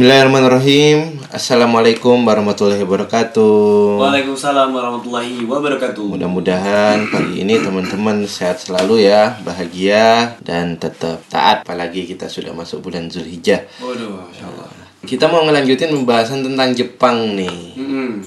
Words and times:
Bismillahirrahmanirrahim. 0.00 1.20
Assalamualaikum 1.28 2.24
warahmatullahi 2.24 2.80
wabarakatuh. 2.88 4.00
Waalaikumsalam 4.00 4.72
warahmatullahi 4.72 5.44
wabarakatuh. 5.44 6.16
Mudah-mudahan 6.16 7.04
pagi 7.12 7.44
ini 7.44 7.60
teman-teman 7.60 8.24
sehat 8.24 8.64
selalu 8.64 9.04
ya, 9.04 9.36
bahagia 9.44 10.40
dan 10.40 10.80
tetap 10.80 11.20
taat. 11.28 11.68
Apalagi 11.68 12.08
kita 12.08 12.32
sudah 12.32 12.56
masuk 12.56 12.88
bulan 12.88 13.12
Zulhijjah. 13.12 13.68
Waduh, 13.76 14.24
Allah. 14.40 14.72
Kita 15.04 15.28
mau 15.28 15.44
ngelanjutin 15.44 15.92
pembahasan 15.92 16.48
tentang 16.48 16.72
Jepang 16.72 17.36
nih. 17.36 17.76
Mm-mm. 17.76 18.24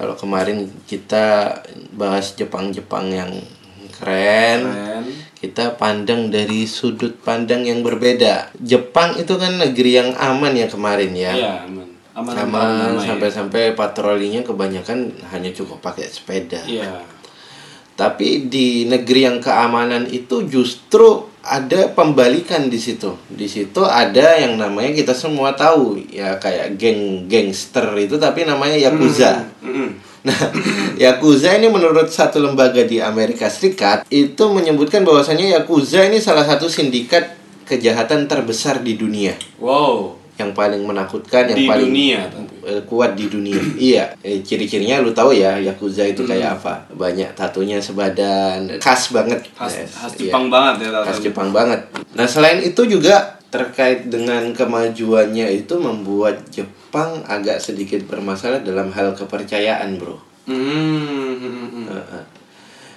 Kalau 0.00 0.16
kemarin 0.16 0.72
kita 0.88 1.52
bahas 2.00 2.32
Jepang-Jepang 2.32 3.12
yang 3.12 3.28
keren, 3.92 4.72
Keren. 4.72 5.04
Kita 5.40 5.80
pandang 5.80 6.28
dari 6.28 6.68
sudut 6.68 7.16
pandang 7.24 7.64
yang 7.64 7.80
berbeda. 7.80 8.52
Jepang 8.60 9.16
itu 9.16 9.40
kan 9.40 9.56
negeri 9.56 9.96
yang 9.96 10.12
aman 10.20 10.52
ya 10.52 10.68
kemarin 10.68 11.12
ya. 11.16 11.32
Iya, 11.32 11.52
aman. 11.64 11.88
Aman, 12.20 13.00
sampai-sampai 13.00 13.72
patrolinya 13.72 14.44
kebanyakan 14.44 15.16
hanya 15.32 15.50
cukup 15.56 15.80
pakai 15.80 16.04
sepeda. 16.04 16.60
Iya. 16.68 17.00
Tapi 17.96 18.52
di 18.52 18.84
negeri 18.84 19.24
yang 19.24 19.38
keamanan 19.40 20.04
itu 20.12 20.44
justru 20.44 21.30
ada 21.40 21.88
pembalikan 21.96 22.68
di 22.68 22.76
situ. 22.76 23.16
Di 23.32 23.48
situ 23.48 23.80
ada 23.80 24.36
yang 24.36 24.60
namanya 24.60 24.92
kita 24.92 25.16
semua 25.16 25.56
tahu 25.56 25.96
ya 26.12 26.36
kayak 26.36 26.76
geng 26.76 27.24
gangster 27.28 27.88
itu 27.96 28.20
tapi 28.20 28.44
namanya 28.44 28.76
yakuza. 28.76 29.48
Mm-mm. 29.64 30.09
Nah, 30.20 30.36
Yakuza 30.96 31.56
ini 31.56 31.66
menurut 31.66 32.08
satu 32.08 32.36
lembaga 32.38 32.84
di 32.84 33.00
Amerika 33.00 33.48
Serikat 33.48 34.04
itu 34.06 34.44
menyebutkan 34.46 35.00
bahwasanya 35.00 35.56
Yakuza 35.56 36.04
ini 36.04 36.20
salah 36.20 36.44
satu 36.44 36.68
sindikat 36.68 37.36
kejahatan 37.64 38.26
terbesar 38.26 38.80
di 38.80 38.94
dunia 38.94 39.32
Wow. 39.56 40.20
yang 40.36 40.52
paling 40.52 40.80
menakutkan 40.82 41.48
yang 41.48 41.56
Di 41.56 41.68
paling 41.68 41.88
dunia, 41.88 42.20
tapi. 42.26 42.48
eh, 42.66 42.80
kuat 42.82 43.12
di 43.12 43.28
dunia. 43.28 43.60
iya, 43.92 44.04
eh, 44.20 44.40
ciri-cirinya 44.40 44.98
lu 44.98 45.12
tahu 45.12 45.32
ya 45.32 45.56
Yakuza 45.56 46.00
itu 46.02 46.24
kayak 46.24 46.56
apa? 46.58 46.88
Banyak 46.90 47.32
tatunya 47.32 47.76
sebadan, 47.76 48.72
khas 48.76 49.08
banget. 49.10 49.44
Khas, 49.52 49.72
Yes, 49.78 49.92
khas 49.94 50.12
iya. 50.16 50.28
Jepang 50.28 50.48
banget 50.48 50.74
ya 50.82 51.00
Khas. 51.00 51.20
Jepang 51.20 51.48
banget. 51.50 51.80
Nah, 52.12 52.24
selain 52.24 52.60
itu 52.60 52.84
juga 52.84 53.36
terkait 53.48 54.06
dengan 54.06 54.48
kemajuannya 54.50 55.48
itu 55.54 55.76
membuat 55.76 56.40
Jepang 56.48 56.79
agak 57.26 57.62
sedikit 57.62 58.02
bermasalah 58.10 58.66
dalam 58.66 58.90
hal 58.90 59.14
kepercayaan, 59.14 59.96
Bro. 59.96 60.18
Mm, 60.50 60.56
mm, 60.56 61.36
mm, 61.38 61.68
mm. 61.70 61.86
Heeh. 61.86 62.24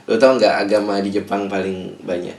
Lo 0.09 0.15
tau 0.19 0.35
nggak 0.35 0.67
agama 0.67 0.99
di 0.99 1.13
Jepang 1.13 1.45
paling 1.47 2.01
banyak? 2.03 2.35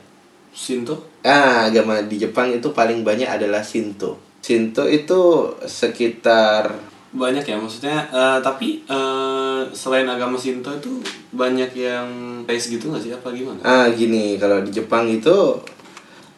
Shinto? 0.54 1.18
Ah, 1.26 1.66
agama 1.70 2.02
di 2.04 2.20
Jepang 2.20 2.50
itu 2.52 2.70
paling 2.70 3.02
banyak 3.02 3.26
adalah 3.26 3.62
Shinto. 3.64 4.18
Shinto 4.44 4.84
itu 4.86 5.50
sekitar 5.64 6.94
Banyak 7.14 7.46
ya 7.46 7.54
maksudnya 7.54 8.10
eh, 8.10 8.38
tapi 8.42 8.82
eh, 8.90 9.60
selain 9.70 10.02
agama 10.02 10.34
Shinto 10.34 10.74
itu 10.74 10.98
banyak 11.30 11.70
yang 11.78 12.06
tes 12.42 12.66
gitu 12.66 12.90
nggak 12.90 13.02
sih 13.06 13.14
apa 13.14 13.30
gimana? 13.30 13.62
ah 13.62 13.86
gini, 13.94 14.34
kalau 14.34 14.66
di 14.66 14.74
Jepang 14.74 15.06
itu 15.06 15.62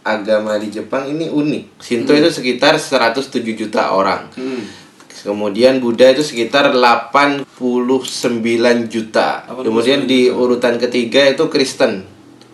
agama 0.07 0.61
di 0.61 0.69
Jepang 0.71 1.09
ini 1.11 1.27
unik. 1.27 1.83
Shinto 1.83 2.13
itu 2.15 2.31
sekitar 2.31 2.79
107 2.79 3.43
juta 3.57 3.91
orang. 3.91 4.31
Hmm. 4.39 4.86
Kemudian 5.25 5.81
Buddha 5.81 6.13
itu 6.13 6.21
sekitar 6.21 6.75
89 6.75 7.47
juta. 8.91 9.47
89 9.49 9.65
Kemudian 9.65 10.01
di 10.05 10.29
urutan 10.29 10.77
ketiga 10.77 11.25
itu 11.25 11.49
Kristen. 11.49 12.05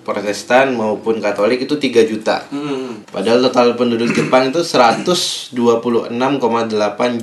Protestan 0.03 0.75
maupun 0.75 1.23
Katolik 1.23 1.63
itu 1.63 1.79
3 1.79 2.03
juta. 2.11 2.43
Hmm. 2.51 3.07
Padahal 3.07 3.39
total 3.47 3.79
penduduk 3.79 4.11
Jepang 4.11 4.51
itu 4.51 4.67
126,8 4.67 5.55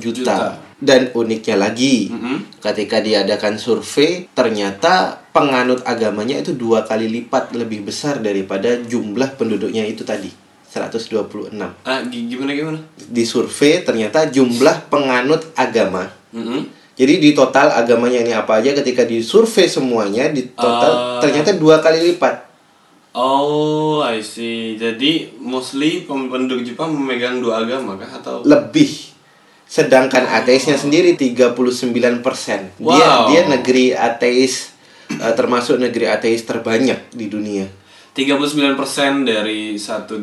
Juta. 0.00 0.40
Dan 0.80 1.12
uniknya 1.12 1.60
lagi, 1.60 2.08
Mm-mm. 2.08 2.56
ketika 2.56 3.04
diadakan 3.04 3.60
survei, 3.60 4.32
ternyata 4.32 5.20
penganut 5.28 5.84
agamanya 5.84 6.40
itu 6.40 6.56
dua 6.56 6.88
kali 6.88 7.04
lipat 7.04 7.52
lebih 7.52 7.84
besar 7.84 8.24
daripada 8.24 8.80
jumlah 8.80 9.36
penduduknya 9.36 9.84
itu 9.84 10.08
tadi. 10.08 10.32
126. 10.70 11.50
Ah, 11.82 12.00
gi- 12.02 12.26
gimana 12.26 12.50
gimana? 12.50 12.78
Di 12.96 13.22
survei 13.22 13.82
ternyata 13.82 14.24
jumlah 14.24 14.86
penganut 14.86 15.50
agama. 15.52 16.06
Mm-mm. 16.30 16.62
Jadi 16.94 17.16
di 17.18 17.30
total 17.32 17.74
agamanya 17.74 18.20
ini 18.20 18.30
apa 18.30 18.56
aja 18.56 18.70
ketika 18.72 19.02
disurvei 19.02 19.66
semuanya 19.66 20.28
di 20.28 20.46
total 20.48 20.92
Ah. 20.92 21.18
ternyata 21.18 21.50
dua 21.52 21.78
kali 21.78 22.00
lipat. 22.08 22.46
Oh, 23.10 23.98
I 24.00 24.20
see. 24.20 24.76
Jadi 24.76 25.34
mostly 25.36 26.06
penduduk 26.06 26.62
Jepang 26.62 26.90
memegang 26.90 27.38
dua 27.38 27.58
agama 27.60 27.96
kah 27.96 28.06
atau 28.14 28.44
lebih 28.44 29.10
sedangkan 29.64 30.26
ateisnya 30.28 30.74
sendiri 30.74 31.14
39% 31.14 32.74
dia 32.74 33.06
Wow. 33.06 33.26
dia 33.28 33.46
negeri 33.46 33.90
ateis 33.90 34.74
eh, 35.08 35.30
termasuk 35.32 35.78
negeri 35.78 36.06
ateis 36.06 36.42
terbanyak 36.42 37.06
di 37.08 37.26
dunia 37.26 37.70
39% 38.12 38.76
dari 39.22 39.74
12 39.74 40.18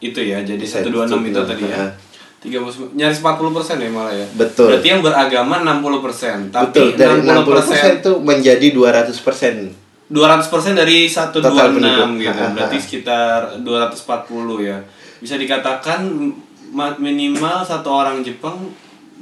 itu 0.00 0.20
ya. 0.20 0.38
Jadi 0.40 0.60
Bisa 0.60 0.82
126 0.82 1.30
itu 1.30 1.40
tadi 1.42 1.64
ya. 1.64 1.76
ha. 1.78 1.88
39 2.44 2.92
nyaris 2.92 3.18
40% 3.18 3.80
ya 3.80 3.88
malah 3.88 4.12
ya. 4.12 4.26
Betul. 4.36 4.68
Berarti 4.68 4.86
yang 4.86 5.00
beragama 5.00 5.64
60%. 5.64 6.52
Tapi 6.52 6.66
betul 6.68 6.88
dari 6.94 7.18
60% 7.24 7.40
60% 7.40 7.98
itu 7.98 8.12
menjadi 8.20 8.66
200% 8.68 9.84
200% 10.04 10.76
dari 10.76 11.08
126 11.08 11.40
Total 11.40 11.68
penduduk. 11.72 12.08
gitu. 12.20 12.42
Berarti 12.56 12.76
sekitar 12.78 13.38
240 13.56 14.60
ya. 14.60 14.76
Bisa 15.18 15.40
dikatakan 15.40 16.04
ma- 16.68 16.98
minimal 16.98 17.64
satu 17.64 17.88
orang 17.88 18.20
Jepang 18.20 18.60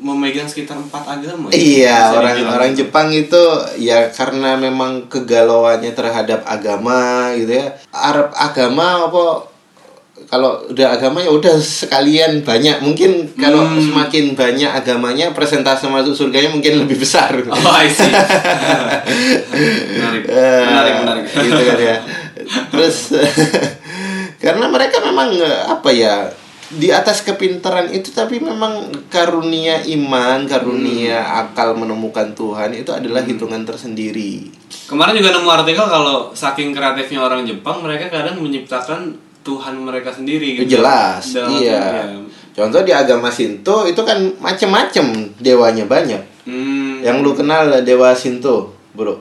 memegang 0.02 0.44
sekitar 0.44 0.74
empat 0.76 1.06
agama. 1.08 1.46
ya? 1.46 1.54
iya 1.54 1.96
Bisa 2.02 2.16
orang 2.16 2.34
dibilang. 2.34 2.54
orang 2.54 2.70
Jepang 2.74 3.08
itu 3.08 3.42
ya 3.78 4.10
karena 4.10 4.50
memang 4.56 5.06
kegalauannya 5.06 5.90
terhadap 5.90 6.42
agama 6.44 6.98
gitu 7.32 7.54
ya 7.54 7.70
Arab 7.88 8.30
agama 8.32 9.06
apa 9.06 9.24
kalau 10.24 10.64
udah 10.66 10.88
agama 10.92 11.18
ya 11.18 11.28
udah 11.28 11.54
sekalian 11.56 12.42
banyak 12.42 12.78
mungkin 12.80 13.30
kalau 13.34 13.62
Hmm. 13.64 13.78
semakin 13.80 14.32
banyak 14.32 14.70
agamanya 14.70 15.30
persentase 15.30 15.86
masuk 15.86 16.12
surganya 16.12 16.48
mungkin 16.48 16.78
lebih 16.78 16.96
besar 16.96 17.30
Oh, 17.44 17.58
I 17.72 17.86
see. 17.86 18.06
menarik. 19.92 20.22
Eh, 20.24 20.62
menarik, 20.62 20.94
menarik. 20.96 21.24
gitu 21.28 21.62
kan 21.64 21.78
ya 21.80 21.96
terus 22.72 22.96
karena 24.36 24.66
mereka 24.66 24.98
memang 25.00 25.30
eh, 25.32 25.62
apa 25.64 25.90
ya 25.90 26.26
di 26.72 26.88
atas 26.88 27.20
kepintaran 27.20 27.92
itu 27.92 28.16
tapi 28.16 28.40
memang 28.40 28.88
karunia 29.12 29.84
iman 29.92 30.48
karunia 30.48 31.20
akal 31.44 31.76
menemukan 31.76 32.32
Tuhan 32.32 32.72
itu 32.72 32.88
adalah 32.88 33.20
hitungan 33.20 33.60
tersendiri. 33.68 34.48
Kemarin 34.88 35.20
juga 35.20 35.36
nemu 35.36 35.48
artikel 35.52 35.84
kalau 35.84 36.32
saking 36.32 36.72
kreatifnya 36.72 37.20
orang 37.20 37.44
Jepang, 37.44 37.84
mereka 37.84 38.08
kadang 38.08 38.40
menciptakan 38.40 39.12
Tuhan 39.42 39.74
mereka 39.82 40.14
sendiri 40.14 40.62
gitu. 40.62 40.78
jelas 40.78 41.34
Dalam 41.34 41.50
iya. 41.58 41.76
artian, 41.82 42.10
contoh 42.54 42.80
di 42.86 42.92
agama 42.94 43.28
Shinto 43.28 43.84
itu 43.90 44.00
kan 44.06 44.18
macem-macem 44.38 45.36
dewanya 45.42 45.84
banyak. 45.84 46.22
Hmm, 46.46 47.02
yang 47.02 47.20
lu 47.20 47.34
kenal 47.34 47.68
dewa 47.82 48.14
Shinto 48.14 48.72
bro. 48.94 49.18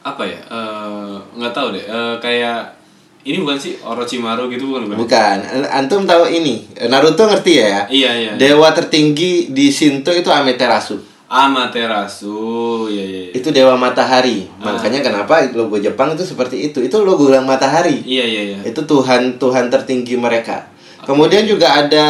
Apa 0.00 0.24
ya? 0.24 0.40
Eh, 0.48 1.14
nggak 1.36 1.52
tahu 1.52 1.76
deh. 1.76 1.84
Eh, 1.84 2.14
kayak 2.24 2.79
ini 3.22 3.36
bukan 3.38 3.56
sih 3.56 3.76
Orochimaru 3.78 4.48
gitu 4.48 4.64
bukan? 4.66 4.88
bukan? 4.88 4.98
bukan 4.98 5.36
antum 5.68 6.02
tahu 6.04 6.24
ini 6.26 6.64
Naruto 6.88 7.24
ngerti 7.24 7.52
ya 7.54 7.84
Iya, 7.86 8.10
iya. 8.14 8.32
dewa 8.34 8.72
tertinggi 8.72 9.50
di 9.50 9.68
Shinto 9.68 10.08
itu 10.10 10.28
Amaterasu 10.28 10.96
Amaterasu, 11.30 12.90
iya 12.90 13.04
iya. 13.04 13.20
iya. 13.28 13.32
itu 13.32 13.48
dewa 13.48 13.76
matahari 13.76 14.50
Ah. 14.58 14.72
makanya 14.72 14.98
kenapa 15.00 15.46
logo 15.52 15.76
Jepang 15.76 16.12
itu 16.12 16.24
seperti 16.24 16.66
itu 16.66 16.80
itu 16.80 16.96
logo 17.00 17.28
yang 17.28 17.44
matahari 17.44 18.02
Iya 18.02 18.24
iya 18.24 18.42
iya. 18.50 18.58
itu 18.64 18.80
Tuhan 18.80 19.36
Tuhan 19.36 19.68
tertinggi 19.68 20.16
mereka 20.16 20.66
kemudian 21.00 21.44
juga 21.44 21.70
ada 21.76 22.06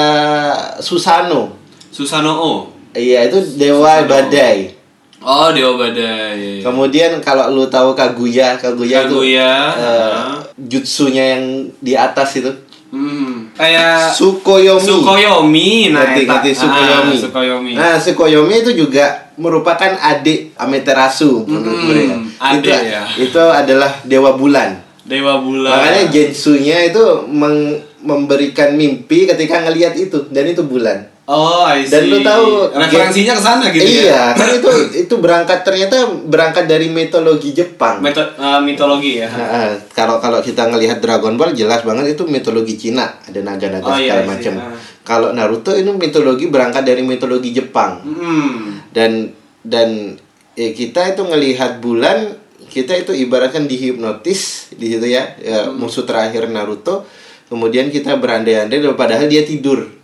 Susano 0.78 1.52
Susanoo. 1.90 2.70
iya 2.92 3.26
itu 3.26 3.38
dewa 3.56 4.00
Susano. 4.00 4.08
badai 4.08 4.58
Oh, 5.20 5.52
Dewa 5.52 5.76
Badai. 5.76 6.64
kemudian 6.64 7.20
kalau 7.20 7.48
lu 7.50 7.68
tahu 7.68 7.92
Kaguya 7.92 8.56
Kaguya, 8.56 9.04
itu 9.04 9.12
Kaguya. 9.14 9.52
eh, 9.70 10.12
ah. 10.16 10.40
jutsunya 10.56 11.36
yang 11.36 11.44
di 11.76 11.92
atas 11.92 12.36
itu 12.36 12.48
Hmm, 12.90 13.54
kayak 13.54 14.10
Sukoyomi 14.10 14.82
Sukoyomi, 14.82 15.94
nah 15.94 16.10
ngerti 16.10 16.26
ngerti 16.26 16.50
Sukoyomi. 16.56 17.14
Ah, 17.14 17.20
Sukoyomi. 17.22 17.70
Nah, 17.72 17.94
Sukoyomi 17.94 18.54
itu 18.58 18.70
juga 18.76 19.06
merupakan 19.36 19.94
adik 19.94 20.58
Amaterasu 20.58 21.46
menurut 21.46 21.70
Hmm, 21.70 21.86
mereka. 21.86 22.14
adik 22.40 22.66
itu, 22.66 22.90
ya. 22.90 23.02
itu 23.14 23.38
adalah 23.38 23.94
dewa 24.02 24.34
bulan. 24.34 24.82
Dewa 25.00 25.38
Bulan. 25.38 25.70
Makanya 25.72 26.02
Gensunya 26.08 26.86
itu 26.86 27.02
meng- 27.26 27.82
memberikan 27.98 28.70
mimpi 28.72 29.26
ketika 29.26 29.58
ngelihat 29.60 29.94
itu 29.94 30.26
dan 30.28 30.46
itu 30.46 30.62
bulan. 30.62 31.09
Oh, 31.30 31.62
I 31.62 31.86
see. 31.86 31.94
Dan 31.94 32.02
lu 32.10 32.18
tahu 32.20 32.74
referensinya 32.74 33.38
ke 33.38 33.42
sana 33.44 33.70
gitu 33.70 33.86
iya, 33.86 34.10
ya. 34.10 34.24
kan 34.40 34.50
itu 34.50 34.70
itu 34.98 35.14
berangkat 35.16 35.62
ternyata 35.62 35.94
berangkat 36.26 36.66
dari 36.66 36.90
mitologi 36.90 37.54
Jepang. 37.54 38.02
Meto- 38.02 38.34
eh, 38.34 38.58
mitologi 38.58 39.22
ya. 39.22 39.30
Nah, 39.30 39.78
kalau 39.94 40.18
kalau 40.18 40.42
kita 40.42 40.66
ngelihat 40.66 40.98
Dragon 40.98 41.38
Ball 41.38 41.54
jelas 41.54 41.86
banget 41.86 42.18
itu 42.18 42.26
mitologi 42.26 42.74
Cina, 42.74 43.14
ada 43.22 43.38
naga-naga 43.40 43.86
Oh, 43.86 43.94
iya, 43.94 44.18
segala 44.18 44.20
iya, 44.20 44.28
macam. 44.28 44.54
iya. 44.58 44.66
kalau 45.00 45.28
Naruto 45.30 45.70
ini 45.72 45.90
mitologi 45.92 46.46
berangkat 46.46 46.82
dari 46.82 47.00
mitologi 47.00 47.50
Jepang 47.50 48.02
Hmm. 48.02 48.82
dan 48.90 49.30
dan 49.62 50.18
eh, 50.54 50.70
kita 50.70 51.14
itu 51.14 51.22
ngelihat 51.22 51.78
bulan 51.78 52.34
kita 52.66 52.94
itu 52.96 53.10
ibaratkan 53.16 53.66
dihipnotis 53.66 54.70
di 54.72 54.86
situ 54.88 55.06
ya, 55.06 55.34
ya 55.36 55.66
musuh 55.68 56.02
terakhir 56.02 56.46
Naruto 56.46 57.06
kemudian 57.46 57.86
kita 57.86 58.14
berandai-andai 58.16 58.82
padahal 58.94 59.26
dia 59.26 59.42
tidur 59.42 59.99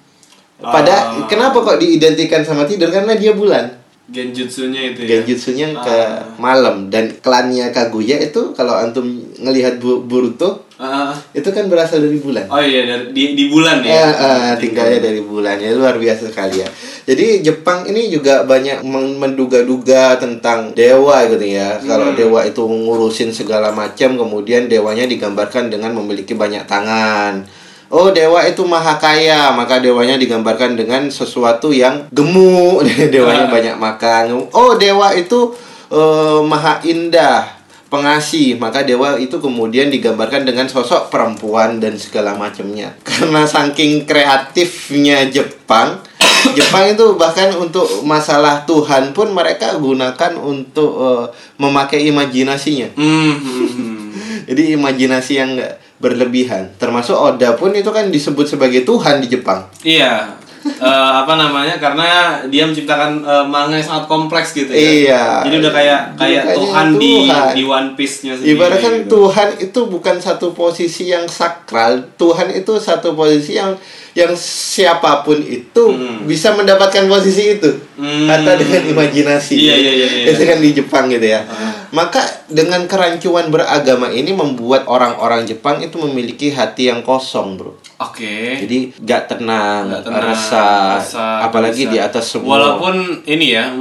pada 0.58 0.94
Ah. 1.12 1.26
kenapa 1.26 1.61
kok 1.61 1.76
diidentikan 1.76 2.41
sama 2.41 2.64
tidur 2.64 2.88
karena 2.88 3.12
dia 3.12 3.32
bulan 3.32 3.69
Genjutsunya 4.06 4.94
itu 4.94 5.03
ya. 5.03 5.19
genjutsunya 5.19 5.75
ke 5.76 5.91
Ah. 5.91 6.23
malam 6.37 6.87
dan 6.87 7.11
klannya 7.19 7.69
Kaguya 7.69 8.23
itu 8.23 8.53
kalau 8.53 8.73
antum 8.73 9.03
ngelihat 9.37 9.76
Bu- 9.76 10.00
Boruto 10.00 10.62
Ah, 10.76 11.08
itu 11.32 11.49
kan 11.50 11.67
berasal 11.67 11.99
dari 11.99 12.17
bulan 12.17 12.44
oh 12.47 12.61
iya 12.61 12.85
dari 12.85 13.08
di, 13.11 13.32
di 13.32 13.49
bulan 13.49 13.81
ya. 13.81 13.97
Eh, 13.97 14.12
eh, 14.14 14.53
tinggalnya 14.56 15.00
dari 15.03 15.20
bulan 15.20 15.56
ya 15.56 15.73
luar 15.73 15.97
biasa 15.97 16.29
sekali 16.29 16.61
ya. 16.61 16.69
Jadi 17.03 17.41
Jepang 17.41 17.82
ini 17.87 18.06
juga 18.06 18.44
banyak 18.44 18.85
men- 18.85 19.17
menduga-duga 19.17 20.14
tentang 20.17 20.70
dewa 20.73 21.25
gitu 21.26 21.47
ya. 21.49 21.81
Kalau 21.81 22.12
dewa 22.12 22.44
itu 22.44 22.61
ngurusin 22.61 23.32
segala 23.32 23.73
macam, 23.73 24.14
kemudian 24.14 24.67
dewanya 24.67 25.05
digambarkan 25.05 25.67
dengan 25.67 25.94
memiliki 25.94 26.35
banyak 26.35 26.69
tangan. 26.69 27.41
Oh 27.87 28.11
dewa 28.11 28.43
itu 28.43 28.67
maha 28.67 28.99
kaya, 28.99 29.55
maka 29.55 29.79
dewanya 29.79 30.19
digambarkan 30.19 30.75
dengan 30.75 31.06
sesuatu 31.06 31.71
yang 31.71 32.11
gemuk. 32.11 32.83
Dewanya 33.15 33.47
banyak 33.47 33.77
makan. 33.79 34.50
Oh 34.50 34.75
dewa 34.75 35.15
itu 35.15 35.55
eh, 35.94 36.41
maha 36.43 36.83
indah, 36.83 37.56
pengasih 37.87 38.59
maka 38.59 38.83
dewa 38.83 39.15
itu 39.15 39.38
kemudian 39.38 39.87
digambarkan 39.87 40.43
dengan 40.43 40.67
sosok 40.67 41.06
perempuan 41.06 41.79
dan 41.79 41.94
segala 41.94 42.35
macamnya 42.35 42.91
karena 43.06 43.47
saking 43.47 44.03
kreatifnya 44.05 45.31
Jepang 45.31 46.03
Jepang 46.59 46.91
itu 46.91 47.15
bahkan 47.15 47.55
untuk 47.55 47.87
masalah 48.03 48.67
Tuhan 48.67 49.15
pun 49.15 49.31
mereka 49.31 49.79
gunakan 49.79 50.32
untuk 50.35 50.91
eh, 50.99 51.25
memakai 51.62 52.11
imajinasinya 52.11 52.91
Hmm, 52.99 53.35
hmm, 53.39 53.69
hmm. 53.71 53.97
jadi 54.50 54.62
imajinasi 54.75 55.32
yang 55.39 55.55
nggak 55.55 55.86
berlebihan 55.98 56.76
termasuk 56.76 57.12
Oda 57.12 57.52
pun 57.52 57.72
itu 57.72 57.88
kan 57.88 58.08
disebut 58.08 58.46
sebagai 58.46 58.82
Tuhan 58.82 59.19
di 59.19 59.28
Jepang 59.28 59.64
Iya. 59.81 60.37
Eh, 60.66 60.82
apa 61.14 61.38
namanya? 61.38 61.78
Karena 61.78 62.06
dia 62.44 62.66
menciptakan 62.66 63.22
eh, 63.22 63.46
manga 63.46 63.78
yang 63.78 63.87
sangat 63.87 64.10
kompleks 64.10 64.50
gitu 64.50 64.66
ya. 64.66 64.82
Iya. 64.82 65.25
Jadi 65.46 65.54
udah 65.62 65.72
kayak 65.72 66.00
kayak 66.19 66.43
Kayaknya 66.43 66.56
Tuhan, 66.58 66.87
di 66.93 67.14
Tuhan. 67.22 67.50
di 67.54 67.62
One 67.62 67.90
Piece-nya 67.94 68.32
sendiri. 68.34 68.50
Ibaratkan 68.50 68.93
gitu. 68.98 69.10
Tuhan 69.14 69.48
itu 69.62 69.81
bukan 69.87 70.16
satu 70.19 70.50
posisi 70.50 71.06
yang 71.06 71.31
sakral. 71.31 72.10
Tuhan 72.19 72.50
itu 72.50 72.72
satu 72.76 73.14
posisi 73.14 73.54
yang 73.54 73.78
yang 74.12 74.34
siapa 74.34 75.22
pun 75.22 75.38
itu 75.38 75.84
Hmm. 75.87 76.26
bisa 76.26 76.50
mendapatkan 76.50 77.06
posisi 77.06 77.54
itu. 77.54 77.70
Hmm. 77.94 78.26
Atau 78.26 78.58
dengan 78.58 78.82
imajinasi. 78.90 79.54
Iya, 79.54 79.75
iya, 79.76 79.93
iya, 79.94 80.06
iya. 80.19 80.26
Itu 80.26 80.43
kan 80.43 80.58
di 80.58 80.75
Jepang 80.75 81.06
gitu 81.06 81.31
ya. 81.31 81.46
Ah. 81.46 81.86
Maka 81.96 82.20
dengan 82.52 82.84
kerancuan 82.84 83.48
beragama 83.48 84.12
ini 84.12 84.37
membuat 84.37 84.84
orang-orang 84.84 85.48
Jepang 85.48 85.81
itu 85.81 85.96
memiliki 85.96 86.52
hati 86.52 86.93
yang 86.93 87.00
kosong, 87.00 87.56
Bro. 87.56 87.81
Oke. 87.96 88.60
Jadi 88.60 88.93
gak 89.00 89.32
tenang, 89.32 89.88
Nggak 89.88 90.04
tenang, 90.04 90.28
resah, 90.28 91.00
resah, 91.00 91.48
apalagi 91.48 91.88
di 91.88 91.96
atas 91.96 92.28
semua. 92.28 92.60
Walaupun 92.60 93.25
ini 93.25 93.56
ya, 93.56 93.72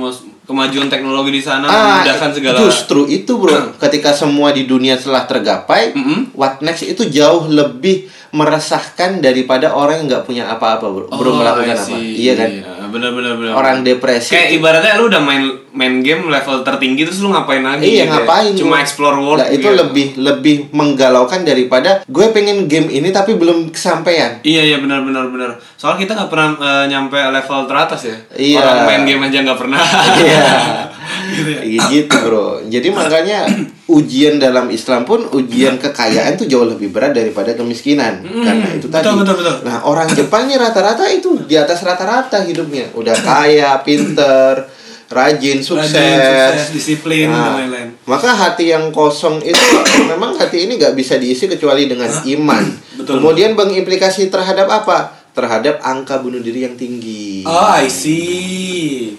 kemajuan 0.45 0.87
teknologi 0.87 1.31
di 1.33 1.41
sana 1.41 1.65
Ah, 1.67 1.99
memudahkan 1.99 2.29
segala 2.37 2.57
justru 2.61 3.09
itu 3.09 3.33
bro 3.35 3.73
ketika 3.81 4.13
semua 4.13 4.53
di 4.53 4.69
dunia 4.69 4.95
telah 4.95 5.25
tergapai 5.25 5.97
Mm-mm. 5.97 6.37
what 6.37 6.61
next 6.61 6.85
itu 6.85 7.09
jauh 7.09 7.49
lebih 7.49 8.07
meresahkan 8.29 9.19
daripada 9.19 9.73
orang 9.73 10.05
yang 10.05 10.07
nggak 10.13 10.25
punya 10.29 10.45
apa-apa 10.45 10.85
bro 10.85 11.05
Oh, 11.09 11.17
belum 11.17 11.41
melakukan 11.41 11.75
apa 11.75 11.97
iya 11.97 12.33
kan 12.37 12.49
benar 12.95 13.11
benar 13.11 13.33
benar 13.35 13.53
orang 13.53 13.77
depresi 13.81 14.31
kayak 14.31 14.49
ibaratnya 14.53 14.95
lu 14.95 15.05
udah 15.05 15.19
main 15.19 15.43
main 15.71 15.99
game 15.99 16.25
level 16.25 16.63
tertinggi 16.63 17.03
terus 17.03 17.19
lu 17.19 17.29
ngapain 17.29 17.59
lagi 17.59 17.83
Iya 17.83 17.91
gitu 17.91 17.99
ya? 17.99 18.13
ngapain 18.15 18.51
cuma 18.55 18.71
bro? 18.71 18.81
explore 18.81 19.17
world 19.19 19.37
Nah, 19.37 19.51
itu 19.51 19.59
gitu. 19.61 19.75
lebih 19.75 20.07
lebih 20.15 20.55
menggalaukan 20.71 21.43
daripada 21.43 21.99
gue 22.01 22.25
pengen 22.31 22.65
game 22.65 22.87
ini 22.89 23.11
tapi 23.11 23.35
belum 23.35 23.69
kesampaian 23.69 24.39
Iya 24.41 24.61
iya 24.63 24.77
benar 24.79 25.03
benar 25.03 25.27
benar. 25.27 25.49
Soal 25.75 25.95
kita 25.95 26.15
nggak 26.15 26.29
pernah 26.29 26.49
eh, 26.55 26.85
nyampe 26.87 27.19
level 27.19 27.59
teratas 27.65 28.01
ya. 28.01 28.15
Iya. 28.31 28.57
Orang 28.57 28.79
main 28.85 29.03
game 29.03 29.21
aja 29.21 29.37
nggak 29.41 29.59
pernah. 29.59 29.79
Iya. 30.15 30.43
gitu 31.31 31.49
ya. 31.49 31.61
Iya 31.61 31.81
gitu 31.89 32.15
bro. 32.21 32.47
Jadi 32.65 32.87
makanya 32.89 33.39
ujian 33.85 34.37
dalam 34.37 34.69
Islam 34.69 35.03
pun 35.03 35.25
ujian 35.29 35.77
kekayaan 35.77 36.35
tuh 36.35 36.45
jauh 36.45 36.65
lebih 36.65 36.89
berat 36.89 37.13
daripada 37.13 37.53
kemiskinan. 37.53 38.21
Karena 38.21 38.67
itu 38.73 38.85
tadi. 38.87 39.05
Betul, 39.05 39.15
betul, 39.21 39.35
betul. 39.41 39.55
nah 39.63 39.81
orang 39.83 40.09
Jepang 40.09 40.45
ini 40.45 40.55
rata-rata 40.55 41.05
itu 41.07 41.41
di 41.43 41.55
atas 41.55 41.81
rata-rata 41.81 42.41
hidupnya. 42.41 42.93
Udah 42.93 43.15
kaya 43.15 43.77
pinter 43.81 44.65
rajin 45.05 45.61
sukses, 45.61 45.93
Rajin, 45.93 46.57
sukses, 46.57 46.73
disiplin 46.73 47.29
Nah, 47.29 47.53
dan 47.53 47.69
lain-lain. 47.69 47.89
maka 48.09 48.33
hati 48.33 48.73
yang 48.73 48.89
kosong 48.89 49.37
itu 49.39 49.65
memang 50.11 50.33
hati 50.33 50.65
ini 50.65 50.81
nggak 50.81 50.97
bisa 50.97 51.21
diisi 51.21 51.45
kecuali 51.45 51.85
dengan 51.85 52.09
iman. 52.09 52.63
Betul, 52.99 53.21
kemudian 53.21 53.53
mengimplikasi 53.53 54.33
terhadap 54.33 54.65
apa? 54.65 55.13
Terhadap 55.35 55.77
angka 55.83 56.17
bunuh 56.17 56.41
diri 56.41 56.65
yang 56.65 56.73
tinggi. 56.73 57.45
Oh, 57.45 57.69
I 57.69 57.85
see. 57.85 59.13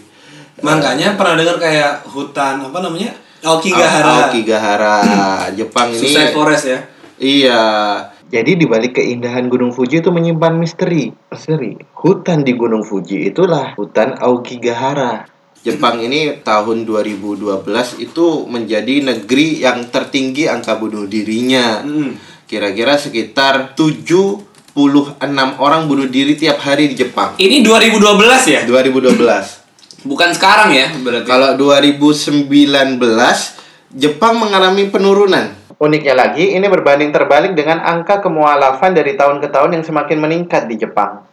Makanya 0.64 1.16
pernah 1.20 1.36
dengar 1.36 1.56
kayak 1.60 2.08
hutan 2.08 2.64
apa 2.64 2.78
namanya? 2.80 3.12
Aokigahara. 3.44 4.32
Aokigahara 4.32 4.96
Jepang 5.58 5.92
ini 5.92 6.00
Suicide 6.00 6.32
Forest 6.32 6.64
ya. 6.64 6.78
Iya. 7.20 7.64
Jadi 8.26 8.58
di 8.58 8.66
balik 8.66 8.98
keindahan 8.98 9.46
Gunung 9.46 9.70
Fuji 9.70 10.02
itu 10.02 10.10
menyimpan 10.10 10.58
misteri. 10.58 11.14
Misteri. 11.30 11.78
Hutan 11.94 12.42
di 12.42 12.58
Gunung 12.58 12.82
Fuji 12.82 13.30
itulah 13.30 13.78
hutan 13.78 14.18
Aokigahara. 14.18 15.30
Jepang 15.62 15.98
ini 15.98 16.42
tahun 16.46 16.86
2012 16.86 17.42
itu 17.98 18.26
menjadi 18.46 19.02
negeri 19.02 19.62
yang 19.62 19.90
tertinggi 19.90 20.46
angka 20.46 20.78
bunuh 20.78 21.10
dirinya. 21.10 21.82
Hmm. 21.82 22.14
Kira-kira 22.46 22.94
sekitar 22.94 23.74
76 23.74 24.46
orang 25.58 25.82
bunuh 25.90 26.06
diri 26.06 26.38
tiap 26.38 26.62
hari 26.62 26.94
di 26.94 27.02
Jepang. 27.02 27.34
Ini 27.38 27.66
2012 27.66 28.46
ya? 28.46 28.62
2012. 28.62 29.65
Bukan 30.06 30.30
sekarang 30.30 30.70
ya 30.70 30.86
berarti. 30.96 31.26
Kalau 31.26 31.58
2019 31.58 32.46
Jepang 33.92 34.34
mengalami 34.36 34.86
penurunan. 34.86 35.54
Uniknya 35.76 36.16
lagi, 36.16 36.56
ini 36.56 36.64
berbanding 36.66 37.12
terbalik 37.12 37.52
dengan 37.52 37.76
angka 37.78 38.18
kemualafan 38.18 38.96
dari 38.96 39.12
tahun 39.12 39.38
ke 39.38 39.52
tahun 39.52 39.76
yang 39.76 39.84
semakin 39.84 40.18
meningkat 40.18 40.64
di 40.66 40.76
Jepang. 40.76 41.26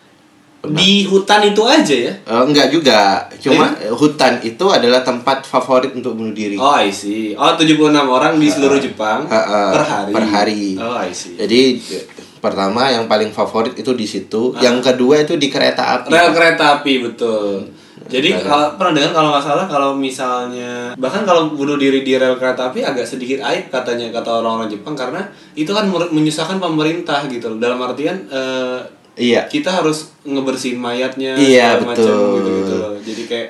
di 0.63 1.03
hutan 1.03 1.44
itu 1.44 1.60
aja 1.68 1.92
ya? 1.92 2.13
Eh, 2.24 2.44
enggak 2.48 2.72
juga, 2.72 3.27
cuma 3.36 3.75
eh, 3.75 3.92
hutan 3.92 4.39
itu 4.39 4.63
adalah 4.72 5.03
tempat 5.03 5.44
favorit 5.44 5.92
untuk 5.92 6.15
bunuh 6.15 6.32
diri. 6.32 6.56
Oh, 6.56 6.72
I 6.72 6.88
see. 6.88 7.36
Oh, 7.36 7.51
76 7.51 7.92
orang 8.00 8.39
di 8.39 8.48
seluruh 8.48 8.80
Jepang 8.80 9.27
Ha, 9.27 9.42
ha, 9.44 9.62
per 9.75 9.84
hari. 9.84 10.12
per 10.15 10.24
hari. 10.24 10.63
Oh, 10.80 10.96
I 10.96 11.12
see. 11.12 11.36
Jadi 11.36 11.84
eh, 11.84 12.08
pertama 12.39 12.88
yang 12.88 13.12
paling 13.12 13.36
favorit 13.36 13.75
itu 13.75 13.92
di 13.92 14.08
situ, 14.08 14.56
yang 14.63 14.80
kedua 14.80 15.20
itu 15.20 15.36
di 15.36 15.51
kereta 15.51 16.00
api. 16.00 16.08
Rel 16.08 16.32
kereta 16.32 16.80
api 16.80 16.94
betul. 17.01 17.68
Jadi 18.13 18.29
kalau 18.39 18.77
pernah 18.77 18.93
dengar 18.93 19.12
kalau 19.12 19.29
nggak 19.29 19.41
salah 19.43 19.65
kalau 19.65 19.89
misalnya 19.93 20.93
bahkan 20.96 21.24
kalau 21.24 21.50
bunuh 21.50 21.75
diri 21.75 22.00
di 22.00 22.13
rel 22.13 22.36
kereta 22.36 22.70
api 22.70 22.79
agak 22.82 23.03
sedikit 23.03 23.41
aib 23.43 23.67
katanya 23.67 24.08
kata 24.12 24.39
orang-orang 24.39 24.70
Jepang 24.70 24.93
karena 24.93 25.25
itu 25.53 25.70
kan 25.70 25.84
menyusahkan 25.89 26.58
pemerintah 26.58 27.25
gitu 27.25 27.50
loh. 27.50 27.58
Dalam 27.58 27.79
artian 27.79 28.17
eh, 28.27 28.79
Iya. 29.13 29.46
kita 29.46 29.70
harus 29.72 30.10
ngebersihin 30.24 30.77
mayatnya 30.77 31.34
Iya, 31.34 31.77
segala 31.77 31.86
macam 31.88 32.05
betul. 32.05 32.34
gitu-gitu 32.36 32.74
loh. 32.75 32.93
Jadi 33.00 33.22
kayak 33.25 33.48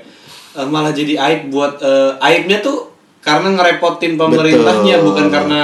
eh, 0.53 0.67
malah 0.67 0.91
jadi 0.91 1.13
aib 1.17 1.41
buat 1.49 1.79
eh, 1.79 2.11
aibnya 2.21 2.59
tuh 2.59 2.91
karena 3.19 3.51
ngerepotin 3.53 4.15
pemerintahnya 4.15 4.95
Betul. 4.97 5.07
bukan 5.07 5.25
karena 5.29 5.61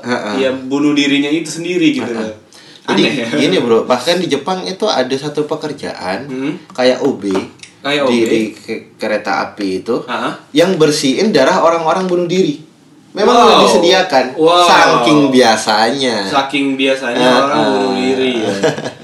Ha-ha. 0.00 0.32
ya 0.34 0.48
bunuh 0.50 0.92
dirinya 0.92 1.28
itu 1.28 1.48
sendiri 1.50 1.92
gitu 1.92 2.08
loh. 2.08 2.32
Jadi 2.88 3.02
Aneh 3.04 3.14
ya. 3.20 3.26
gini 3.36 3.56
bro, 3.60 3.84
bahkan 3.84 4.16
di 4.16 4.24
Jepang 4.26 4.64
itu 4.64 4.88
ada 4.88 5.12
satu 5.12 5.44
pekerjaan 5.44 6.24
Hmm. 6.24 6.52
kayak 6.72 7.04
OB, 7.04 7.28
Kayak 7.88 8.04
di, 8.04 8.18
OB. 8.18 8.28
di 8.28 8.40
ke- 8.52 8.84
kereta 8.94 9.32
api 9.42 9.68
itu 9.78 9.96
Ha-ha. 10.02 10.30
yang 10.52 10.76
bersihin 10.76 11.28
darah 11.28 11.58
orang-orang 11.58 12.04
bunuh 12.04 12.24
diri. 12.24 12.60
Memang 13.10 13.32
Wow. 13.32 13.44
udah 13.46 13.58
disediakan, 13.64 14.24
Wow. 14.36 14.62
saking 14.62 15.20
biasanya. 15.28 16.16
saking 16.24 16.66
biasanya 16.74 17.18
Ah, 17.18 17.36
orang 17.40 17.50
ah. 17.50 17.64
bunuh 17.66 17.92
diri 17.96 18.32
ya. 18.38 18.52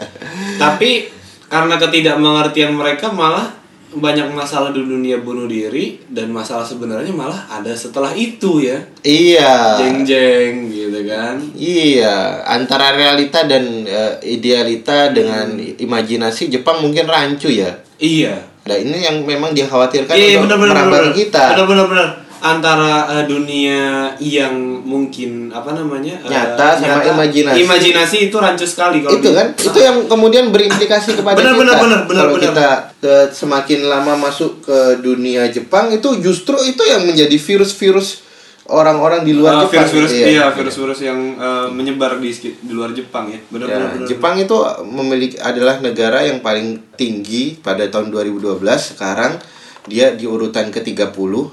Tapi 0.63 1.09
karena 1.47 1.75
ketidakmengertian 1.75 2.71
mereka 2.71 3.09
malah 3.09 3.49
banyak 3.91 4.27
masalah 4.29 4.69
di 4.69 4.83
dunia 4.83 5.19
bunuh 5.19 5.47
diri 5.47 6.03
dan 6.09 6.27
masalah 6.29 6.63
sebenarnya 6.63 7.15
malah 7.15 7.47
ada 7.49 7.71
setelah 7.73 8.11
itu 8.11 8.59
ya. 8.61 8.75
Iya. 9.01 9.79
Jeng-jeng 9.79 10.67
gitu 10.67 11.01
kan. 11.05 11.39
Iya, 11.55 12.43
antara 12.45 12.91
realita 12.93 13.47
dan 13.47 13.63
eh, 13.85 14.19
idealita 14.29 15.09
dengan 15.09 15.47
imajinasi 15.57 16.51
Jepang 16.51 16.83
mungkin 16.83 17.07
rancu 17.07 17.47
ya. 17.49 17.71
Iya. 17.97 18.54
Nah, 18.65 18.77
ini 18.77 18.97
yang 18.99 19.17
memang 19.21 19.53
dikhawatirkan 19.53 20.13
Iya, 20.13 20.41
untuk 20.41 20.57
benar. 20.59 21.13
kita. 21.13 21.53
Benar 21.59 21.87
benar. 21.87 22.09
antara 22.41 23.09
eh, 23.11 23.25
dunia 23.25 23.81
yang 24.19 24.53
mungkin 24.85 25.49
apa 25.49 25.73
namanya 25.73 26.13
eh, 26.21 26.29
Nyata 26.29 26.77
sama 26.77 27.01
imajinasi. 27.01 27.57
imajinasi 27.59 28.17
itu 28.23 28.37
rancu 28.37 28.69
sekali 28.69 29.01
kalau 29.01 29.17
itu 29.17 29.25
di- 29.25 29.33
kan 29.33 29.49
itu 29.55 29.79
yang 29.79 30.05
kemudian 30.05 30.45
berimplikasi 30.49 31.15
kepada 31.19 31.41
Benar, 31.41 31.57
kita 31.57 31.65
benar, 31.65 31.79
benar, 32.05 32.05
kalau 32.05 32.37
benar. 32.37 32.45
kita 32.45 32.67
ke- 33.01 33.29
semakin 33.33 33.81
lama 33.87 34.21
masuk 34.21 34.61
ke 34.61 34.79
dunia 35.01 35.49
Jepang 35.49 35.89
itu 35.89 36.21
justru 36.21 36.61
itu 36.61 36.85
yang 36.85 37.01
menjadi 37.03 37.33
virus-virus 37.33 38.21
orang-orang 38.67 39.23
di 39.23 39.33
luar 39.33 39.55
Ah, 39.55 39.61
Jepang. 39.63 39.85
virus-virus 39.85 40.11
gitu 40.11 40.23
ya. 40.23 40.29
iya. 40.31 40.47
virus-virus 40.51 41.01
yang 41.01 41.21
eh, 41.37 41.67
menyebar 41.69 42.17
di 42.17 42.31
di 42.41 42.73
luar 42.73 42.91
Jepang 42.91 43.29
ya. 43.29 43.39
Benar 43.47 43.67
Ya, 43.67 43.77
benar 43.91 44.07
Jepang 44.07 44.35
itu 44.37 44.57
memiliki 44.83 45.37
adalah 45.37 45.79
negara 45.79 46.21
yang 46.21 46.41
paling 46.41 46.95
tinggi 46.95 47.59
pada 47.59 47.85
tahun 47.87 48.09
2012 48.09 48.57
sekarang 48.91 49.37
dia 49.85 50.17
di 50.17 50.25
urutan 50.25 50.73
ke-30 50.73 51.13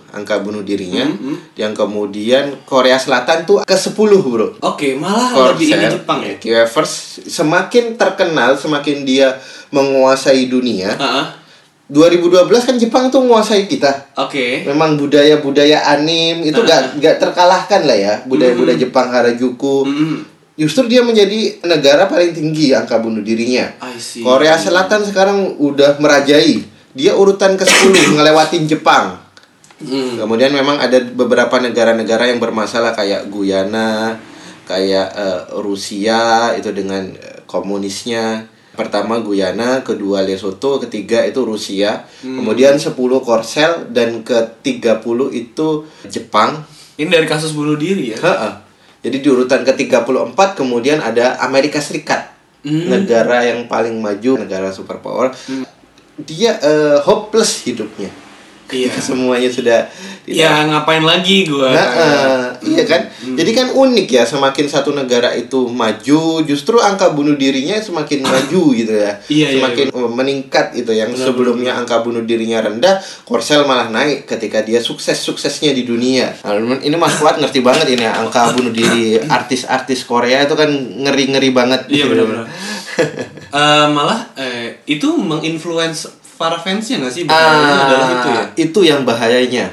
angka 0.09 0.39
bunuh 0.39 0.63
dirinya. 0.63 1.03
Hmm, 1.03 1.35
yang 1.53 1.75
kemudian 1.75 2.63
Korea 2.63 2.95
Selatan 2.95 3.43
tuh 3.43 3.59
ke-10 3.61 3.91
bro. 4.23 4.55
Oke 4.63 4.95
malah 4.95 5.51
lebih 5.51 5.67
ini 5.69 5.91
Jepang 5.91 6.23
ya? 6.23 6.39
Kieverse, 6.39 7.27
semakin 7.27 7.99
terkenal 7.99 8.55
semakin 8.55 9.03
dia 9.03 9.35
menguasai 9.71 10.47
dunia 10.47 10.95
Ah, 10.95 11.03
ah. 11.03 11.25
2012 11.91 12.47
kan 12.47 12.75
Jepang 12.79 13.11
tuh 13.11 13.19
menguasai 13.27 13.67
kita. 13.67 14.15
Oke. 14.15 14.63
Memang 14.63 14.95
budaya-budaya 14.95 15.91
anim 15.91 16.39
itu 16.39 16.63
gak, 16.63 16.95
gak 17.03 17.19
terkalahkan 17.19 17.83
lah 17.83 17.97
ya 17.99 18.13
budaya-budaya 18.23 18.79
Jepang 18.79 19.11
Harajuku. 19.11 19.83
Hmm, 19.83 20.23
justru 20.55 20.87
dia 20.87 21.03
menjadi 21.03 21.59
negara 21.67 22.07
paling 22.07 22.31
tinggi 22.31 22.71
angka 22.71 23.03
bunuh 23.03 23.19
dirinya. 23.19 23.75
I 23.83 23.99
see. 23.99 24.23
Korea 24.23 24.55
Selatan 24.55 25.03
sekarang 25.03 25.59
udah 25.59 25.99
merajai. 25.99 26.63
Dia 26.95 27.11
urutan 27.19 27.59
ke-10 27.59 27.91
ngelewatin 28.15 28.71
Jepang. 28.71 29.19
Hmm. 29.81 30.13
kemudian 30.13 30.53
memang 30.53 30.77
ada 30.77 31.01
beberapa 31.01 31.57
negara-negara 31.57 32.29
yang 32.29 32.37
bermasalah 32.37 32.93
kayak 32.93 33.33
Guyana 33.33 34.13
kayak 34.69 35.09
eh, 35.17 35.41
Rusia 35.57 36.53
itu 36.53 36.69
dengan 36.69 37.09
eh, 37.09 37.41
komunisnya 37.49 38.45
pertama 38.81 39.21
Guyana 39.21 39.85
kedua 39.85 40.25
Lesotho 40.25 40.81
ketiga 40.81 41.21
itu 41.21 41.45
Rusia 41.45 42.09
kemudian 42.25 42.81
10 42.81 42.97
Korsel 42.97 43.93
dan 43.93 44.25
ke-30 44.25 45.19
itu 45.37 45.85
Jepang 46.09 46.65
ini 46.97 47.09
dari 47.13 47.29
kasus 47.29 47.53
bunuh 47.53 47.77
diri 47.77 48.13
ya 48.13 48.19
Heeh. 48.19 48.71
Jadi 49.01 49.17
di 49.25 49.27
urutan 49.33 49.65
ke-34 49.65 50.37
kemudian 50.53 51.01
ada 51.01 51.41
Amerika 51.41 51.81
Serikat. 51.81 52.29
Negara 52.61 53.41
yang 53.41 53.65
paling 53.65 53.97
maju, 53.97 54.45
negara 54.45 54.69
superpower. 54.69 55.33
Dia 56.21 56.61
eh, 56.61 56.97
hopeless 57.01 57.65
hidupnya. 57.65 58.13
Iya. 58.71 58.91
Semuanya 59.07 59.51
sudah 59.51 59.85
tidak 60.21 60.37
ya 60.37 60.69
ngapain 60.69 61.01
lagi 61.01 61.49
gua 61.49 61.73
Nah, 61.73 61.87
eh, 61.97 62.43
iya 62.71 62.83
kan? 62.85 63.09
Jadi 63.21 63.51
kan 63.57 63.67
unik 63.73 64.07
ya, 64.07 64.23
semakin 64.23 64.65
satu 64.69 64.93
negara 64.93 65.33
itu 65.33 65.65
maju, 65.65 66.45
justru 66.45 66.77
angka 66.77 67.09
bunuh 67.09 67.33
dirinya 67.33 67.77
semakin 67.81 68.21
maju 68.31 68.61
gitu 68.77 68.93
ya. 68.93 69.17
Iya, 69.27 69.47
iya, 69.49 69.59
semakin 69.59 69.87
meningkat 70.13 70.77
itu 70.77 70.91
yang 70.93 71.09
sebelumnya 71.17 71.73
angka 71.73 72.05
bunuh 72.05 72.21
dirinya 72.21 72.61
rendah, 72.61 73.01
Korsel 73.25 73.65
malah 73.65 73.89
naik 73.89 74.29
ketika 74.29 74.61
dia 74.61 74.77
sukses-suksesnya 74.77 75.73
di 75.73 75.83
dunia. 75.83 76.37
Nah, 76.45 76.79
ini 76.81 76.95
Mas 76.95 77.17
Fuad 77.17 77.41
ngerti 77.41 77.65
banget 77.65 77.89
ini 77.97 78.05
ya, 78.05 78.13
angka 78.21 78.53
bunuh 78.53 78.69
diri 78.69 79.17
artis-artis 79.41 80.05
Korea 80.05 80.45
itu 80.45 80.53
kan 80.53 80.69
ngeri-ngeri 80.71 81.49
banget. 81.49 81.89
Iya 81.89 82.05
gitu. 82.05 82.13
benar-benar. 82.13 82.45
Eh, 83.51 83.87
malah 83.91 84.31
eh, 84.39 84.79
itu 84.87 85.11
menginfluence 85.19 86.20
para 86.41 86.57
fansnya 86.57 86.97
nggak 86.97 87.13
sih? 87.13 87.23
Ah, 87.25 87.85
adalah 87.85 88.09
itu 88.09 88.27
ya. 88.27 88.43
itu 88.57 88.79
yang 88.83 89.01
bahayanya. 89.03 89.69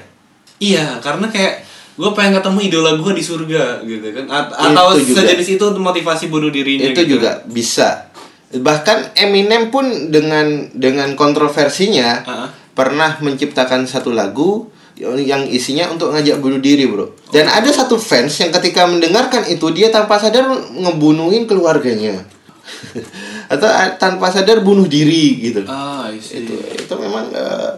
Iya, 0.59 1.01
karena 1.01 1.25
kayak 1.27 1.65
gue 1.95 2.11
pengen 2.13 2.37
ketemu 2.37 2.59
idola 2.63 2.93
gue 2.95 3.13
di 3.13 3.23
surga 3.23 3.81
gitu 3.83 4.05
kan, 4.13 4.25
A- 4.29 4.53
atau 4.69 4.93
Itu 4.93 5.09
juga. 5.09 5.25
sejenis 5.25 5.49
itu 5.51 5.65
untuk 5.65 5.83
motivasi 5.83 6.29
bunuh 6.29 6.47
dirinya. 6.49 6.85
itu 6.85 7.01
gitu. 7.01 7.17
juga 7.17 7.41
bisa 7.45 8.07
bahkan 8.51 9.13
Eminem 9.15 9.69
pun 9.69 9.85
dengan 10.09 10.47
dengan 10.73 11.13
kontroversinya 11.15 12.09
Ah. 12.23 12.49
pernah 12.73 13.19
menciptakan 13.19 13.85
satu 13.85 14.09
lagu 14.11 14.69
yang 14.97 15.45
isinya 15.45 15.87
untuk 15.87 16.11
ngajak 16.11 16.39
bunuh 16.39 16.59
diri 16.59 16.83
bro 16.85 17.13
dan 17.29 17.47
ada 17.47 17.69
satu 17.69 17.95
fans 17.95 18.35
yang 18.37 18.51
ketika 18.53 18.83
mendengarkan 18.83 19.45
itu 19.45 19.69
dia 19.71 19.89
tanpa 19.89 20.17
sadar 20.17 20.49
ngebunuhin 20.73 21.45
keluarganya 21.45 22.19
atau 23.49 23.65
a- 23.65 23.97
tanpa 23.97 24.29
sadar 24.29 24.61
bunuh 24.61 24.85
diri 24.85 25.41
gitu 25.43 25.65
Ah, 25.65 26.07
itu 26.13 26.53
itu 26.55 26.95
memang 26.95 27.33
eh, 27.33 27.71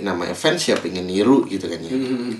namanya 0.00 0.32
fans 0.32 0.60
ya 0.62 0.76
pengen 0.76 1.04
niru 1.04 1.44
gitu 1.44 1.64
kan 1.64 1.80
ya 1.80 1.92
Hmm. 1.92 2.32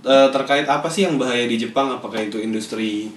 Eh, 0.00 0.28
terkait 0.30 0.62
apa 0.64 0.86
sih 0.86 1.02
yang 1.02 1.18
bahaya 1.18 1.44
di 1.44 1.58
Jepang? 1.58 1.90
Apakah 1.90 2.22
itu 2.22 2.38
industri 2.38 3.10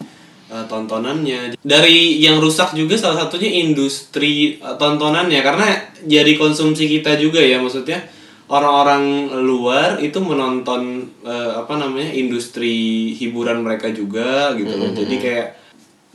eh, 0.48 0.66
tontonannya? 0.66 1.54
Dari 1.56 2.18
yang 2.18 2.42
rusak 2.42 2.74
juga 2.74 2.98
salah 2.98 3.24
satunya 3.24 3.62
industri 3.62 4.58
eh, 4.58 4.76
tontonannya 4.76 5.38
karena 5.40 5.68
jadi 6.02 6.34
konsumsi 6.34 6.90
kita 6.90 7.14
juga 7.16 7.38
ya 7.40 7.62
maksudnya 7.62 8.02
orang-orang 8.50 9.06
luar 9.40 10.02
itu 10.02 10.18
menonton 10.18 10.82
eh, 11.22 11.52
apa 11.56 11.78
namanya 11.78 12.10
industri 12.10 12.74
hiburan 13.14 13.62
mereka 13.62 13.94
juga 13.94 14.58
gitu 14.58 14.74
loh. 14.74 14.90
Jadi 14.90 15.16
kayak 15.16 15.48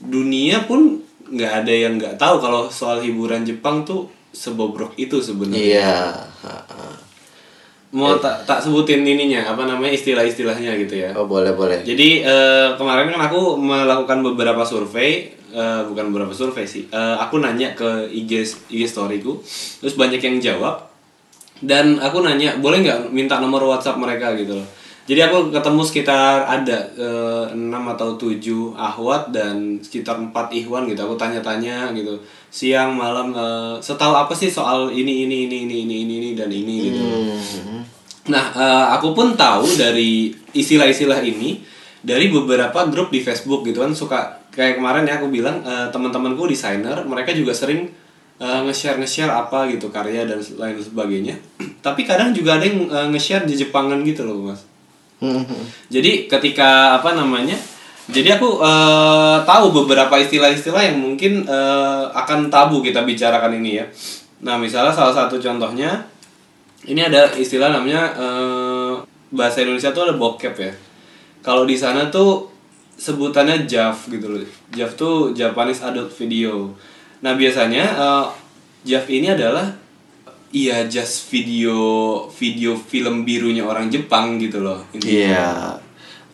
dunia 0.03 0.67
pun 0.67 1.04
nggak 1.31 1.53
ada 1.65 1.73
yang 1.73 1.95
nggak 1.97 2.17
tahu 2.21 2.37
kalau 2.41 2.69
soal 2.69 3.01
hiburan 3.01 3.45
Jepang 3.47 3.87
tuh 3.87 4.09
sebobrok 4.35 4.93
itu 4.99 5.23
sebenarnya. 5.23 5.63
Iya. 5.63 5.95
Mau 7.95 8.19
tak 8.19 8.43
tak 8.43 8.59
sebutin 8.59 9.07
ininya 9.07 9.55
apa 9.55 9.71
namanya 9.71 9.95
istilah-istilahnya 9.95 10.75
gitu 10.83 10.99
ya. 10.99 11.15
Oh 11.15 11.31
boleh 11.31 11.55
boleh. 11.55 11.87
Jadi 11.87 12.27
eh, 12.27 12.69
kemarin 12.75 13.15
kan 13.15 13.31
aku 13.31 13.55
melakukan 13.55 14.19
beberapa 14.27 14.67
survei 14.67 15.31
eh, 15.55 15.81
bukan 15.87 16.11
beberapa 16.11 16.35
survei 16.35 16.67
sih 16.67 16.91
Eh, 16.91 17.17
aku 17.23 17.39
nanya 17.39 17.71
ke 17.79 18.11
IG 18.11 18.43
IG 18.67 18.91
storyku 18.91 19.39
terus 19.79 19.95
banyak 19.95 20.19
yang 20.19 20.43
jawab 20.43 20.91
dan 21.63 22.03
aku 22.03 22.27
nanya 22.27 22.59
boleh 22.59 22.83
nggak 22.83 23.15
minta 23.15 23.39
nomor 23.39 23.63
WhatsApp 23.63 23.97
mereka? 23.97 24.35
gitu 24.35 24.59
loh 24.59 24.67
jadi 25.05 25.29
aku 25.29 25.53
ketemu 25.53 25.83
sekitar 25.85 26.49
ada 26.49 26.79
eh, 26.97 27.45
6 27.53 27.93
atau 27.93 28.17
7 28.17 28.73
ahwat 28.73 29.29
dan 29.37 29.77
sekitar 29.85 30.17
4 30.17 30.33
ihwan 30.65 30.89
gitu 30.89 31.05
aku 31.05 31.15
tanya-tanya 31.21 31.93
gitu 31.93 32.17
siang 32.49 32.97
malam 32.97 33.37
eh, 33.37 33.75
setahu 33.85 34.17
apa 34.17 34.33
sih 34.33 34.49
soal 34.49 34.89
ini 34.89 35.29
ini 35.29 35.45
ini 35.45 35.69
ini 35.69 35.77
ini 35.85 35.97
ini, 36.09 36.15
ini 36.21 36.31
dan 36.33 36.49
ini 36.49 36.77
gitu 36.89 37.03
Hmm. 37.05 37.83
Nah, 38.25 38.57
eh, 38.57 38.87
aku 38.97 39.13
pun 39.13 39.37
tahu 39.37 39.69
dari 39.77 40.33
istilah-istilah 40.57 41.21
ini 41.21 41.61
dari 42.01 42.33
beberapa 42.33 42.89
grup 42.89 43.13
di 43.13 43.21
Facebook 43.21 43.69
gitu 43.69 43.85
kan 43.85 43.93
suka 43.93 44.41
kayak 44.49 44.81
kemarin 44.81 45.05
ya 45.05 45.21
aku 45.21 45.29
bilang 45.29 45.61
eh, 45.61 45.93
teman-temanku 45.93 46.49
desainer 46.49 47.05
mereka 47.05 47.37
juga 47.37 47.53
sering 47.53 47.93
eh, 48.41 48.61
nge-share 48.65 48.97
nge-share 48.97 49.29
apa 49.29 49.69
gitu 49.69 49.93
karya 49.93 50.25
dan 50.25 50.41
lain 50.41 50.81
sebagainya. 50.81 51.37
Tapi 51.87 52.09
kadang 52.09 52.33
juga 52.33 52.57
ada 52.57 52.65
yang 52.65 52.89
eh, 52.89 53.07
nge-share 53.13 53.45
di 53.45 53.61
Jepangan 53.61 54.01
gitu 54.09 54.25
loh, 54.25 54.53
Mas. 54.53 54.65
Jadi 55.95 56.27
ketika 56.27 56.99
apa 57.01 57.15
namanya? 57.17 57.57
Jadi 58.05 58.37
aku 58.37 58.61
eh, 58.61 59.39
tahu 59.49 59.73
beberapa 59.73 60.13
istilah-istilah 60.21 60.93
yang 60.93 61.01
mungkin 61.01 61.49
eh, 61.49 62.05
akan 62.13 62.53
tabu 62.53 62.85
kita 62.85 63.01
bicarakan 63.01 63.57
ini 63.65 63.81
ya. 63.81 63.87
Nah, 64.45 64.61
misalnya 64.61 64.93
salah 64.93 65.15
satu 65.17 65.41
contohnya 65.41 66.05
ini 66.85 67.01
ada 67.01 67.33
istilah 67.33 67.73
namanya 67.73 68.13
eh, 68.13 68.93
bahasa 69.33 69.65
Indonesia 69.65 69.91
tuh 69.97 70.05
ada 70.05 70.15
bokep 70.21 70.55
ya. 70.61 70.73
Kalau 71.41 71.65
di 71.65 71.77
sana 71.77 72.13
tuh 72.13 72.53
sebutannya 73.01 73.65
JAV 73.65 73.97
gitu 74.21 74.27
loh. 74.29 74.45
JAV 74.71 74.91
tuh 74.95 75.17
Japanese 75.33 75.81
Adult 75.81 76.13
Video. 76.21 76.77
Nah, 77.25 77.33
biasanya 77.33 77.85
eh, 77.97 78.27
JAV 78.85 79.07
ini 79.09 79.33
adalah 79.33 79.84
iya 80.55 80.87
just 80.87 81.27
video 81.29 81.75
video 82.31 82.79
film 82.79 83.23
birunya 83.23 83.63
orang 83.63 83.91
Jepang 83.91 84.39
gitu 84.39 84.63
loh. 84.63 84.87
Iya. 84.95 85.77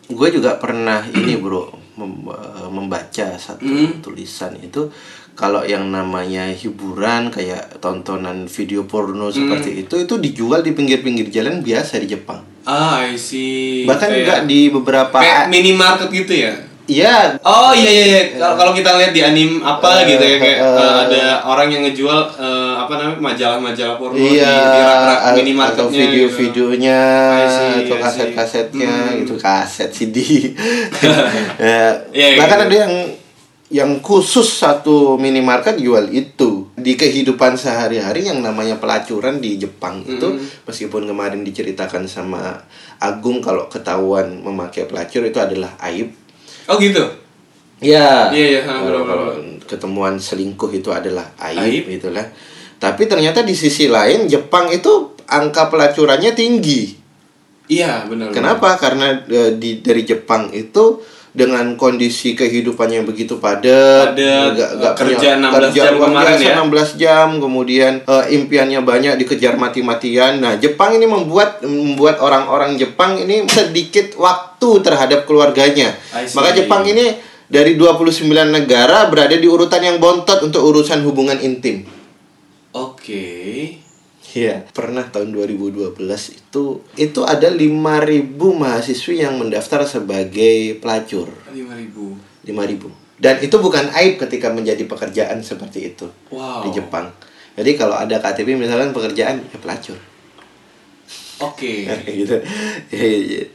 Gue 0.05 0.29
juga 0.29 0.55
pernah 0.55 1.01
ini 1.17 1.35
bro 1.35 1.67
mem- 1.97 2.29
eh, 2.29 2.69
membaca 2.69 3.27
satu 3.35 3.65
Hmm. 3.65 3.99
tulisan 3.99 4.53
itu 4.55 4.93
kalau 5.31 5.63
yang 5.63 5.87
namanya 5.87 6.47
hiburan 6.47 7.31
kayak 7.31 7.79
tontonan 7.79 8.45
video 8.45 8.85
porno 8.85 9.27
Hmm. 9.27 9.33
seperti 9.33 9.81
itu 9.81 9.95
itu 9.97 10.13
dijual 10.15 10.61
di 10.61 10.71
pinggir-pinggir 10.71 11.27
jalan 11.27 11.59
biasa 11.59 11.97
di 11.97 12.07
Jepang. 12.07 12.45
Ah, 12.61 13.01
I 13.01 13.17
see. 13.17 13.83
Bahkan 13.83 14.05
Kayak- 14.05 14.19
juga 14.21 14.35
di 14.45 14.69
beberapa 14.69 15.17
minimarket 15.47 16.13
gitu 16.13 16.33
ya. 16.37 16.53
Iya, 16.91 17.39
Oh 17.39 17.71
iya 17.71 17.87
iya, 17.89 18.05
iya. 18.05 18.21
kalau 18.35 18.55
kalau 18.57 18.71
kita 18.73 18.91
lihat 18.93 19.11
di 19.11 19.21
anim 19.21 19.49
apa 19.61 20.03
Eh, 20.03 20.11
gitu 20.11 20.23
ya 20.25 20.37
kayak 20.37 20.57
eh, 20.59 20.75
eh, 20.75 20.93
ada 21.01 21.23
orang 21.41 21.67
yang 21.69 21.81
ngejual 21.83 22.19
eh, 22.35 22.73
apa 22.77 22.93
namanya 22.93 23.19
majalah-majalah 23.23 23.95
porno 23.95 24.15
iya 24.15 24.51
di, 24.51 24.67
di 24.67 24.81
rak-rak 24.81 25.19
minimarketnya 25.33 25.71
atau 25.71 25.85
gitu. 25.87 25.97
video-videonya 25.97 26.99
I 27.31 27.47
see, 27.47 27.73
atau 27.81 27.95
kaset-kasetnya 27.97 28.91
Hmm. 28.91 29.21
itu 29.23 29.33
kaset 29.37 29.89
CD. 29.89 30.17
ya, 31.57 32.03
Iya, 32.11 32.27
bahkan 32.37 32.59
gitu. 32.59 32.67
ada 32.67 32.75
yang 32.77 32.93
yang 33.71 33.91
khusus 33.99 34.51
satu 34.51 35.15
minimarket 35.15 35.79
jual 35.79 36.11
itu. 36.11 36.67
di 36.75 36.97
kehidupan 36.97 37.53
sehari-hari 37.55 38.25
yang 38.25 38.41
namanya 38.41 38.75
pelacuran 38.75 39.37
di 39.37 39.55
Jepang 39.55 40.01
itu 40.01 40.17
Mm-mm. 40.25 40.65
meskipun 40.65 41.05
kemarin 41.05 41.45
diceritakan 41.45 42.03
sama 42.03 42.57
Agung 42.97 43.37
kalau 43.37 43.65
ketahuan 43.65 44.41
memakai 44.41 44.85
pelacur 44.85 45.21
itu 45.21 45.37
adalah 45.37 45.77
aib. 45.83 46.09
Oh 46.69 46.77
gitu. 46.77 47.01
Ya. 47.81 48.29
Iya, 48.29 48.45
iya, 48.45 48.61
benar, 48.65 49.01
benar. 49.05 49.41
ketemuan 49.65 50.19
selingkuh 50.19 50.69
itu 50.75 50.91
adalah 50.91 51.31
aib, 51.49 51.63
Aib. 51.63 51.85
itulah. 51.87 52.27
Tapi 52.77 53.07
ternyata 53.07 53.41
di 53.41 53.55
sisi 53.55 53.87
lain 53.87 54.27
Jepang 54.27 54.67
itu 54.69 55.15
angka 55.31 55.71
pelacurannya 55.71 56.35
tinggi. 56.35 56.91
Iya 57.71 58.03
benar. 58.05 58.35
Kenapa? 58.35 58.75
Karena 58.75 59.23
e, 59.23 59.55
di 59.55 59.79
dari 59.79 60.03
Jepang 60.03 60.51
itu 60.51 60.99
dengan 61.31 61.79
kondisi 61.79 62.35
kehidupan 62.35 62.91
yang 62.91 63.07
begitu 63.07 63.39
padat, 63.39 64.11
Padat, 64.11 64.51
nggak- 64.51 64.71
eh, 64.83 64.95
kerja 64.99 65.15
punya- 65.15 65.39
16 65.39 65.71
jam 65.71 65.93
kemarin 65.97 66.27
biasa, 66.27 66.43
ya. 66.43 66.53
16 66.53 66.89
jam, 66.97 67.27
kemudian 67.39 67.93
eh, 68.03 68.25
impiannya 68.35 68.79
banyak 68.81 69.13
dikejar 69.15 69.55
mati-matian. 69.55 70.43
Nah, 70.43 70.59
Jepang 70.59 70.91
ini 70.91 71.07
membuat 71.07 71.63
membuat 71.63 72.19
orang-orang 72.19 72.75
Jepang 72.75 73.15
ini 73.15 73.47
sedikit 73.47 74.11
waktu 74.15 74.69
terhadap 74.81 75.23
keluarganya. 75.23 75.95
Maka 76.35 76.51
Jepang 76.53 76.83
ini 76.85 77.05
dari 77.47 77.75
29 77.75 78.23
negara 78.49 79.07
berada 79.07 79.33
di 79.33 79.47
urutan 79.47 79.79
yang 79.79 79.97
bontot 79.97 80.39
untuk 80.41 80.59
urusan 80.61 80.99
hubungan 81.01 81.39
intim. 81.39 81.87
Oke. 82.71 83.40
Iya, 84.31 84.63
pernah 84.71 85.03
tahun 85.03 85.35
2012 85.35 85.99
itu 86.31 86.63
itu 86.95 87.21
ada 87.21 87.51
5000 87.51 88.31
mahasiswi 88.31 89.19
yang 89.19 89.35
mendaftar 89.35 89.83
sebagai 89.83 90.79
pelacur. 90.79 91.27
Lima 91.51 91.75
ribu. 91.75 92.15
5000. 92.47 92.87
Dan 93.21 93.37
itu 93.37 93.53
bukan 93.59 93.91
aib 93.93 94.17
ketika 94.17 94.49
menjadi 94.49 94.87
pekerjaan 94.87 95.43
seperti 95.43 95.93
itu 95.93 96.07
Wow. 96.31 96.63
di 96.65 96.73
Jepang. 96.73 97.11
Jadi 97.53 97.75
kalau 97.75 97.93
ada 97.93 98.17
KTP 98.17 98.55
misalkan 98.55 98.95
pekerjaan 98.95 99.43
ya 99.43 99.57
pelacur. 99.59 99.99
Oke. 101.41 101.89
gitu. 102.21 102.37
Ya, 102.89 103.03
ya, 103.03 103.19
ya. 103.41 103.45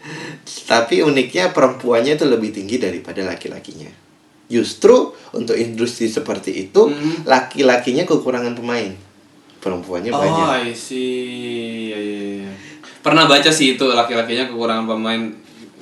Tapi 0.66 1.00
uniknya 1.00 1.50
perempuannya 1.50 2.14
itu 2.14 2.26
lebih 2.26 2.52
tinggi 2.52 2.76
daripada 2.76 3.25
laki-lakinya. 3.25 3.88
Justru 4.47 5.11
untuk 5.33 5.56
industri 5.56 6.06
seperti 6.06 6.68
itu 6.68 6.87
Mhm. 6.87 7.25
laki-lakinya 7.26 8.04
kekurangan 8.04 8.54
pemain. 8.54 9.05
Perempuannya 9.66 10.11
Oh, 10.11 10.20
banyak. 10.20 10.46
I 10.62 10.70
see. 10.70 11.90
Iya, 11.90 11.99
iya, 11.99 12.20
iya. 12.40 12.52
Pernah 13.02 13.26
baca 13.26 13.50
sih 13.50 13.75
itu 13.75 13.85
laki-lakinya 13.85 14.46
kekurangan 14.46 14.87
pemain. 14.87 15.23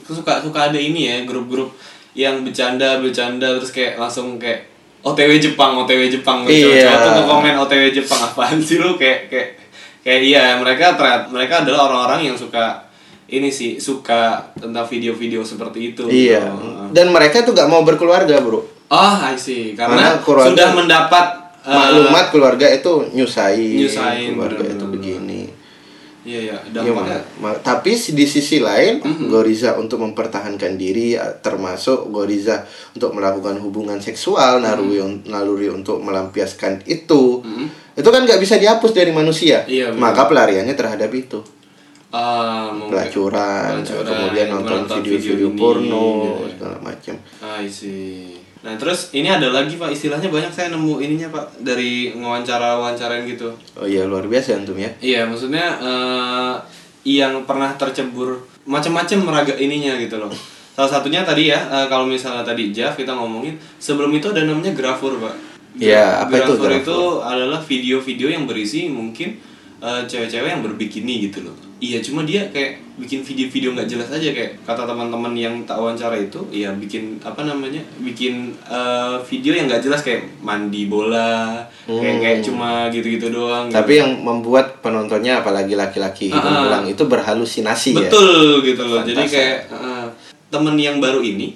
Suka 0.02 0.40
suka 0.40 0.68
ada 0.68 0.76
ini 0.76 1.04
ya 1.04 1.16
grup-grup 1.22 1.76
yang 2.12 2.40
bercanda 2.40 2.96
bercanda 2.98 3.52
terus 3.52 3.68
kayak 3.68 3.96
langsung 3.96 4.36
kayak 4.36 4.72
OTW 5.00 5.36
Jepang, 5.38 5.76
OTW 5.78 6.08
Jepang. 6.10 6.44
Iya. 6.44 6.88
Cowok-cowok 6.88 7.12
tuh 7.12 7.24
komen 7.26 7.54
OTW 7.58 7.84
Jepang 7.92 8.20
apaan 8.22 8.56
sih 8.58 8.76
lu 8.76 8.96
kayak 8.96 9.28
kayak 9.28 9.48
kayak 10.00 10.20
iya 10.22 10.44
mereka 10.56 10.96
ternyata 10.96 11.28
mereka 11.28 11.54
adalah 11.60 11.88
orang-orang 11.88 12.32
yang 12.32 12.36
suka 12.36 12.88
ini 13.26 13.48
sih 13.48 13.76
suka 13.76 14.52
tentang 14.54 14.84
video-video 14.84 15.40
seperti 15.40 15.92
itu. 15.92 16.04
Iya. 16.04 16.40
gitu. 16.40 16.92
Dan 16.92 17.08
mereka 17.10 17.40
tuh 17.40 17.52
gak 17.52 17.66
mau 17.66 17.80
berkeluarga, 17.80 18.36
Bro. 18.38 18.60
Oh, 18.86 19.14
I 19.18 19.32
see. 19.34 19.72
Karena 19.72 19.96
Karena 20.12 20.22
keluarga- 20.22 20.48
sudah 20.52 20.68
mendapat 20.72 21.26
eh, 21.64 21.72
Maklumat 21.72 22.28
keluarga 22.28 22.66
itu 22.68 22.92
nyusahin, 23.10 23.88
keluarga 24.36 24.60
bener-bener. 24.60 24.76
itu 24.76 24.86
begini. 24.86 25.42
Iya, 26.24 26.40
iya. 26.40 26.56
Iya, 26.56 26.72
Dampaknya 26.72 27.20
ma- 27.36 27.58
tapi 27.58 27.92
di 27.92 28.24
sisi 28.24 28.56
lain, 28.56 28.96
Mhm. 28.96 29.28
Goriza 29.28 29.76
untuk 29.76 30.00
mempertahankan 30.00 30.72
diri, 30.74 31.12
ya, 31.12 31.28
termasuk 31.36 32.08
Goriza 32.08 32.64
untuk 32.92 33.12
melakukan 33.12 33.60
hubungan 33.60 34.00
seksual, 34.00 34.56
naluri, 34.58 35.00
Mhm. 35.00 35.28
naluri 35.28 35.68
untuk 35.68 36.00
melampiaskan 36.00 36.80
itu, 36.86 37.44
itu 37.92 38.08
kan 38.08 38.24
nggak 38.24 38.40
bisa 38.40 38.56
dihapus 38.56 38.92
dari 38.92 39.12
manusia. 39.12 39.64
Iya. 39.64 39.92
Maka 39.92 40.24
pelariannya 40.24 40.72
terhadap 40.72 41.12
itu, 41.12 41.44
ah, 42.08 42.72
mungkin- 42.72 42.88
pelacuran, 42.88 43.84
Pelacuran, 43.84 44.08
kemudian 44.08 44.46
nonton 44.48 44.80
video-video 44.96 45.48
ini, 45.50 45.58
porno, 45.60 46.04
gitu 46.24 46.40
ya. 46.40 46.48
segala 46.56 46.76
macam. 46.80 47.14
I 47.60 47.68
see. 47.68 48.43
Nah 48.64 48.80
terus 48.80 49.12
ini 49.12 49.28
ada 49.28 49.52
lagi 49.52 49.76
pak 49.76 49.92
istilahnya 49.92 50.32
banyak 50.32 50.48
saya 50.48 50.72
nemu 50.72 50.96
ininya 50.96 51.28
pak 51.28 51.60
dari 51.60 52.16
wawancara 52.16 52.80
wawancarain 52.80 53.28
gitu. 53.28 53.52
Oh 53.76 53.84
iya 53.84 54.08
luar 54.08 54.24
biasa 54.24 54.56
antum 54.56 54.80
ya. 54.80 54.88
Iya 55.04 55.28
maksudnya 55.28 55.76
eh, 55.84 56.54
yang 57.04 57.44
pernah 57.44 57.76
tercebur 57.76 58.40
macam-macam 58.64 59.18
meraga 59.20 59.54
ininya 59.60 60.00
gitu 60.00 60.16
loh. 60.16 60.32
Salah 60.72 60.88
satunya 60.96 61.20
tadi 61.20 61.52
ya 61.52 61.60
eh, 61.60 61.86
kalau 61.92 62.08
misalnya 62.08 62.40
tadi 62.40 62.72
Jeff 62.72 62.96
kita 62.96 63.12
ngomongin 63.12 63.60
sebelum 63.76 64.08
itu 64.16 64.32
ada 64.32 64.48
namanya 64.48 64.72
grafur 64.72 65.20
pak. 65.20 65.36
Iya, 65.76 66.24
apa 66.24 66.32
itu 66.32 66.56
grafur 66.56 66.72
itu 66.72 66.98
adalah 67.20 67.60
video-video 67.60 68.32
yang 68.32 68.48
berisi 68.48 68.88
mungkin 68.88 69.36
eh, 69.84 70.02
cewek-cewek 70.08 70.48
yang 70.48 70.64
berbikini 70.64 71.28
gitu 71.28 71.44
loh. 71.44 71.56
Iya 71.84 72.00
cuma 72.00 72.24
dia 72.24 72.48
kayak 72.48 72.80
bikin 72.96 73.20
video-video 73.20 73.76
nggak 73.76 73.90
jelas 73.92 74.08
aja 74.08 74.32
kayak 74.32 74.56
kata 74.64 74.88
teman-teman 74.88 75.36
yang 75.36 75.52
tak 75.68 75.76
wawancara 75.76 76.16
itu, 76.16 76.40
iya 76.48 76.72
bikin 76.72 77.20
apa 77.20 77.44
namanya 77.44 77.84
bikin 78.00 78.56
eh, 78.64 79.20
video 79.28 79.52
yang 79.52 79.68
nggak 79.68 79.84
jelas 79.84 80.00
kayak 80.00 80.24
mandi 80.40 80.88
bola, 80.88 81.60
kayak 81.84 82.16
kayak 82.24 82.38
cuma 82.40 82.88
gitu-gitu 82.88 83.28
doang. 83.28 83.68
gitu. 83.68 83.76
Hmm. 83.76 83.78
Tapi 83.84 83.92
yang 84.00 84.10
membuat 84.24 84.80
penontonnya 84.80 85.44
apalagi 85.44 85.76
laki-laki 85.76 86.32
hidung 86.32 86.40
Ah, 86.40 86.56
ah. 86.56 86.64
belang 86.64 86.84
itu 86.88 87.04
berhalusinasi 87.04 87.92
ya. 87.92 88.08
Betul 88.08 88.64
gitu 88.64 88.82
loh. 88.88 89.04
Jadi 89.04 89.20
Fantastis. 89.20 89.36
kayak 89.36 89.58
eh, 89.68 90.06
temen 90.48 90.76
yang 90.80 90.96
baru 91.04 91.20
ini 91.20 91.52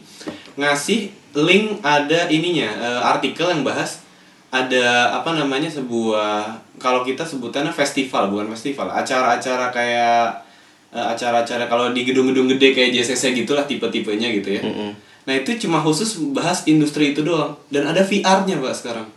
ngasih 0.58 1.08
link 1.38 1.80
ada 1.80 2.28
ininya 2.28 2.68
eh, 2.68 3.00
artikel 3.00 3.48
yang 3.48 3.64
bahas 3.64 4.04
ada 4.48 5.12
apa 5.12 5.37
namanya 5.37 5.68
sebuah 5.68 6.48
kalau 6.80 7.04
kita 7.04 7.20
sebutannya 7.20 7.68
festival 7.68 8.32
bukan 8.32 8.48
festival 8.56 8.88
acara-acara 8.88 9.68
kayak 9.68 10.24
eh, 10.88 11.04
acara-acara 11.04 11.68
kalau 11.68 11.92
di 11.92 12.08
gedung-gedung 12.08 12.48
gede 12.56 12.72
kayak 12.72 12.90
JCC 12.96 13.37
gitulah 13.37 13.68
tipe-tipenya 13.68 14.32
gitu 14.32 14.56
ya. 14.56 14.62
Mm-mm. 14.64 14.90
Nah 15.28 15.34
itu 15.37 15.52
cuma 15.61 15.76
khusus 15.78 16.16
bahas 16.32 16.64
industri 16.64 17.12
itu 17.12 17.20
doang 17.20 17.52
dan 17.68 17.84
ada 17.84 18.00
VR-nya 18.00 18.56
pak 18.56 18.72
sekarang 18.72 19.08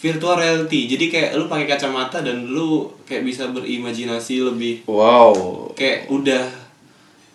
virtual 0.00 0.40
reality 0.40 0.88
jadi 0.88 1.04
kayak 1.12 1.30
lu 1.36 1.44
pakai 1.44 1.68
kacamata 1.68 2.24
dan 2.24 2.48
lu 2.48 2.88
kayak 3.04 3.20
bisa 3.20 3.52
berimajinasi 3.52 4.40
lebih 4.40 4.88
Wow. 4.88 5.36
kayak 5.76 6.08
udah 6.08 6.69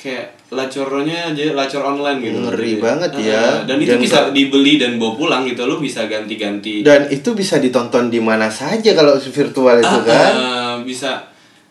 kayak 0.06 0.26
lacornya 0.50 1.34
aja 1.34 1.52
lacor 1.52 1.82
online 1.84 2.22
gitu 2.22 2.38
Ngeri 2.40 2.72
Jadi, 2.72 2.80
banget 2.80 3.12
ya. 3.18 3.66
dan 3.66 3.78
itu 3.78 3.90
Dan 3.90 4.00
bisa 4.00 4.20
dibeli 4.30 4.78
dan 4.78 4.96
bawa 4.96 5.14
pulang 5.16 5.42
gitu 5.44 5.66
lu 5.66 5.78
bisa 5.78 6.06
ganti-ganti 6.06 6.80
Dan 6.80 7.10
itu 7.10 7.34
bisa 7.34 7.58
ditonton 7.58 8.08
di 8.08 8.22
mana 8.22 8.46
saja 8.46 8.94
kalau 8.94 9.18
virtual 9.18 9.78
itu 9.78 9.98
Ah, 9.98 10.06
kan. 10.06 10.32
eh, 10.32 10.76
bisa 10.86 11.26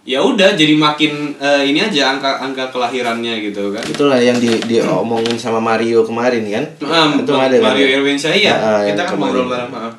ya 0.04 0.20
udah 0.20 0.52
jadi 0.52 0.74
makin 0.74 1.32
eh, 1.34 1.64
ini 1.64 1.80
aja 1.80 2.12
angka 2.12 2.36
angka 2.38 2.68
kelahirannya 2.68 3.40
gitu 3.40 3.70
kan 3.70 3.80
Itulah 3.80 4.18
yang 4.18 4.36
di 4.36 4.52
diomongin 4.60 5.32
sama 5.34 5.56
Mario 5.58 6.02
kemarin 6.02 6.44
kan. 6.44 6.64
Ah, 6.82 7.08
itu 7.14 7.32
ada 7.32 7.54
kan? 7.54 7.70
Mario 7.70 7.86
Irwinsyah 7.94 8.34
ya 8.34 8.52
Ah, 8.52 8.66
ah, 8.74 8.80
kita 8.84 9.02
kan 9.02 9.16
ngobrol 9.16 9.46
bareng 9.46 9.70
maaf 9.70 9.94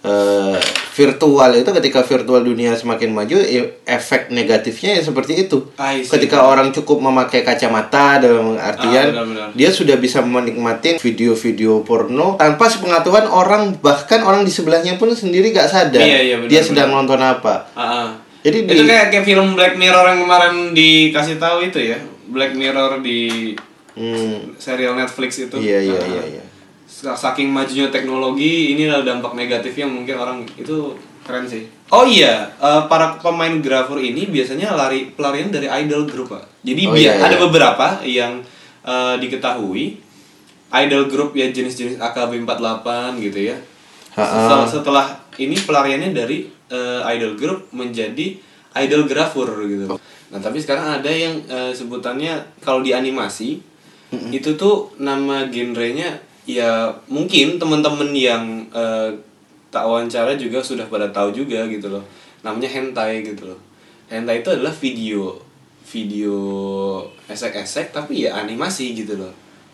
Eh, 0.00 0.56
virtual 0.90 1.52
itu 1.54 1.68
ketika 1.70 2.00
virtual 2.00 2.40
dunia 2.40 2.72
semakin 2.72 3.12
maju 3.12 3.36
efek 3.84 4.28
negatifnya 4.28 4.96
ya 4.96 5.02
seperti 5.02 5.42
itu. 5.42 5.68
See. 5.70 6.08
Ketika 6.08 6.40
orang 6.42 6.72
cukup 6.72 7.00
memakai 7.02 7.40
kacamata 7.40 8.16
dalam 8.16 8.56
artian 8.56 9.06
Ah, 9.06 9.20
benar-benar. 9.20 9.48
dia 9.52 9.68
sudah 9.68 9.94
bisa 9.94 10.20
menikmati 10.20 10.96
video-video 10.96 11.84
porno 11.84 12.34
tanpa 12.34 12.64
sepengetahuan 12.66 13.28
orang 13.28 13.76
bahkan 13.76 14.20
orang 14.20 14.40
di 14.40 14.48
sebelahnya 14.48 14.96
pun 14.96 15.12
sendiri 15.12 15.52
gak 15.52 15.68
sadar 15.68 16.00
Iya, 16.00 16.20
iya, 16.22 16.36
benar, 16.38 16.48
dia 16.48 16.58
benar. 16.58 16.68
sedang 16.72 16.88
nonton 16.90 17.20
apa. 17.20 17.54
Ah, 17.70 17.82
ah. 17.84 18.08
Jadi 18.40 18.56
itu 18.64 18.72
di- 18.74 18.88
kayak 18.88 19.06
kayak 19.10 19.24
film 19.26 19.52
Black 19.52 19.76
Mirror 19.76 20.06
yang 20.06 20.20
kemarin 20.22 20.54
dikasih 20.72 21.36
tahu 21.36 21.60
itu 21.62 21.76
ya 21.78 22.00
Black 22.26 22.52
Mirror 22.52 23.00
di 23.00 23.52
Hmm, 23.90 24.56
serial 24.56 24.94
Netflix 24.94 25.36
itu 25.38 25.58
iya 25.58 25.76
iya 25.78 25.92
Ah, 25.94 26.08
iya 26.08 26.22
iya. 26.30 26.42
Saking 27.00 27.48
majunya 27.48 27.88
teknologi 27.88 28.76
ini 28.76 28.84
adalah 28.86 29.16
dampak 29.16 29.32
negatif 29.32 29.72
yang 29.76 29.90
mungkin 29.90 30.20
orang 30.20 30.38
itu 30.56 30.92
keren 31.24 31.48
sih. 31.48 31.64
Oh 31.90 32.04
iya 32.06 32.52
eh, 32.60 32.82
para 32.86 33.16
pemain 33.18 33.56
grafur 33.58 33.98
ini 33.98 34.28
biasanya 34.28 34.76
lari 34.76 35.10
pelarian 35.16 35.48
dari 35.48 35.66
idol 35.66 36.04
group 36.06 36.32
pak. 36.36 36.44
Jadi 36.60 36.82
Oh, 36.86 36.94
iya, 36.94 37.16
iya. 37.16 37.24
ada 37.26 37.36
beberapa 37.40 38.04
yang 38.04 38.44
eh, 38.84 39.14
diketahui. 39.18 40.08
Idol 40.70 41.10
group 41.10 41.34
ya 41.34 41.50
jenis-jenis 41.50 41.98
AKB48 41.98 42.86
gitu 43.18 43.40
ya. 43.42 43.58
Setelah, 44.14 44.66
setelah 44.70 45.06
ini 45.42 45.58
pelariannya 45.58 46.14
dari 46.14 46.46
eh, 46.70 47.00
idol 47.10 47.34
group 47.34 47.66
menjadi 47.74 48.38
idol 48.78 49.10
grafur 49.10 49.50
gitu. 49.66 49.98
Nah 50.30 50.38
tapi 50.38 50.62
sekarang 50.62 51.02
ada 51.02 51.10
yang 51.10 51.42
eh, 51.50 51.74
sebutannya 51.74 52.62
kalau 52.62 52.86
di 52.86 52.94
animasi 52.94 53.58
itu 54.30 54.54
tuh 54.58 54.94
nama 54.98 55.46
genrenya 55.50 56.18
ya 56.56 56.90
mungkin 57.06 57.60
teman-teman 57.60 58.10
yang 58.10 58.66
eh, 58.72 59.10
tak 59.70 59.86
wawancara 59.86 60.34
juga 60.34 60.58
sudah 60.58 60.86
pada 60.90 61.06
tahu 61.14 61.30
juga 61.30 61.62
gitu 61.70 61.86
loh. 61.86 62.02
Namanya 62.42 62.66
hentai 62.66 63.22
gitu 63.22 63.54
loh. 63.54 63.60
Hentai 64.10 64.42
itu 64.42 64.50
adalah 64.50 64.74
video 64.74 65.38
video 65.86 66.36
esek-esek 67.26 67.90
tapi 67.90 68.26
ya 68.26 68.38
animasi 68.38 68.94
gitu 68.94 69.18
loh. 69.18 69.30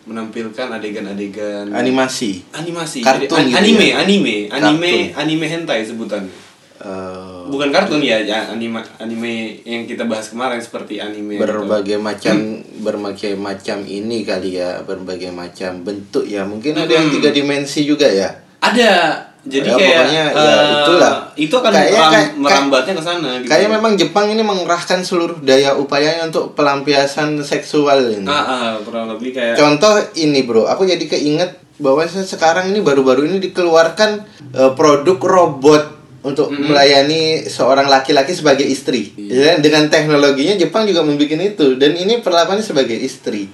Menampilkan 0.07 0.71
adegan-adegan. 0.71 1.67
Animasi. 1.73 2.39
animasi. 2.55 3.03
Kartun 3.03 3.27
Jadi, 3.27 3.35
an- 3.37 3.47
gitu 3.49 3.57
anime, 3.59 3.85
ya? 3.85 3.95
anime. 4.01 4.35
Anime 4.47 4.91
Kartun. 5.11 5.19
anime 5.19 5.45
hentai 5.51 5.81
sebutannya. 5.83 6.35
Eh, 6.77 7.36
Bukan 7.47 7.69
kartun 7.69 7.99
ya, 7.99 8.19
ya 8.19 8.47
anime 8.47 8.79
anime 8.97 9.33
yang 9.63 9.83
kita 9.83 10.03
bahas 10.03 10.27
kemarin 10.27 10.59
seperti 10.59 10.99
anime. 10.99 11.35
atau- 11.35 11.63
berbagai 11.63 11.97
macam 11.97 12.35
berbagai 12.77 13.33
macam 13.33 13.77
ini 13.81 14.21
kali 14.21 14.55
ya 14.55 14.79
berbagai 14.81 15.31
macam 15.31 15.81
bentuk 15.81 16.23
ya 16.23 16.43
mungkin 16.43 16.75
ada 16.75 16.89
yang 16.89 17.07
tiga 17.09 17.31
dimensi 17.31 17.83
juga 17.83 18.05
ya 18.05 18.29
Ada. 18.57 19.23
Jadi 19.39 19.63
Ya, 19.63 19.75
kayak 19.77 19.95
pokoknya 19.95 20.23
ya 20.27 20.43
eh, 20.43 20.71
itulah. 20.75 21.13
Itu 21.31 21.55
akan 21.55 21.71
Kayaknya 21.71 21.95
meram- 21.95 22.11
kayak- 22.11 22.33
merambatnya 22.35 22.93
ke 22.93 23.03
sana 23.05 23.29
gitu. 23.37 23.47
Kayaknya 23.47 23.69
memang 23.71 23.93
Jepang 23.95 24.25
ini 24.27 24.43
mengerahkan 24.43 24.99
seluruh 25.01 25.39
daya 25.39 25.71
upayanya 25.71 26.27
untuk 26.27 26.51
pelampiasan 26.51 27.39
seksual 27.41 28.11
ini. 28.11 28.27
Ah, 28.27 28.43
ah, 28.43 28.71
kurang 28.83 29.07
lebih 29.07 29.31
kayak 29.31 29.55
Contoh 29.55 29.93
ini 30.15 30.43
bro, 30.43 30.67
aku 30.67 30.83
jadi 30.83 30.99
keinget 30.99 31.47
bahwa 31.77 32.03
sekarang 32.03 32.67
ini 32.67 32.81
baru-baru 32.81 33.23
ini 33.25 33.39
dikeluarkan 33.39 34.11
eh, 34.51 34.71
produk 34.73 35.15
robot 35.15 35.83
untuk 36.27 36.51
melayani 36.51 37.47
seorang 37.47 37.87
laki-laki 37.87 38.35
sebagai 38.35 38.67
istri. 38.67 39.15
Iya. 39.15 39.31
Ya, 39.31 39.51
dengan 39.63 39.87
teknologinya 39.87 40.59
Jepang 40.59 40.83
juga 40.83 41.07
membuat 41.07 41.39
itu 41.39 41.79
dan 41.79 41.95
ini 41.95 42.19
perlakuannya 42.19 42.61
sebagai 42.61 42.99
istri. 42.99 43.47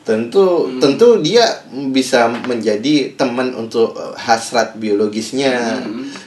Tentu 0.00 0.64
Mm. 0.66 0.80
tentu 0.80 1.08
dia 1.20 1.44
bisa 1.92 2.28
menjadi 2.28 3.16
teman 3.16 3.52
untuk 3.56 3.96
eh, 3.96 4.12
hasrat 4.16 4.76
biologisnya. 4.76 5.80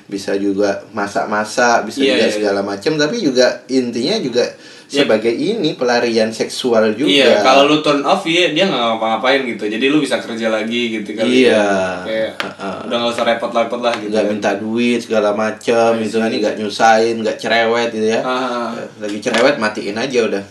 Bisa 0.06 0.38
juga 0.38 0.86
masak-masak, 0.94 1.90
bisa 1.90 1.98
Mm. 2.00 2.06
Iya, 2.06 2.12
juga 2.14 2.26
iya, 2.26 2.36
segala 2.38 2.62
macam 2.62 2.92
tapi 2.98 3.18
juga 3.22 3.66
intinya 3.66 4.18
juga 4.22 4.46
Yep. 4.94 5.04
sebagai 5.04 5.34
ini 5.34 5.74
pelarian 5.74 6.30
seksual 6.30 6.94
juga. 6.94 7.10
Iya, 7.10 7.42
kalau 7.42 7.66
lu 7.66 7.82
turn 7.82 8.02
off 8.04 8.22
ya 8.24 8.50
dia 8.50 8.64
nggak 8.64 8.78
ngapa-ngapain 8.94 9.42
gitu. 9.44 9.66
Jadi 9.66 9.86
lu 9.88 9.98
bisa 9.98 10.18
kerja 10.18 10.48
lagi 10.48 10.82
gitu 10.94 11.10
kan. 11.12 11.26
Iya. 11.26 11.66
Kayak 12.04 12.32
Heeh. 12.38 12.76
udah 12.86 12.96
nggak 12.96 13.12
usah 13.12 13.26
repot-repot 13.26 13.80
lah 13.80 13.94
gitu. 13.96 14.10
nggak 14.10 14.22
kan. 14.22 14.32
minta 14.32 14.52
duit 14.54 15.00
segala 15.00 15.34
macam 15.34 15.92
itu 15.98 16.16
kan 16.16 16.30
nggak 16.30 16.56
nyusahin 16.56 17.16
nggak 17.20 17.38
cerewet 17.38 17.90
gitu 17.90 18.08
ya 18.08 18.22
Ah. 18.22 18.70
lagi 18.98 19.18
cerewet 19.18 19.58
matiin 19.58 19.96
aja 19.96 20.20
udah 20.24 20.44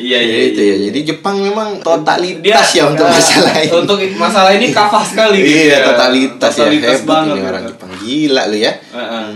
Iya, 0.00 0.18
iya, 0.18 0.36
itu 0.46 0.60
iya. 0.62 0.74
ya 0.74 0.88
jadi 0.88 1.00
Jepang 1.06 1.36
memang 1.38 1.76
totalitas 1.78 2.40
Dia 2.40 2.60
ya 2.72 2.84
untuk 2.86 3.04
eh, 3.04 3.12
masalah 3.12 3.52
ini 3.58 3.70
Untuk 3.74 3.98
masalah 4.14 4.50
ini 4.54 4.66
kafah 4.70 5.02
sekali 5.02 5.38
gitu 5.38 5.52
iya 5.60 5.76
ya. 5.76 5.78
totalitas, 5.86 6.50
ya 6.50 6.58
Totalitas 6.58 6.90
hebat 6.94 7.04
banget. 7.06 7.34
ini 7.34 7.40
orang 7.42 7.62
gitu. 7.62 7.70
Jepang 7.70 7.92
gila 7.98 8.42
lu 8.46 8.56
ya 8.58 8.72
Heeh. 8.90 9.28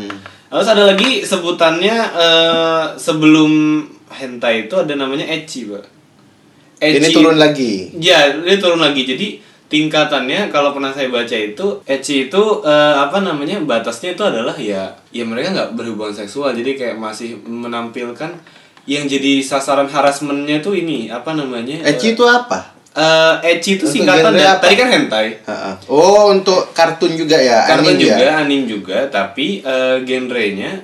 Terus 0.54 0.70
ada 0.70 0.86
lagi 0.86 1.26
sebutannya 1.26 1.96
eh, 2.14 2.84
sebelum 2.94 3.82
hentai 4.06 4.70
itu 4.70 4.74
ada 4.78 4.94
namanya 4.94 5.26
ecchi, 5.26 5.66
Pak. 5.66 5.82
ini 6.78 7.10
turun 7.10 7.36
lagi 7.42 7.90
Ya, 7.98 8.30
ini 8.30 8.54
turun 8.62 8.78
lagi. 8.78 9.02
Jadi 9.02 9.42
tingkatannya 9.66 10.54
kalau 10.54 10.70
pernah 10.70 10.94
saya 10.94 11.10
baca 11.10 11.34
itu 11.34 11.82
ecchi 11.82 12.30
itu 12.30 12.42
eh, 12.62 12.94
apa 12.94 13.18
namanya 13.18 13.58
batasnya 13.66 14.14
itu 14.14 14.22
adalah 14.22 14.54
ya 14.54 14.94
ya 15.10 15.26
mereka 15.26 15.50
nggak 15.50 15.70
berhubungan 15.74 16.14
seksual 16.14 16.54
jadi 16.54 16.78
kayak 16.78 16.96
masih 17.00 17.42
menampilkan 17.42 18.30
yang 18.84 19.08
jadi 19.08 19.40
sasaran 19.40 19.88
harassmentnya 19.88 20.60
tuh 20.60 20.76
ini 20.76 21.08
apa 21.08 21.32
namanya 21.32 21.80
Ecchi 21.88 22.12
itu 22.12 22.24
apa 22.28 22.73
Eh, 22.94 23.34
ecchi 23.58 23.74
itu 23.74 23.90
singkatan 23.90 24.30
dari 24.30 24.46
tadi 24.62 24.74
kan 24.78 24.88
hentai. 24.94 25.26
Ha-ha. 25.50 25.82
oh 25.90 26.30
untuk 26.30 26.70
kartun 26.70 27.18
juga 27.18 27.34
ya? 27.34 27.66
Kartun 27.66 27.90
anime 27.90 27.98
juga? 27.98 28.22
ya? 28.22 28.32
anim 28.38 28.62
juga. 28.70 28.98
Tapi 29.10 29.66
eh, 29.66 29.96
genrenya 30.06 30.78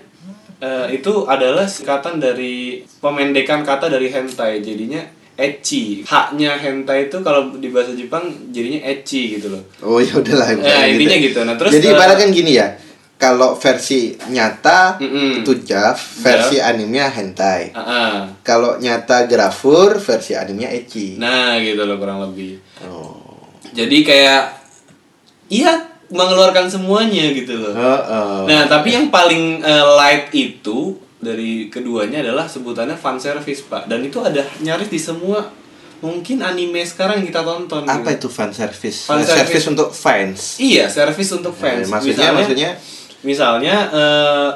eh, 0.59 0.87
itu 0.91 1.31
adalah 1.31 1.71
singkatan 1.71 2.19
dari 2.19 2.83
pemendekan 2.99 3.63
kata 3.63 3.87
dari 3.87 4.11
hentai. 4.11 4.59
Jadinya 4.59 4.99
ecchi 5.39 6.03
haknya 6.03 6.59
hentai 6.59 7.07
itu 7.07 7.23
kalau 7.23 7.55
di 7.55 7.71
bahasa 7.71 7.95
Jepang 7.95 8.27
jadinya 8.51 8.91
ecchi 8.91 9.39
gitu 9.39 9.55
loh. 9.55 9.63
Oh 9.87 10.03
ya 10.03 10.19
udahlah 10.19 10.59
bukan 10.59 10.91
intinya 10.91 11.17
gitu. 11.17 11.39
Nah, 11.47 11.55
terus, 11.55 11.79
jadi 11.79 11.87
eh, 11.87 11.95
ibarat 11.95 12.17
kan 12.19 12.29
gini 12.35 12.59
ya 12.59 12.75
kalau 13.21 13.53
versi 13.53 14.17
nyata 14.33 14.97
Mm-mm. 14.97 15.45
itu 15.45 15.61
JAV 15.61 15.99
versi 16.25 16.57
animenya 16.57 17.13
hentai 17.13 17.69
Ah, 17.77 17.81
ah. 17.85 18.15
kalau 18.41 18.81
nyata 18.81 19.29
grafur 19.29 20.01
versi 20.01 20.33
animenya 20.33 20.73
ecchi 20.73 21.21
nah 21.21 21.61
gitu 21.61 21.85
loh 21.85 22.01
kurang 22.01 22.25
lebih 22.25 22.57
oh 22.89 23.21
jadi 23.71 23.97
kayak 24.01 24.43
iya 25.47 25.85
mengeluarkan 26.11 26.67
semuanya 26.67 27.31
gitu 27.31 27.55
loh 27.55 27.71
Heeh. 27.71 28.51
Nah, 28.51 28.67
tapi 28.67 28.99
yang 28.99 29.15
paling 29.15 29.63
eh, 29.63 29.85
light 29.95 30.35
itu 30.35 30.99
dari 31.21 31.71
keduanya 31.71 32.25
adalah 32.25 32.49
sebutannya 32.49 32.97
fan 32.97 33.21
service, 33.21 33.63
Pak. 33.63 33.87
Dan 33.87 34.03
itu 34.03 34.19
ada 34.19 34.43
nyaris 34.59 34.89
di 34.91 34.99
semua 34.99 35.53
mungkin 36.01 36.41
anime 36.41 36.81
sekarang 36.83 37.21
yang 37.21 37.29
kita 37.29 37.45
tonton. 37.45 37.85
apa 37.85 38.17
gitu. 38.17 38.27
itu 38.27 38.29
fan 38.33 38.51
service? 38.51 39.05
Fan 39.05 39.21
service 39.21 39.53
service. 39.53 39.67
untuk 39.69 39.89
fans. 39.93 40.57
Iya, 40.59 40.89
service 40.89 41.31
untuk 41.31 41.53
fans. 41.55 41.87
Eh, 41.87 41.93
maksudnya 41.93 42.33
misalnya, 42.33 42.41
maksudnya 42.41 42.71
misalnya 43.23 43.89
eh, 43.89 44.49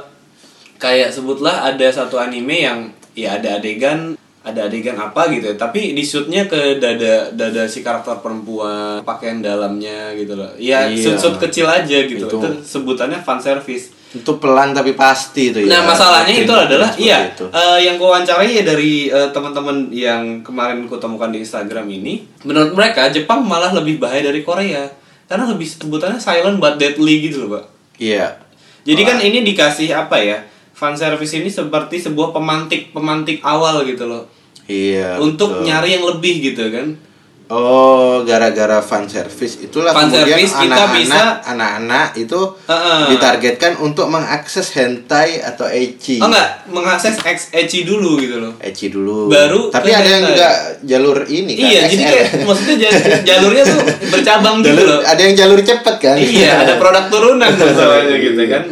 kayak 0.77 1.11
sebutlah 1.11 1.65
ada 1.65 1.87
satu 1.87 2.17
anime 2.17 2.57
yang 2.61 2.79
ya 3.13 3.37
ada 3.37 3.57
adegan 3.57 4.17
ada 4.41 4.61
adegan 4.63 4.93
apa 4.95 5.31
gitu 5.31 5.49
ya 5.49 5.57
tapi 5.57 5.93
di 5.93 6.03
shootnya 6.03 6.45
ke 6.45 6.77
dada 6.77 7.31
dada 7.31 7.65
si 7.65 7.81
karakter 7.81 8.21
perempuan 8.21 9.01
pakaian 9.01 9.41
dalamnya 9.41 10.13
gitu 10.13 10.35
loh 10.35 10.53
ya 10.55 10.85
Iya. 10.85 11.01
shoot 11.01 11.17
shoot 11.17 11.37
kecil 11.39 11.65
aja 11.65 12.05
gitu 12.05 12.21
Itu. 12.23 12.37
itu 12.37 12.49
sebutannya 12.61 13.17
fan 13.19 13.41
service 13.41 13.93
itu 14.15 14.31
pelan 14.39 14.71
tapi 14.71 14.95
pasti 14.95 15.51
itu 15.51 15.59
ya. 15.61 15.75
Nah 15.75 15.91
masalahnya 15.91 16.31
Mungkin 16.31 16.47
itu 16.47 16.55
adalah 16.55 16.91
iya 16.95 17.19
itu. 17.27 17.49
eh, 17.49 17.79
yang 17.83 17.97
kuwawancarai 17.97 18.47
ya 18.53 18.63
dari 18.63 19.09
eh, 19.09 19.29
teman-teman 19.33 19.91
yang 19.91 20.39
kemarin 20.41 20.87
kutemukan 20.87 21.29
di 21.29 21.41
Instagram 21.41 21.89
ini 21.89 22.23
menurut 22.45 22.71
mereka 22.73 23.09
Jepang 23.09 23.43
malah 23.43 23.73
lebih 23.73 23.99
bahaya 23.99 24.23
dari 24.23 24.45
Korea 24.45 24.87
karena 25.25 25.49
lebih 25.49 25.67
sebutannya 25.67 26.21
silent 26.21 26.61
but 26.61 26.77
deadly 26.77 27.25
gitu 27.25 27.43
loh 27.43 27.59
pak. 27.59 27.65
Iya. 27.97 28.44
Jadi 28.85 29.03
kan 29.03 29.19
ini 29.19 29.41
dikasih 29.43 29.91
apa 29.91 30.21
ya 30.21 30.39
fan 30.77 30.93
service 30.93 31.33
ini 31.33 31.49
seperti 31.49 31.97
sebuah 31.97 32.31
pemantik 32.31 32.93
pemantik 32.93 33.41
awal 33.41 33.81
gitu 33.85 34.05
loh 34.05 34.29
Iya. 34.65 35.21
untuk 35.21 35.61
betul. 35.61 35.65
nyari 35.69 35.89
yang 35.97 36.05
lebih 36.09 36.53
gitu 36.53 36.73
kan. 36.73 36.97
Oh, 37.47 38.25
gara-gara 38.25 38.81
fan 38.81 39.05
service 39.05 39.61
itulah 39.61 39.93
Fan 39.93 40.09
kemudian 40.09 40.41
anak-anak 40.41 40.89
bisa- 40.97 41.37
anak-anak 41.45 42.07
itu 42.17 42.41
Heeh. 42.65 43.01
ditargetkan 43.11 43.77
untuk 43.79 44.09
mengakses 44.09 44.73
hentai 44.73 45.39
atau 45.39 45.67
ecchi. 45.67 46.17
Oh 46.19 46.27
enggak 46.27 46.65
mengakses 46.67 47.21
ecchi 47.53 47.85
dulu 47.85 48.17
gitu 48.17 48.41
loh. 48.41 48.57
Ecchi 48.59 48.89
dulu. 48.89 49.29
Baru 49.29 49.69
Tapi 49.69 49.93
ada 49.93 50.09
yang 50.09 50.25
hentai. 50.25 50.33
juga 50.33 50.49
jalur 50.83 51.19
ini 51.27 51.53
kan. 51.55 51.69
Iya, 51.69 51.81
jadi 51.87 52.03
kayak 52.07 52.29
maksudnya 52.43 52.77
ja- 52.81 52.97
jalurnya 53.27 53.63
tuh 53.63 53.81
bercabang 54.09 54.57
gitu 54.59 54.73
jalur, 54.73 54.87
loh. 54.89 55.01
ada 55.03 55.21
yang 55.21 55.35
jalur 55.35 55.61
cepet 55.61 55.97
kan? 55.99 56.17
iya 56.17 56.51
ada 56.59 56.75
produk 56.75 57.05
turunan 57.07 57.51
masalahnya 57.61 58.17
gitu 58.19 58.43
kan 58.47 58.63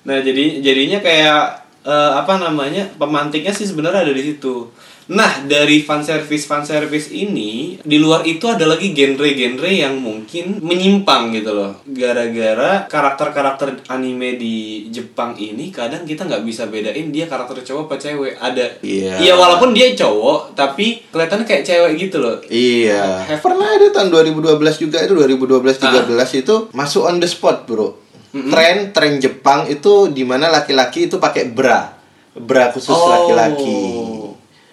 nah 0.00 0.16
jadi 0.18 0.44
jadinya 0.60 0.98
kayak 0.98 1.40
eh, 1.82 2.10
apa 2.14 2.36
namanya 2.38 2.88
pemantiknya 2.94 3.50
sih 3.50 3.64
sebenarnya 3.64 4.00
ada 4.02 4.10
di 4.10 4.22
situ 4.22 4.68
nah 5.08 5.40
dari 5.42 5.80
fan 5.80 6.00
service 6.00 6.44
fan 6.44 6.60
service 6.62 7.08
ini 7.08 7.80
di 7.80 7.96
luar 7.96 8.22
itu 8.22 8.44
ada 8.44 8.64
lagi 8.64 8.92
genre-genre 8.92 9.64
yang 9.66 9.96
mungkin 9.96 10.60
menyimpang 10.60 11.32
gitu 11.32 11.50
loh 11.50 11.80
gara-gara 11.82 12.84
karakter-karakter 12.84 13.88
anime 13.88 14.36
di 14.36 14.56
Jepang 14.88 15.32
ini 15.34 15.68
kadang 15.68 16.04
kita 16.04 16.22
nggak 16.22 16.44
bisa 16.44 16.66
bedain 16.66 17.08
dia 17.08 17.24
karakter 17.24 17.56
cowok 17.62 17.84
apa 17.84 17.94
cewek 17.96 18.34
ada 18.36 18.66
Iya. 18.78 19.16
iya 19.18 19.32
walaupun 19.32 19.72
dia 19.72 19.92
cowok 19.92 20.52
tapi 20.52 21.00
kelihatannya 21.08 21.44
kayak 21.44 21.64
cewek 21.64 21.92
gitu 21.98 22.16
loh 22.18 22.36
Iya. 22.44 23.24
Have- 23.24 23.40
Pernah 23.40 23.64
ada 23.70 23.88
tahun 23.90 24.12
2012 24.12 24.44
juga 24.78 25.00
itu 25.00 25.14
2012 25.14 25.80
13 25.80 25.88
Ah. 26.12 26.28
itu 26.28 26.54
masuk 26.70 27.02
on 27.02 27.16
the 27.16 27.24
spot, 27.24 27.64
Bro. 27.64 27.96
Tren 28.30 28.92
tren 28.92 29.16
Jepang 29.16 29.64
itu 29.64 30.12
di 30.12 30.20
mana 30.20 30.48
laki-laki 30.48 31.08
itu 31.08 31.16
pakai 31.16 31.48
bra. 31.48 31.96
Bra 32.34 32.68
khusus 32.68 32.92
laki-laki. 32.92 33.72
Oh. 33.72 34.17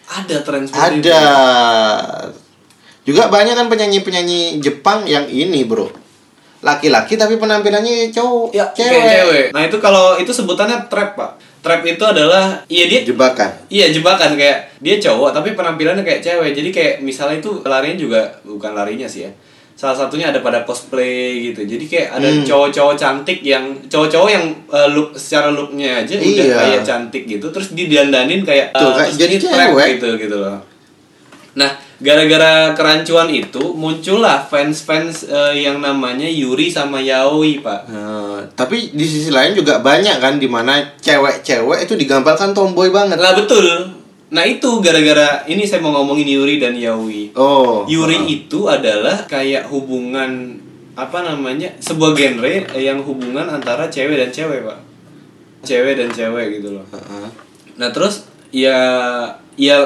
Ada 0.06 0.38
tren 0.42 0.64
seperti 0.64 1.02
Ada. 1.02 1.22
itu. 1.22 2.44
Juga 3.06 3.30
banyak 3.30 3.54
kan 3.54 3.68
penyanyi-penyanyi 3.68 4.58
Jepang 4.58 5.06
yang 5.06 5.26
ini, 5.26 5.66
Bro. 5.66 5.90
Laki-laki 6.62 7.14
tapi 7.14 7.38
penampilannya 7.38 8.10
cowok, 8.10 8.50
Ya, 8.50 8.66
cewek. 8.74 8.98
cewek. 8.98 9.46
Nah, 9.54 9.62
itu 9.62 9.78
kalau 9.78 10.18
itu 10.18 10.34
sebutannya 10.34 10.90
trap, 10.90 11.14
Pak. 11.14 11.32
Trap 11.62 11.82
itu 11.82 12.02
adalah 12.02 12.62
iya 12.66 12.86
dia 12.86 13.02
Jebakan. 13.02 13.50
Iya 13.70 13.90
jebakan 13.90 14.38
kayak 14.38 14.78
dia 14.86 15.02
cowok 15.02 15.34
tapi 15.34 15.58
penampilannya 15.58 16.06
kayak 16.06 16.22
cewek. 16.22 16.54
Jadi 16.54 16.70
kayak 16.70 16.94
misalnya 17.02 17.42
itu 17.42 17.58
larinya 17.66 17.98
juga 17.98 18.22
bukan 18.46 18.78
larinya 18.78 19.10
sih 19.10 19.26
ya. 19.26 19.32
Salah 19.76 19.92
satunya 19.94 20.32
ada 20.32 20.40
pada 20.40 20.64
cosplay 20.64 21.52
gitu. 21.52 21.68
Jadi 21.68 21.84
kayak 21.86 22.16
ada 22.16 22.28
Hmm. 22.28 22.48
cowok-cowok 22.48 22.96
cantik 22.96 23.44
yang 23.44 23.76
cowok-cowok 23.86 24.30
yang 24.30 24.46
eh, 24.66 24.88
look 24.90 25.12
secara 25.14 25.52
looknya 25.52 26.00
aja 26.00 26.16
udah 26.16 26.24
Iya. 26.24 26.56
kayak 26.56 26.82
cantik 26.82 27.24
gitu. 27.26 27.52
Terus 27.52 27.68
didandanin 27.72 28.42
kayak 28.42 28.72
Tuh, 28.72 28.88
kayak 28.90 29.12
terus 29.12 29.20
jadi 29.20 29.36
cewek. 29.38 29.88
gitu 29.96 30.10
gitu 30.18 30.38
loh. 30.38 30.64
Nah, 31.56 31.72
gara-gara 31.98 32.72
kerancuan 32.72 33.28
itu 33.28 33.64
muncullah 33.72 34.44
fans-fans 34.44 35.24
eh, 35.26 35.62
yang 35.62 35.80
namanya 35.80 36.28
Yuri 36.28 36.68
sama 36.68 37.00
Yaoi, 37.00 37.60
Pak. 37.60 37.82
Nah, 37.88 38.44
tapi 38.52 38.92
di 38.92 39.04
sisi 39.04 39.28
lain 39.28 39.52
juga 39.52 39.80
banyak 39.80 40.20
kan 40.20 40.36
di 40.36 40.48
mana 40.48 40.80
cewek-cewek 40.98 41.84
itu 41.84 41.96
digambarkan 41.96 42.52
tomboy 42.52 42.88
banget. 42.90 43.16
Nah, 43.16 43.32
betul. 43.34 43.88
Nah, 44.36 44.44
itu 44.44 44.68
gara-gara 44.84 45.48
ini 45.48 45.64
saya 45.64 45.80
mau 45.80 45.96
ngomongin 45.96 46.28
Yuri 46.28 46.60
dan 46.60 46.76
Yaoi. 46.76 47.32
Oh. 47.34 47.88
Yuri 47.88 48.20
heeh. 48.20 48.44
itu 48.44 48.68
adalah 48.68 49.24
kayak 49.24 49.72
hubungan 49.72 50.60
apa 50.92 51.24
namanya? 51.24 51.72
sebuah 51.78 52.12
genre 52.12 52.52
yang 52.76 53.00
hubungan 53.00 53.48
antara 53.48 53.88
cewek 53.88 54.16
dan 54.18 54.30
cewek, 54.30 54.64
Pak. 54.64 54.80
cewek 55.62 55.98
dan 55.98 56.08
cewek 56.08 56.62
gitu 56.62 56.78
loh 56.78 56.86
Heeh. 56.88 57.28
nah 57.76 57.90
terus 57.90 58.30
ya 58.48 58.78
ya 59.56 59.82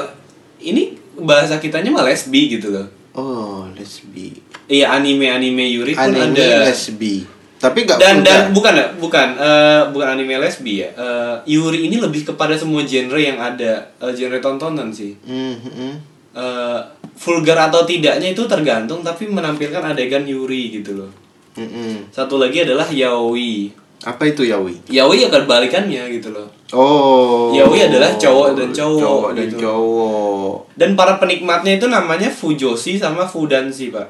ini 0.60 0.92
bahasa 1.16 1.56
kitanya 1.56 1.88
mah 1.88 2.04
lesbi 2.04 2.52
gitu 2.52 2.68
loh 2.68 2.86
Oh, 3.10 3.66
lesbi. 3.72 4.38
iya 4.68 4.92
anime 4.92 5.26
anime 5.26 5.66
Yuri 5.66 5.96
pun 5.96 6.04
Anime 6.04 6.36
ada 6.36 6.62
lesbi. 6.62 7.26
Tapi 7.60 7.84
nggak 7.84 7.98
dan 7.98 8.16
dan 8.20 8.40
bukan 8.50 8.72
bukan 8.96 9.36
eh, 9.36 9.82
bukan 9.86 10.08
anime 10.10 10.36
lesbi 10.36 10.80
ya 10.80 10.88
Eh, 10.90 11.36
Yuri 11.46 11.86
ini 11.86 11.96
lebih 11.96 12.24
kepada 12.24 12.52
semua 12.52 12.80
genre 12.82 13.16
yang 13.16 13.36
ada 13.36 13.72
eh, 13.96 14.12
genre 14.12 14.38
tontonan 14.38 14.88
sih 14.88 15.12
Hmm, 15.20 15.54
hmm. 15.56 15.94
Eh, 16.30 16.80
vulgar 17.16 17.58
atau 17.60 17.84
tidaknya 17.84 18.30
itu 18.30 18.46
tergantung 18.46 19.02
tapi 19.02 19.26
menampilkan 19.26 19.82
adegan 19.84 20.24
Yuri 20.24 20.72
gitu 20.74 20.96
loh 20.96 21.10
Hmm, 21.50 21.66
hmm. 21.66 21.96
satu 22.08 22.38
lagi 22.38 22.62
adalah 22.62 22.86
yaoi 22.86 23.68
Apa 24.00 24.24
itu 24.24 24.40
yaoi? 24.42 24.80
yaoi 24.88 25.20
ya 25.20 25.28
kebalikannya 25.28 26.08
gitu 26.10 26.30
loh 26.30 26.48
Oh. 26.70 27.50
Yaoi 27.50 27.82
adalah 27.82 28.14
cowok 28.14 28.54
dan 28.54 28.70
cowok, 28.70 29.02
Cowok 29.02 29.30
dan 29.34 29.46
gitu. 29.50 29.58
cowok. 29.60 30.54
dan 30.72 30.90
para 30.94 31.18
penikmatnya 31.18 31.76
itu 31.76 31.86
namanya 31.86 32.30
fujoshi 32.30 32.94
sama 32.94 33.26
fudanshi 33.26 33.90
pak 33.90 34.06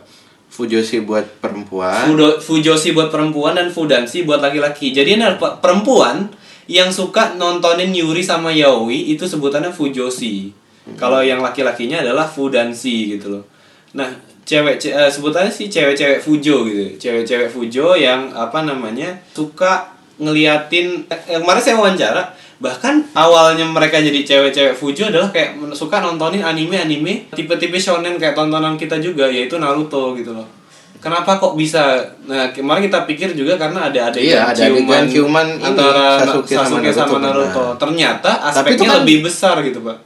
Fujoshi 0.50 1.06
buat 1.06 1.22
perempuan. 1.38 2.10
Fudo, 2.10 2.42
fujoshi 2.42 2.90
buat 2.90 3.08
perempuan 3.08 3.54
dan 3.54 3.70
fudanshi 3.70 4.26
buat 4.26 4.42
laki-laki. 4.42 4.90
Jadi 4.90 5.14
ini 5.14 5.24
perempuan 5.38 6.26
yang 6.66 6.90
suka 6.90 7.34
nontonin 7.34 7.94
Yuri 7.94 8.20
sama 8.20 8.50
yaoi 8.50 9.14
itu 9.14 9.24
sebutannya 9.24 9.70
fujoshi. 9.70 10.50
Kalau 10.98 11.22
yang 11.22 11.38
laki-lakinya 11.38 12.02
adalah 12.02 12.26
fudanshi 12.26 13.14
gitu 13.14 13.38
loh. 13.38 13.44
Nah 13.94 14.10
cewek 14.42 14.82
ce- 14.82 14.90
eh, 14.90 15.06
sebutannya 15.06 15.48
sih 15.48 15.70
cewek-cewek 15.70 16.18
fujo 16.18 16.66
gitu. 16.66 16.98
Cewek-cewek 16.98 17.46
fujo 17.46 17.94
yang 17.94 18.34
apa 18.34 18.66
namanya 18.66 19.22
suka 19.30 19.94
ngeliatin 20.18 21.06
eh, 21.06 21.20
eh, 21.30 21.38
kemarin 21.38 21.62
saya 21.62 21.78
wawancara 21.78 22.22
bahkan 22.60 23.00
awalnya 23.12 23.64
mereka 23.64 23.96
jadi 23.98 24.20
cewek-cewek 24.20 24.74
fujo 24.74 25.08
adalah 25.08 25.28
kayak 25.28 25.56
suka 25.72 25.96
nontonin 25.98 26.40
anime-anime 26.40 27.24
tipe-tipe 27.30 27.74
shonen 27.74 28.14
kayak 28.14 28.32
tontonan 28.32 28.76
kita 28.76 29.00
juga 29.00 29.24
yaitu 29.26 29.56
Naruto 29.56 30.12
gitu 30.12 30.30
loh 30.30 30.44
kenapa 30.96 31.34
kok 31.34 31.56
bisa 31.56 31.96
nah 32.22 32.52
kemarin 32.52 32.84
kita 32.84 33.08
pikir 33.08 33.32
juga 33.32 33.56
karena 33.56 33.88
ada 33.88 34.12
adegan 34.12 34.36
Iya, 34.36 34.40
ada 34.46 34.62
adegan 34.62 35.04
ciuman 35.06 35.46
ini, 35.50 35.64
antara 35.64 36.20
Sasuke 36.20 36.52
Sasuke, 36.52 36.90
sama 36.90 37.08
sama, 37.08 37.16
Naruto, 37.16 37.18
Naruto 37.18 37.62
benar. 37.64 37.76
ternyata 37.78 38.30
Tapi 38.30 38.48
aspeknya 38.52 38.84
kan- 38.86 38.96
lebih 39.00 39.16
besar 39.22 39.56
gitu 39.62 39.80
pak 39.80 39.98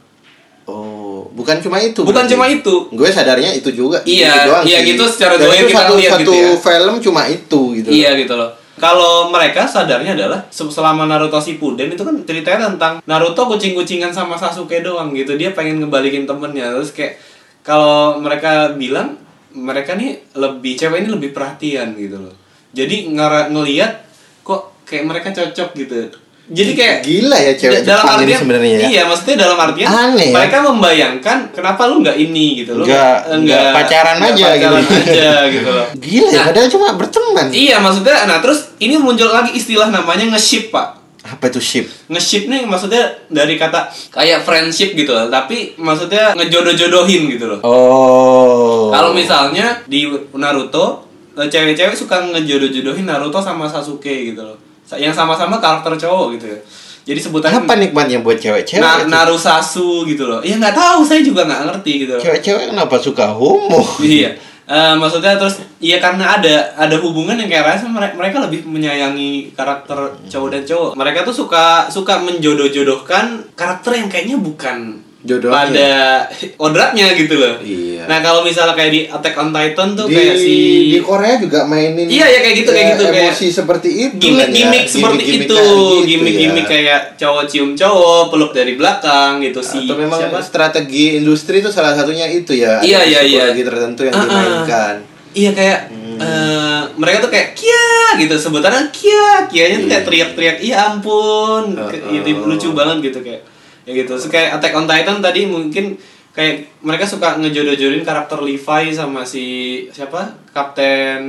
Oh, 0.65 1.29
bukan 1.31 1.61
cuma 1.61 1.77
itu. 1.77 2.01
Bukan 2.01 2.25
berarti. 2.25 2.33
cuma 2.33 2.49
itu. 2.49 2.89
Gue 2.89 3.05
sadarnya 3.07 3.53
itu 3.53 3.69
juga. 3.69 4.01
Iya, 4.01 4.49
doang 4.49 4.65
iya 4.65 4.81
sih. 4.81 4.89
gitu 4.89 5.05
secara 5.05 5.37
Dan 5.37 5.45
doang 5.45 5.53
itu 5.55 5.67
kita 5.67 5.77
satu, 5.77 5.93
lihat 5.93 6.11
satu 6.11 6.21
gitu 6.25 6.33
ya. 6.33 6.57
film 6.57 6.95
cuma 6.99 7.21
itu 7.29 7.61
gitu. 7.77 7.89
Iya 7.93 8.09
gitu 8.17 8.33
loh. 8.33 8.49
Kalau 8.75 9.31
mereka 9.31 9.63
sadarnya 9.63 10.19
adalah 10.19 10.43
se- 10.51 10.67
selama 10.67 11.07
Naruto 11.07 11.39
Shippuden 11.39 11.95
itu 11.95 12.03
kan 12.03 12.15
ceritanya 12.27 12.67
tentang 12.75 12.93
Naruto 13.07 13.47
kucing-kucingan 13.47 14.11
sama 14.11 14.35
Sasuke 14.35 14.83
doang 14.83 15.15
gitu. 15.15 15.39
Dia 15.39 15.55
pengen 15.55 15.79
ngebalikin 15.79 16.27
temennya 16.27 16.75
terus 16.75 16.91
kayak 16.91 17.15
kalau 17.63 18.19
mereka 18.19 18.75
bilang 18.75 19.15
mereka 19.55 19.95
nih 19.95 20.19
lebih 20.35 20.75
cewek 20.75 21.07
ini 21.07 21.09
lebih 21.09 21.31
perhatian 21.31 21.95
gitu 21.95 22.19
loh. 22.19 22.35
Jadi 22.75 23.15
ngelihat 23.15 24.03
kok 24.43 24.83
kayak 24.83 25.07
mereka 25.07 25.31
cocok 25.31 25.69
gitu. 25.79 26.11
Jadi 26.45 26.71
kayak 26.73 26.95
Gila 27.01 27.33
ya 27.35 27.53
cewek 27.53 27.81
dalam 27.81 27.97
Jepang 27.99 28.05
ini 28.05 28.21
artian 28.21 28.39
sebenarnya 28.39 28.69
ya. 28.71 28.79
Iya, 28.85 29.01
maksudnya 29.03 29.35
dalam 29.41 29.57
artian 29.57 29.87
Aneh 29.87 30.27
ya. 30.29 30.35
mereka 30.35 30.57
membayangkan 30.61 31.37
kenapa 31.49 31.81
lu 31.85 31.95
nggak 31.99 32.17
ini 32.19 32.45
gitu 32.61 32.71
loh. 32.75 32.85
Nggak- 32.85 33.21
nggak 33.41 33.63
pacaran 33.73 34.15
nggak 34.15 34.29
aja 34.31 34.45
pacaran 34.47 34.77
gitu. 34.79 34.93
aja 35.09 35.31
gitu 35.49 35.69
loh. 35.71 35.85
Gila 36.05 36.27
ya, 36.27 36.35
Nah, 36.35 36.45
padahal 36.45 36.69
cuma 36.69 36.87
berteman. 36.93 37.45
Iya 37.49 37.75
maksudnya, 37.77 38.17
nah 38.23 38.37
terus 38.39 38.59
ini 38.77 38.95
muncul 38.95 39.25
lagi 39.27 39.51
istilah 39.53 39.89
namanya 39.89 40.29
nge-ship 40.29 40.69
pak 40.69 41.01
Apa 41.25 41.49
itu 41.49 41.57
ship? 41.57 41.89
Nge-ship 42.05 42.45
nih 42.45 42.61
maksudnya 42.63 43.01
dari 43.27 43.57
kata 43.57 43.81
kayak 44.11 44.45
friendship 44.45 44.93
gitu 44.93 45.09
loh 45.09 45.25
Tapi 45.25 45.73
maksudnya 45.75 46.37
ngejodoh-jodohin 46.37 47.25
gitu 47.27 47.45
loh 47.47 47.59
Oh. 47.65 48.93
Kalau 48.93 49.09
misalnya 49.11 49.81
di 49.83 50.05
Naruto 50.31 51.09
eh, 51.33 51.49
Cewek-cewek 51.49 51.95
suka 51.95 52.21
ngejodoh-jodohin 52.23 53.03
Naruto 53.03 53.41
sama 53.41 53.65
Sasuke 53.65 54.29
gitu 54.29 54.41
loh 54.43 54.57
Yang 54.93 55.13
sama-sama 55.13 55.57
karakter 55.57 55.97
cowok 55.97 56.37
gitu 56.37 56.45
ya 56.47 56.59
Jadi 57.05 57.19
sebutannya 57.21 57.59
apa 57.61 57.73
nikmatnya 57.77 58.17
buat 58.19 58.37
cewek-cewek? 58.37 58.81
na 58.81 59.01
itu? 59.01 59.09
Narusasu 59.09 60.05
gitu 60.05 60.25
loh 60.25 60.41
Ya 60.41 60.55
nggak 60.55 60.73
tahu 60.73 61.01
saya 61.01 61.21
juga 61.21 61.43
nggak 61.43 61.61
ngerti 61.65 61.91
gitu 62.01 62.11
loh 62.13 62.21
Cewek-cewek 62.21 62.69
kenapa 62.69 62.95
suka 62.97 63.25
homo? 63.29 63.81
iya 63.99 64.33
Eh, 64.65 64.93
maksudnya 64.97 65.37
terus 65.37 65.61
iya 65.77 66.01
karena 66.01 66.41
ada 66.41 66.73
ada 66.73 66.97
hubungan 66.97 67.37
yang 67.37 67.45
kayak 67.45 67.77
rasa 67.77 67.85
mereka, 67.85 68.17
mereka 68.17 68.37
lebih 68.49 68.65
menyayangi 68.65 69.53
karakter 69.53 70.17
cowok 70.25 70.49
dan 70.49 70.65
cowok 70.65 70.91
mereka 70.97 71.21
tuh 71.21 71.37
suka 71.37 71.85
suka 71.85 72.17
menjodoh-jodohkan 72.17 73.53
karakter 73.53 73.93
yang 73.93 74.09
kayaknya 74.09 74.41
bukan 74.41 75.04
Jodohnya. 75.25 75.51
pada 75.51 75.91
kodratnya 76.61 77.07
gitu 77.11 77.33
loh 77.35 77.57
Iya. 77.59 78.05
nah 78.05 78.21
kalau 78.21 78.41
misalnya 78.41 78.71
kayak 78.71 78.91
di 78.91 79.01
Attack 79.05 79.35
on 79.35 79.49
Titan 79.49 79.89
tuh 79.91 80.05
di, 80.05 80.13
kayak 80.13 80.35
si 80.37 80.55
di 80.87 80.99
Korea 80.99 81.35
juga 81.35 81.65
mainin 81.65 82.05
Iya, 82.05 82.25
ya, 82.27 82.39
kayak 82.39 82.55
gitu, 82.55 82.69
kayak 82.69 82.87
gitu, 82.91 83.03
kayak- 83.05 83.25
emosi 83.27 83.47
seperti 83.49 83.89
itu 83.89 84.15
gimmick-gimmick 84.19 84.53
kan 84.79 84.87
ya. 84.87 84.93
seperti 84.93 85.21
Gimmick-gimmick 85.23 85.41
itu 85.41 85.55
kayak 85.55 85.73
gitu 85.73 86.05
gimmick-gimmick 86.05 86.63
ya. 86.63 86.69
kayak 86.69 87.01
cowok 87.15 87.43
cium 87.45 87.69
cowok 87.73 88.23
peluk 88.29 88.51
dari 88.51 88.73
belakang 88.73 89.31
gitu 89.41 89.59
si 89.59 89.79
atau 89.83 89.95
memang 89.95 90.19
siapa 90.19 90.39
strategi 90.39 91.17
industri 91.17 91.55
itu 91.57 91.69
salah 91.69 91.91
satunya 91.91 92.25
itu 92.27 92.53
ya 92.53 92.77
Iya, 92.79 93.01
iya, 93.03 93.19
iya. 93.19 93.41
psikologi 93.49 93.63
tertentu 93.65 94.01
yang 94.03 94.13
Ah, 94.13 94.19
ah. 94.19 94.25
dimainkan 94.25 94.95
Iya 95.33 95.51
kayak 95.51 95.79
eh, 96.15 96.81
mereka 96.95 97.17
tuh 97.19 97.27
kayak 97.27 97.49
kia 97.51 97.83
gitu 98.15 98.35
sebutannya 98.37 98.87
kia 98.89 99.43
kianya 99.45 99.77
tuh 99.77 99.85
kayak 99.85 99.97
Iya. 99.97 100.05
teriak-teriak 100.05 100.57
iya 100.61 100.75
ampun 100.87 101.63
Oh, 101.73 101.89
Ke- 101.89 101.99
oh. 101.99 102.13
itu 102.13 102.29
lucu 102.39 102.69
banget 102.71 102.97
gitu 103.03 103.19
kayak 103.19 103.43
ya 103.85 103.91
gitu. 103.93 104.17
So, 104.17 104.27
kayak 104.27 104.59
Attack 104.59 104.73
on 104.75 104.89
Titan 104.89 105.21
tadi 105.21 105.45
mungkin 105.47 105.95
kayak 106.35 106.83
mereka 106.83 107.07
suka 107.07 107.39
ngejodoh-jodohin 107.39 108.03
karakter 108.03 108.43
Levi 108.43 108.91
sama 108.91 109.23
si 109.23 109.45
siapa? 109.93 110.35
Kapten 110.51 111.23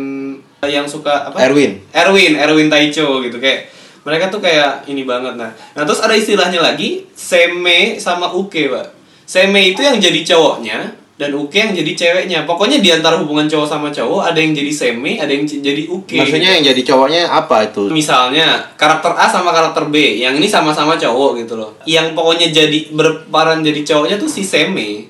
yang 0.67 0.89
suka 0.91 1.31
apa? 1.31 1.39
Erwin. 1.47 1.79
Erwin 1.95 2.35
Erwin 2.35 2.67
Taicho 2.67 3.23
gitu. 3.23 3.39
Kayak 3.39 3.71
mereka 4.03 4.27
tuh 4.33 4.43
kayak 4.43 4.89
ini 4.91 5.07
banget. 5.07 5.39
Nah 5.39 5.55
nah 5.79 5.83
terus 5.87 6.03
ada 6.03 6.17
istilahnya 6.19 6.59
lagi 6.59 7.07
seme 7.15 8.03
sama 8.03 8.35
uke 8.35 8.67
pak. 8.67 8.87
Seme 9.27 9.63
itu 9.75 9.83
yang 9.83 10.03
jadi 10.03 10.27
cowoknya 10.27 11.06
dan 11.17 11.33
uke 11.33 11.57
yang 11.57 11.73
jadi 11.73 11.93
ceweknya. 11.93 12.45
Pokoknya 12.45 12.77
di 12.77 12.93
antara 12.93 13.17
hubungan 13.17 13.49
cowok 13.49 13.65
sama 13.65 13.89
cowok 13.89 14.21
ada 14.23 14.37
yang 14.37 14.53
jadi 14.53 14.69
seme 14.69 15.17
ada 15.17 15.29
yang 15.29 15.43
jadi 15.43 15.89
uke. 15.89 16.13
Maksudnya 16.15 16.51
yang 16.55 16.65
jadi 16.67 16.83
cowoknya 16.85 17.23
apa 17.27 17.57
itu? 17.65 17.89
Misalnya 17.89 18.77
karakter 18.77 19.17
A 19.17 19.25
sama 19.25 19.49
karakter 19.51 19.89
B. 19.89 20.21
Yang 20.21 20.39
ini 20.39 20.47
sama-sama 20.47 20.95
cowok 20.95 21.41
gitu 21.41 21.57
loh. 21.57 21.73
Yang 21.85 22.13
pokoknya 22.13 22.53
jadi 22.53 22.93
berperan 22.93 23.61
jadi 23.61 23.81
cowoknya 23.83 24.17
tuh 24.17 24.29
si 24.29 24.45
seme 24.45 25.09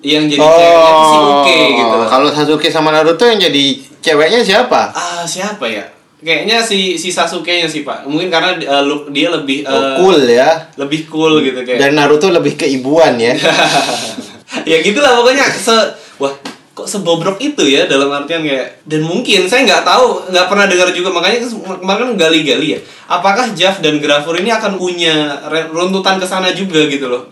yang 0.00 0.24
jadi 0.24 0.36
ceweknya 0.36 0.92
tuh 0.94 1.06
si 1.06 1.18
uke 1.18 1.58
gitu 1.74 1.94
loh. 1.96 2.04
Oh, 2.04 2.08
kalau 2.08 2.28
Sasuke 2.28 2.68
sama 2.68 2.88
Naruto 2.88 3.24
yang 3.24 3.36
jadi 3.36 3.64
ceweknya 4.00 4.40
siapa? 4.40 4.92
Ah 4.92 5.24
siapa 5.24 5.64
ya? 5.64 5.84
Kayaknya 6.20 6.60
si 6.60 6.96
si 6.96 7.08
Sasuke-nya 7.08 7.64
sih 7.64 7.80
pak. 7.80 8.04
Mungkin 8.04 8.28
karena 8.28 8.52
uh, 8.68 8.84
look 8.84 9.08
dia 9.08 9.28
lebih 9.28 9.64
Oh, 9.64 9.72
uh, 9.72 9.96
cool 9.96 10.20
ya. 10.22 10.68
lebih 10.76 11.08
cool 11.08 11.40
gitu 11.40 11.64
kayak. 11.64 11.80
dan 11.80 11.96
Naruto 11.96 12.28
lebih 12.28 12.52
keibuan 12.54 13.16
ya 13.16 13.32
ya 14.66 14.78
gitulah 14.82 15.18
pokoknya 15.20 15.46
se 15.50 15.76
wah 16.18 16.34
kok 16.70 16.86
sebobrok 16.86 17.36
itu 17.42 17.66
ya 17.66 17.84
dalam 17.90 18.08
artian 18.14 18.46
kayak 18.46 18.86
dan 18.86 19.02
mungkin 19.04 19.44
saya 19.50 19.66
nggak 19.66 19.84
tahu 19.84 20.32
nggak 20.32 20.46
pernah 20.48 20.66
dengar 20.70 20.88
juga 20.94 21.10
makanya 21.12 21.44
kemarin 21.50 22.14
gali-gali 22.16 22.78
ya 22.78 22.80
apakah 23.10 23.50
Jav 23.58 23.82
dan 23.82 23.98
Grafur 23.98 24.38
ini 24.38 24.54
akan 24.54 24.78
punya 24.78 25.42
runtutan 25.74 26.22
ke 26.22 26.26
sana 26.30 26.54
juga 26.54 26.86
gitu 26.86 27.10
loh? 27.10 27.26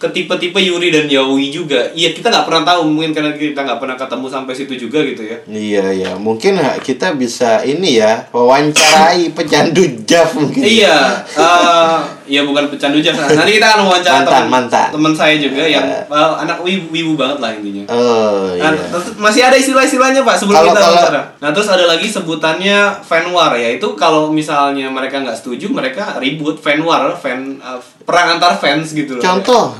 Ke 0.00 0.08
tipe-tipe 0.08 0.56
Yuri 0.56 0.88
dan 0.88 1.06
Yaoi 1.06 1.52
juga. 1.52 1.92
Iya 1.92 2.16
kita 2.16 2.32
nggak 2.32 2.48
pernah 2.48 2.64
tahu 2.64 2.88
mungkin 2.88 3.12
karena 3.12 3.36
kita 3.36 3.62
nggak 3.62 3.78
pernah 3.78 3.96
ketemu 4.00 4.26
sampai 4.32 4.54
situ 4.56 4.74
juga 4.88 5.04
gitu 5.04 5.22
ya. 5.22 5.38
Iya 5.44 5.84
iya, 5.92 6.10
mungkin 6.16 6.56
kita 6.80 7.14
bisa 7.14 7.60
ini 7.62 8.00
ya 8.00 8.26
wawancarai 8.32 9.28
pecandu 9.36 9.84
Jav 10.08 10.32
mungkin. 10.34 10.64
Iya, 10.64 11.20
eh 11.36 11.98
ya 12.30 12.40
bukan 12.40 12.70
pecandu 12.70 13.02
jasa. 13.02 13.26
Nanti 13.26 13.58
kita 13.58 13.66
akan 13.68 13.82
wawancara 13.84 14.14
Mantan, 14.16 14.30
teman 14.30 14.48
mantan. 14.48 14.88
teman 14.88 15.12
saya 15.12 15.34
juga 15.34 15.60
yang 15.60 15.82
Eh. 15.82 16.06
eh, 16.06 16.32
anak 16.38 16.62
wibu, 16.62 16.86
wibu 16.88 17.12
banget 17.14 17.38
lah 17.38 17.50
intinya. 17.50 17.84
Oh 17.90 18.54
Nah, 18.54 18.70
iya. 18.70 18.86
terus 18.86 19.18
masih 19.18 19.42
ada 19.42 19.56
istilah-istilahnya 19.56 20.22
pak 20.22 20.38
sebelum 20.38 20.56
Kalau- 20.56 20.70
kita 20.70 20.80
kalau- 20.80 20.94
wawancara. 20.96 21.22
Nah 21.36 21.50
terus 21.50 21.66
ada 21.66 21.84
lagi 21.84 22.06
sebutannya 22.06 22.78
fan 23.02 23.26
war 23.28 23.52
ya 23.52 23.68
itu 23.68 23.86
kalau 23.94 24.30
misalnya 24.30 24.86
mereka 24.86 25.18
nggak 25.18 25.34
setuju 25.34 25.66
mereka 25.68 26.16
ribut 26.16 26.56
fan 26.56 26.78
war, 26.80 27.10
fan 27.12 27.58
eh, 27.58 27.80
perang 28.00 28.38
antar 28.38 28.54
fans 28.54 28.90
gitu 28.90 29.18
loh. 29.18 29.20
Contoh 29.20 29.74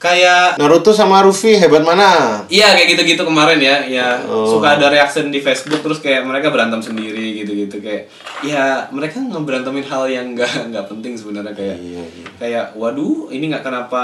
Kayak 0.00 0.56
Naruto 0.56 0.96
sama 0.96 1.20
Ruffy 1.20 1.60
hebat 1.60 1.84
mana? 1.84 2.40
Iya 2.48 2.72
kayak 2.72 2.88
gitu-gitu 2.88 3.20
kemarin 3.20 3.60
ya, 3.60 3.84
ya 3.84 4.16
Oh. 4.24 4.48
suka 4.48 4.80
ada 4.80 4.88
reaction 4.88 5.28
di 5.28 5.44
Facebook 5.44 5.84
terus 5.84 6.00
kayak 6.00 6.24
mereka 6.24 6.48
berantem 6.48 6.80
sendiri 6.80 7.36
gitu-gitu 7.70 7.86
kayak 7.86 8.02
ya 8.42 8.90
mereka 8.90 9.22
ngeberantemin 9.22 9.86
hal 9.86 10.10
yang 10.10 10.26
nggak 10.34 10.74
nggak 10.74 10.86
penting 10.90 11.14
sebenarnya 11.14 11.54
kayak 11.54 11.76
Iya, 11.78 12.02
iya. 12.02 12.26
kayak 12.36 12.66
waduh 12.74 13.30
ini 13.30 13.46
nggak 13.46 13.62
kenapa 13.62 14.02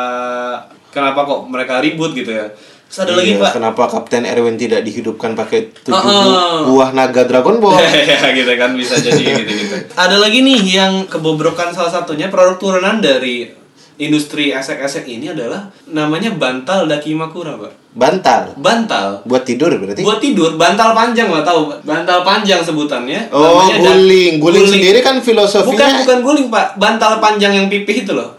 kenapa 0.94 1.26
kok 1.26 1.40
mereka 1.50 1.82
ribut 1.82 2.14
gitu 2.14 2.30
ya 2.30 2.46
Terus 2.86 3.02
ada 3.02 3.18
lagi 3.18 3.34
Iya, 3.34 3.42
pak. 3.42 3.50
Kenapa 3.58 3.82
Kapten 3.90 4.22
Erwin 4.22 4.54
tidak 4.54 4.86
dihidupkan 4.86 5.34
pakai 5.34 5.74
tujuh 5.74 5.90
Oh, 5.90 6.06
oh. 6.06 6.58
buah 6.70 6.94
naga 6.94 7.26
Dragon 7.26 7.58
Ball? 7.58 7.82
ya 7.82 8.30
gitu 8.30 8.46
kan 8.54 8.78
bisa 8.78 8.94
jadi 8.94 9.42
gitu 9.42 9.52
gitu. 9.58 9.74
Ada 9.98 10.22
lagi 10.22 10.46
nih 10.46 10.62
yang 10.62 11.02
kebobrokan 11.10 11.74
salah 11.74 11.90
satunya 11.90 12.30
produk 12.30 12.54
turunan 12.62 13.02
dari 13.02 13.50
industri 13.96 14.50
esek-esek 14.50 15.04
ini 15.04 15.28
adalah 15.28 15.66
namanya 15.86 16.30
bantal 16.30 16.84
dakimakura, 16.84 17.56
Pak. 17.56 17.72
Bantal. 17.90 18.52
Bantal 18.54 19.24
Buat 19.24 19.42
tidur 19.42 19.72
berarti? 19.72 20.04
buat 20.04 20.20
tidur, 20.20 20.54
bantal 20.54 20.92
panjang 20.92 21.26
lah 21.26 21.40
tahu, 21.40 21.72
bantal 21.80 22.20
panjang 22.20 22.60
sebutannya. 22.60 23.28
oh, 23.30 23.64
Namanya 23.64 23.76
da- 23.82 23.96
guling. 23.96 24.34
guling. 24.36 24.68
sendiri 24.68 25.00
kan 25.00 25.16
filosofinya. 25.18 25.72
Bukan 25.72 25.92
bukan 26.02 26.18
guling, 26.20 26.46
Pak. 26.48 26.66
Bantal 26.76 27.18
panjang 27.18 27.52
yang 27.52 27.66
pipih 27.66 28.04
itu 28.04 28.12
loh. 28.12 28.36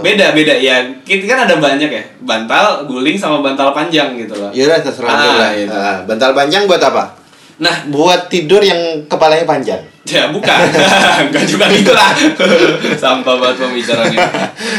Beda 0.00 0.30
beda 0.30 0.54
ya. 0.54 0.80
Kita 1.02 1.26
kan 1.26 1.38
ada 1.44 1.58
banyak 1.58 1.90
ya. 1.90 2.02
Bantal, 2.22 2.86
guling 2.86 3.18
sama 3.18 3.42
bantal 3.42 3.74
panjang 3.74 4.14
gitu 4.14 4.32
loh. 4.32 4.48
Ya 4.50 4.64
udah 4.64 4.78
terserah 4.78 5.10
Ah, 5.10 5.36
lah. 5.36 5.50
gitu. 5.52 5.74
Ah, 5.74 5.98
bantal 6.06 6.32
panjang 6.32 6.64
buat 6.64 6.78
apa? 6.78 7.19
Nah, 7.60 7.84
Buat 7.92 8.32
tidur 8.32 8.64
yang 8.64 9.04
kepalanya 9.06 9.46
panjang. 9.46 9.82
Ya 10.10 10.26
bukan, 10.32 10.50
enggak 11.28 11.44
juga 11.46 11.70
gitu 11.70 11.94
lah. 11.94 12.10
Sampah 13.04 13.36
banget 13.38 13.62
pembicaranya 13.62 14.26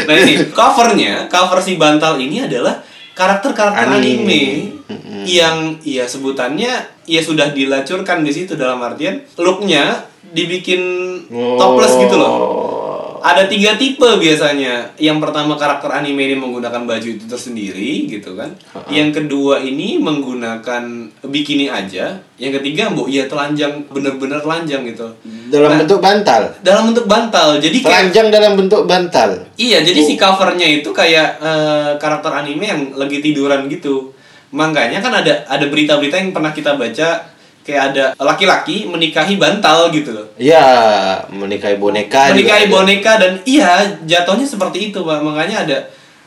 Nah 0.04 0.16
ini, 0.18 0.44
covernya, 0.52 1.30
cover 1.32 1.62
si 1.64 1.80
bantal 1.80 2.20
ini 2.20 2.44
adalah 2.44 2.84
karakter-karakter 3.16 3.96
anime, 3.96 4.28
Anime. 4.28 4.44
Yang, 5.24 5.88
ya 5.88 6.04
sebutannya, 6.04 6.74
ya 7.08 7.22
sudah 7.24 7.54
dilacurkan 7.56 8.28
di 8.28 8.32
situ 8.34 8.60
dalam 8.60 8.84
artian 8.84 9.24
Looknya 9.40 10.04
dibikin 10.36 10.82
topless 11.32 11.96
gitu 11.96 12.16
loh 12.20 12.34
ada 13.22 13.46
tiga 13.46 13.78
tipe 13.78 14.04
biasanya. 14.18 14.90
Yang 14.98 15.18
pertama 15.22 15.54
karakter 15.56 15.88
anime 15.88 16.28
ini 16.28 16.36
menggunakan 16.36 16.84
baju 16.84 17.06
itu 17.08 17.26
tersendiri 17.26 18.10
gitu 18.10 18.34
kan. 18.34 18.52
Yang 18.90 19.24
kedua 19.24 19.62
ini 19.62 20.02
menggunakan 20.02 20.84
bikini 21.24 21.70
aja. 21.70 22.20
Yang 22.36 22.60
ketiga 22.60 22.90
mbok 22.90 23.08
ya 23.08 23.30
telanjang 23.30 23.86
bener-bener 23.88 24.42
telanjang 24.42 24.84
gitu. 24.90 25.08
Dalam 25.48 25.70
Nah, 25.72 25.80
bentuk 25.86 26.00
bantal. 26.02 26.42
dalam 26.60 26.92
bentuk 26.92 27.06
bantal. 27.06 27.62
Jadi 27.62 27.78
kayak 27.80 27.90
Telanjang 28.12 28.28
dalam 28.34 28.54
bentuk 28.58 28.84
bantal. 28.84 29.30
Iya, 29.56 29.86
jadi 29.86 30.00
si 30.02 30.18
covernya 30.18 30.68
itu 30.68 30.90
kayak 30.90 31.30
eh, 31.40 31.92
karakter 31.96 32.34
anime 32.34 32.66
yang 32.66 32.82
lagi 32.98 33.22
tiduran 33.22 33.70
gitu. 33.70 34.12
Makanya 34.52 35.00
kan 35.00 35.16
ada 35.24 35.48
ada 35.48 35.66
berita-berita 35.72 36.20
yang 36.20 36.36
pernah 36.36 36.52
kita 36.52 36.76
baca 36.76 37.31
kayak 37.62 37.94
ada 37.94 38.06
laki-laki 38.18 38.86
menikahi 38.86 39.36
bantal 39.36 39.90
gitu 39.90 40.12
loh. 40.12 40.28
Iya, 40.36 40.66
menikahi 41.30 41.78
boneka. 41.78 42.30
juga 42.30 42.36
menikahi 42.36 42.66
ada. 42.66 42.74
boneka 42.74 43.12
dan 43.18 43.32
iya 43.44 43.72
jatuhnya 44.02 44.46
seperti 44.46 44.90
itu 44.90 45.00
pak 45.00 45.22
makanya 45.22 45.58
ada 45.64 45.78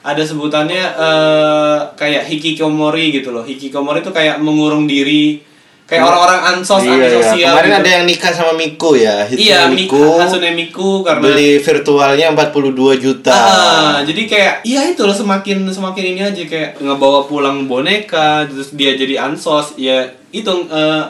ada 0.00 0.20
sebutannya 0.20 0.82
eh, 0.94 1.76
kayak 1.94 2.24
hikikomori 2.24 3.10
gitu 3.12 3.30
loh 3.30 3.40
hikikomori 3.40 3.98
itu 3.98 4.12
kayak 4.12 4.36
mengurung 4.36 4.84
diri 4.84 5.40
kayak 5.84 6.00
orang-orang 6.00 6.40
ansos 6.54 6.80
Iya, 6.80 6.88
iya. 6.88 6.96
antisosial 6.98 7.50
Kemarin 7.52 7.68
gitu. 7.68 7.80
ada 7.80 7.90
yang 7.90 8.04
nikah 8.04 8.32
sama 8.32 8.52
Miku 8.52 8.90
ya. 8.94 9.14
Hatsune 9.20 9.36
iya 9.38 9.60
Miku. 9.66 10.16
Hatsune 10.16 10.50
Miku 10.52 11.00
karena 11.00 11.24
Beli 11.24 11.50
virtualnya 11.58 12.26
42 12.32 12.72
juta. 12.96 13.32
Ah, 13.32 13.96
jadi 14.00 14.22
kayak 14.24 14.54
iya 14.62 14.80
itu 14.86 15.02
loh 15.02 15.12
semakin 15.12 15.64
semakin 15.66 16.04
ini 16.06 16.20
aja 16.22 16.42
kayak 16.42 16.80
ngebawa 16.80 17.24
pulang 17.24 17.64
boneka 17.64 18.44
terus 18.44 18.72
dia 18.72 18.92
jadi 18.92 19.24
ansos 19.24 19.76
ya 19.76 20.04
itu 20.30 20.52
eh, 20.68 21.04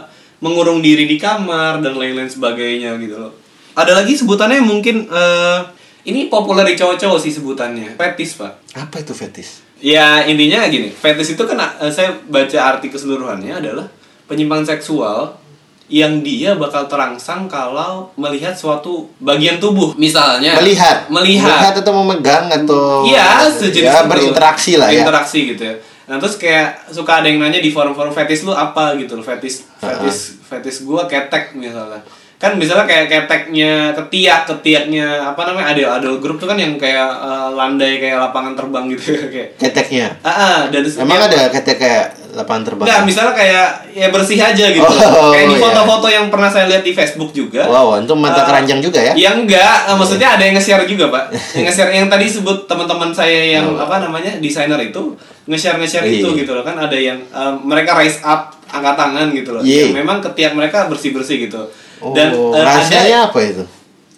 mengurung 0.44 0.84
diri 0.84 1.08
di 1.08 1.16
kamar 1.16 1.80
dan 1.80 1.96
lain-lain 1.96 2.28
sebagainya 2.28 3.00
gitu 3.00 3.16
loh. 3.16 3.32
Ada 3.72 4.04
lagi 4.04 4.12
sebutannya 4.12 4.60
yang 4.60 4.68
mungkin 4.68 5.08
eh, 5.08 5.60
ini 6.04 6.28
populer 6.28 6.68
di 6.68 6.76
cowok-cowok 6.76 7.16
sih 7.16 7.32
sebutannya 7.32 7.96
fetis 7.96 8.36
pak. 8.36 8.76
Apa 8.76 9.00
itu 9.00 9.16
fetis? 9.16 9.64
Ya 9.80 10.28
intinya 10.28 10.68
gini, 10.68 10.92
fetis 10.92 11.32
itu 11.32 11.42
kan 11.48 11.56
eh, 11.80 11.88
saya 11.88 12.12
baca 12.28 12.58
arti 12.60 12.92
keseluruhannya 12.92 13.56
adalah 13.56 13.88
penyimpangan 14.28 14.76
seksual 14.76 15.40
yang 15.84 16.24
dia 16.24 16.56
bakal 16.56 16.88
terangsang 16.88 17.44
kalau 17.44 18.08
melihat 18.16 18.56
suatu 18.56 19.04
bagian 19.20 19.60
tubuh 19.60 19.92
misalnya 20.00 20.56
Melihat. 20.56 21.12
melihat 21.12 21.76
atau 21.76 21.92
memegang 22.00 22.48
atau 22.48 23.04
Iya, 23.04 23.52
sejenis 23.52 23.92
ya, 23.92 24.08
berinteraksi 24.08 24.80
lah 24.80 24.88
ya. 24.88 25.04
Berinteraksi 25.04 25.38
gitu 25.52 25.62
ya. 25.64 25.76
Nah, 26.04 26.20
terus 26.20 26.36
kayak 26.36 26.92
suka 26.92 27.24
ada 27.24 27.26
yang 27.32 27.40
nanya 27.40 27.64
di 27.64 27.72
forum-forum 27.72 28.12
fetis 28.12 28.44
lu 28.44 28.52
apa 28.52 28.92
gitu 29.00 29.16
loh. 29.16 29.24
Fetis 29.24 29.64
fetis 29.80 30.36
fetis 30.44 30.76
gua 30.84 31.08
ketek 31.08 31.56
misalnya. 31.56 32.04
Kan 32.36 32.60
misalnya 32.60 32.84
kayak 32.84 33.08
keteknya 33.08 33.96
ketiak, 33.96 34.44
ketiaknya 34.44 35.32
apa 35.32 35.48
namanya? 35.48 35.72
Ada 35.72 35.82
ada 35.96 36.08
grup 36.20 36.36
tuh 36.36 36.44
kan 36.44 36.60
yang 36.60 36.76
kayak 36.76 37.08
eh, 37.08 37.48
landai 37.56 37.96
kayak 37.96 38.20
lapangan 38.20 38.52
terbang 38.52 38.84
gitu 38.92 39.16
kayak. 39.32 39.56
Keteknya. 39.56 40.12
Ah, 40.20 40.28
ah, 40.28 40.58
dan 40.68 40.84
Emang 40.84 41.24
ada 41.24 41.48
ketek 41.48 41.80
kayak 41.80 42.06
lapangan 42.34 42.62
terbang? 42.68 42.84
Enggak, 42.84 43.02
misalnya 43.06 43.32
kayak 43.32 43.68
ya 43.94 44.06
bersih 44.10 44.38
aja 44.42 44.66
gitu. 44.74 44.84
Oh, 44.84 45.30
kayak 45.32 45.46
di 45.46 45.56
iya. 45.56 45.62
foto-foto 45.62 46.06
yang 46.10 46.26
pernah 46.28 46.50
saya 46.50 46.68
lihat 46.68 46.84
di 46.84 46.92
Facebook 46.92 47.30
juga. 47.30 47.64
Wow, 47.64 48.02
itu 48.02 48.12
mata 48.18 48.42
Eh, 48.42 48.46
keranjang 48.50 48.80
juga 48.82 49.00
ya? 49.00 49.12
Ya 49.14 49.30
enggak, 49.32 49.88
eh, 49.88 49.96
maksudnya 49.96 50.28
ada 50.36 50.42
yang 50.42 50.58
nge-share 50.58 50.84
juga, 50.84 51.08
Pak. 51.08 51.24
Yang 51.56 51.64
nge-share 51.70 51.92
yang 51.94 52.06
tadi 52.10 52.26
sebut 52.26 52.66
teman-teman 52.66 53.14
saya 53.14 53.56
yang 53.56 53.72
apa 53.78 54.02
namanya? 54.02 54.36
desainer 54.42 54.76
itu 54.82 55.14
nge-share 55.44 55.76
nge-share 55.76 56.06
itu. 56.08 56.24
Iya. 56.24 56.40
gitu 56.44 56.52
loh 56.56 56.64
kan 56.64 56.76
ada 56.80 56.96
yang 56.96 57.20
eh, 57.20 57.52
mereka 57.60 57.96
raise 57.96 58.20
up 58.24 58.56
angkat 58.68 58.94
tangan 58.96 59.26
gitu 59.32 59.50
loh. 59.54 59.62
Iya. 59.62 59.88
Yang 59.88 59.96
memang 60.00 60.18
ketiak 60.24 60.52
mereka 60.56 60.88
bersih-bersih 60.88 61.48
gitu. 61.48 61.62
Oh, 62.00 62.12
Dan 62.16 62.32
eh, 62.32 62.64
rahasianya 62.64 63.28
ada 63.28 63.30
apa 63.30 63.38
itu? 63.44 63.64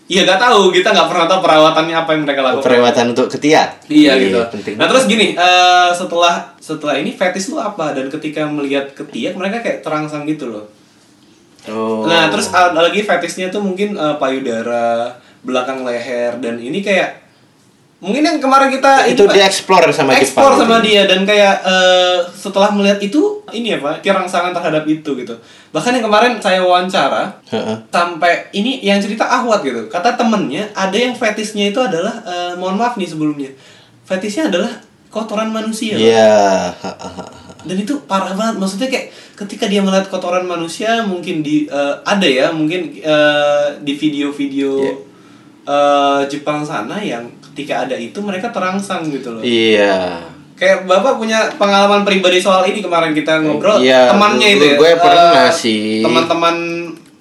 Iya 0.06 0.22
nggak 0.22 0.38
tahu, 0.38 0.70
kita 0.70 0.94
nggak 0.94 1.08
pernah 1.10 1.26
tahu 1.26 1.40
perawatannya 1.42 1.96
apa 1.98 2.10
yang 2.14 2.22
mereka 2.22 2.40
lakukan. 2.46 2.62
Perawatan 2.62 3.06
untuk 3.10 3.26
ketiak. 3.26 3.68
Iya 3.90 4.14
gitu. 4.22 4.38
Penting. 4.54 4.74
Nah 4.78 4.86
terus 4.86 5.10
gini, 5.10 5.34
eh, 5.34 5.90
setelah 5.90 6.54
setelah 6.62 6.94
ini 6.94 7.10
fetish 7.10 7.50
lu 7.50 7.58
apa? 7.58 7.90
Dan 7.90 8.06
ketika 8.06 8.46
melihat 8.46 8.94
ketiak 8.94 9.34
mereka 9.34 9.66
kayak 9.66 9.82
terangsang 9.82 10.22
gitu 10.30 10.46
loh. 10.46 10.70
Oh. 11.66 12.06
Nah, 12.06 12.30
terus 12.30 12.46
ada 12.54 12.78
lagi 12.78 13.02
fetishnya 13.02 13.50
tuh 13.50 13.58
mungkin 13.58 13.98
eh, 13.98 14.16
payudara, 14.22 15.18
belakang 15.42 15.82
leher 15.82 16.38
dan 16.38 16.62
ini 16.62 16.78
kayak 16.78 17.25
mungkin 17.96 18.22
yang 18.28 18.36
kemarin 18.36 18.68
kita 18.68 19.08
itu 19.08 19.24
ini, 19.24 19.28
Pak, 19.32 19.36
dieksplor 19.40 19.82
sama 19.88 20.20
explore 20.20 20.52
Jepang. 20.52 20.68
sama 20.68 20.76
dia 20.84 21.08
dan 21.08 21.24
kayak 21.24 21.54
eh, 21.64 22.18
setelah 22.36 22.68
melihat 22.76 23.00
itu 23.00 23.40
ini 23.56 23.72
ya 23.72 23.78
Pak, 23.80 24.04
kerangsangan 24.04 24.52
terhadap 24.52 24.84
itu 24.84 25.10
gitu. 25.16 25.34
Bahkan 25.72 25.96
yang 25.96 26.04
kemarin 26.04 26.32
saya 26.36 26.60
wawancara 26.60 27.40
Heeh. 27.48 27.76
sampai 27.88 28.52
ini 28.52 28.84
yang 28.84 29.00
cerita 29.00 29.24
Ahwat 29.24 29.64
gitu. 29.64 29.88
Kata 29.88 30.12
temennya 30.12 30.68
ada 30.76 30.92
yang 30.92 31.16
fetishnya 31.16 31.72
itu 31.72 31.80
adalah 31.80 32.20
eh, 32.28 32.52
mohon 32.60 32.76
maaf 32.76 33.00
nih 33.00 33.08
sebelumnya. 33.08 33.48
Fetishnya 34.04 34.52
adalah 34.52 34.76
kotoran 35.08 35.48
manusia. 35.48 35.96
Pak 35.96 36.04
Iya. 36.04 36.36
Dan 37.66 37.76
itu 37.82 37.98
parah 38.06 38.36
banget 38.36 38.62
maksudnya 38.62 38.86
kayak 38.92 39.10
ketika 39.34 39.66
dia 39.66 39.82
melihat 39.82 40.06
kotoran 40.06 40.44
manusia 40.46 41.02
mungkin 41.02 41.40
di 41.40 41.64
eh, 41.66 41.94
ada 42.04 42.28
ya 42.28 42.52
mungkin 42.52 42.92
eh, 43.00 43.66
di 43.80 43.92
video-video 43.96 44.72
Iya. 44.84 44.94
Eh, 45.66 46.20
Jepang 46.26 46.62
sana 46.62 46.96
yang 46.96 47.26
ketika 47.44 47.84
ada 47.84 47.94
itu 47.94 48.18
mereka 48.18 48.48
terangsang 48.48 49.02
gitu 49.06 49.30
loh 49.30 49.42
Iya. 49.42 50.22
kayak 50.52 50.84
bapak 50.84 51.16
punya 51.16 51.52
pengalaman 51.52 52.00
pribadi 52.00 52.38
soal 52.38 52.64
ini 52.64 52.78
kemarin 52.78 53.12
kita 53.12 53.40
ngobrol 53.40 53.76
Iya, 53.76 54.08
temannya 54.08 54.46
gue- 54.46 54.56
itu 54.56 54.64
ya 54.66 54.76
gue 54.76 54.92
pernah 54.96 55.32
eh, 55.42 55.52
sih. 55.52 56.00
teman-teman 56.00 56.56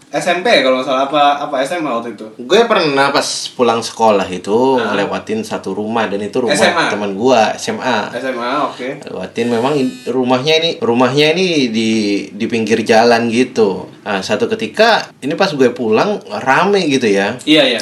SMP 0.07 0.63
kalau 0.63 0.79
nggak 0.79 0.87
salah 0.87 1.03
apa 1.05 1.23
apa 1.41 1.55
SMA 1.59 1.91
waktu 1.91 2.15
itu 2.15 2.23
Gue 2.39 2.63
pernah 2.63 3.11
pas 3.11 3.27
pulang 3.51 3.79
sekolah 3.79 4.23
itu 4.25 4.79
Ah. 4.79 4.95
lewatin 4.95 5.43
satu 5.43 5.73
rumah 5.73 6.07
dan 6.07 6.21
itu 6.21 6.39
rumah 6.39 6.55
SMA? 6.55 6.87
teman 6.87 7.11
gua 7.13 7.51
SMA. 7.53 8.15
SMA 8.15 8.51
oke 8.63 8.87
Lewatin 9.03 9.47
memang 9.49 9.75
rumahnya 10.05 10.53
ini 10.57 10.69
rumahnya 10.79 11.35
ini 11.35 11.67
di 11.67 11.89
di 12.29 12.45
pinggir 12.45 12.79
jalan 12.81 13.27
gitu. 13.27 13.91
Nah, 14.01 14.21
satu 14.21 14.47
ketika 14.47 15.11
ini 15.19 15.33
pas 15.33 15.49
gue 15.49 15.67
pulang 15.69 16.15
rame 16.39 16.87
gitu 16.87 17.09
ya. 17.09 17.35
iya 17.43 17.67
iya 17.69 17.81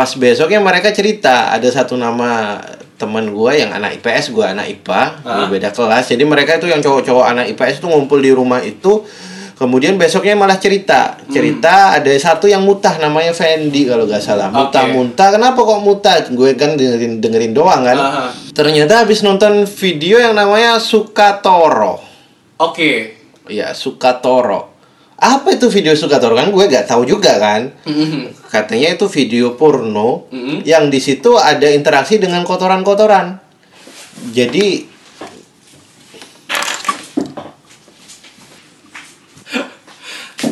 Pas 0.00 0.16
besoknya 0.16 0.64
mereka 0.64 0.88
cerita 0.96 1.52
ada 1.52 1.68
satu 1.68 1.92
nama 1.92 2.56
teman 2.96 3.36
gua 3.36 3.52
yang 3.52 3.68
anak 3.68 4.00
IPS, 4.00 4.32
gua 4.32 4.56
anak 4.56 4.72
IPA, 4.80 5.02
Ah. 5.20 5.36
di 5.36 5.52
beda 5.52 5.68
kelas. 5.76 6.08
Jadi 6.08 6.24
mereka 6.24 6.56
itu 6.56 6.72
yang 6.72 6.80
cowok-cowok 6.80 7.24
anak 7.28 7.52
IPS 7.52 7.84
itu 7.84 7.86
ngumpul 7.92 8.16
di 8.16 8.32
rumah 8.32 8.64
itu. 8.64 9.04
Kemudian 9.60 10.00
besoknya 10.00 10.32
malah 10.40 10.56
cerita, 10.56 11.20
cerita 11.28 12.00
ada 12.00 12.08
satu 12.16 12.48
yang 12.48 12.64
mutah 12.64 12.96
namanya 12.96 13.36
Fendi 13.36 13.84
kalau 13.84 14.08
nggak 14.08 14.24
salah. 14.24 14.48
Oke. 14.48 14.72
Muntah-muntah, 14.72 15.36
kenapa 15.36 15.60
kok 15.60 15.80
mutah? 15.84 16.16
Gue 16.32 16.56
kan 16.56 16.80
dengerin 16.80 17.20
dengerin 17.20 17.52
doang 17.52 17.84
kan. 17.84 17.98
Aha. 18.00 18.24
Ternyata 18.56 19.04
habis 19.04 19.20
nonton 19.20 19.68
video 19.68 20.16
yang 20.16 20.32
namanya 20.32 20.80
Sukatoro. 20.80 22.00
oke 22.56 23.20
Ya, 23.52 23.76
Sukatoro. 23.76 24.79
Apa 25.20 25.52
itu 25.52 25.68
video 25.68 25.92
Sukatoro 25.92 26.32
kan 26.32 26.48
gue 26.48 26.64
gak 26.64 26.88
tahu 26.88 27.04
juga 27.04 27.36
kan. 27.36 27.68
Mhm. 27.84 28.48
Katanya 28.48 28.96
itu 28.96 29.04
video 29.12 29.52
porno 29.54 30.26
Mhm. 30.32 30.64
yang 30.64 30.88
di 30.88 30.96
situ 30.96 31.36
ada 31.36 31.68
interaksi 31.68 32.16
dengan 32.16 32.40
kotoran-kotoran. 32.42 33.36
Jadi 34.32 34.89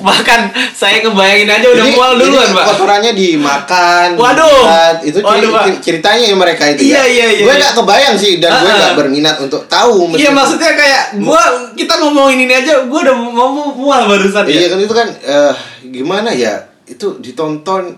bahkan 0.07 0.41
saya 0.71 1.01
kebayangin 1.01 1.49
aja 1.49 1.67
udah 1.67 1.85
Jadi- 1.85 1.95
mual 1.95 2.13
duluan 2.15 2.49
pak 2.51 2.65
kotorannya 2.69 3.13
dimakan 3.13 4.09
Waduh. 4.15 4.47
dijilat. 4.47 4.97
itu 5.03 5.19
Waduh, 5.19 5.51
ciri- 5.65 5.81
ceritanya 5.81 6.25
ya 6.27 6.37
mereka 6.37 6.65
itu 6.69 6.81
Iya, 6.85 6.95
ya 6.95 7.05
iya, 7.05 7.27
iya, 7.31 7.43
gue 7.43 7.51
iya. 7.51 7.61
nggak 7.61 7.75
kebayang 7.75 8.17
sih 8.17 8.33
dan 8.37 8.51
gue 8.55 8.65
Ah, 8.65 8.77
nggak 8.77 8.93
ah. 8.93 8.97
berminat 8.97 9.37
untuk 9.39 9.63
tahu 9.67 10.15
Iya 10.15 10.31
maksudnya 10.31 10.73
kayak 10.73 11.03
gua 11.19 11.43
kita 11.73 11.95
ngomongin 11.99 12.45
ini 12.45 12.55
aja 12.55 12.85
gua 12.85 13.01
udah 13.03 13.17
mau 13.17 13.51
mual 13.71 14.07
barusan 14.07 14.45
ya. 14.45 14.55
Iya 14.55 14.67
kan 14.69 14.79
itu 14.79 14.95
kan 14.95 15.09
eh, 15.11 15.55
gimana 15.85 16.31
ya 16.31 16.55
itu 16.85 17.19
ditonton 17.19 17.97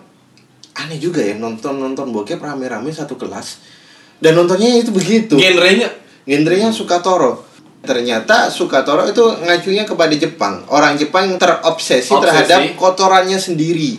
aneh 0.73 0.97
juga 0.97 1.21
ya 1.21 1.35
nonton 1.35 1.77
nonton 1.77 2.09
bokep 2.09 2.39
rame-rame 2.39 2.89
satu 2.89 3.15
kelas 3.15 3.61
dan 4.19 4.33
nontonnya 4.33 4.71
itu 4.77 4.91
begitu 4.91 5.35
Genrenya 5.35 5.91
genrenya 6.23 6.71
Sukatoro 6.71 7.45
ternyata 7.81 8.53
Sukatoro 8.53 9.09
itu 9.09 9.25
ngacunya 9.41 9.89
kepada 9.89 10.13
Jepang 10.13 10.65
orang 10.69 11.01
Jepang 11.01 11.33
yang 11.33 11.39
terobsesi 11.41 12.13
Obsesi. 12.13 12.25
terhadap 12.25 12.61
kotorannya 12.77 13.41
sendiri 13.41 13.97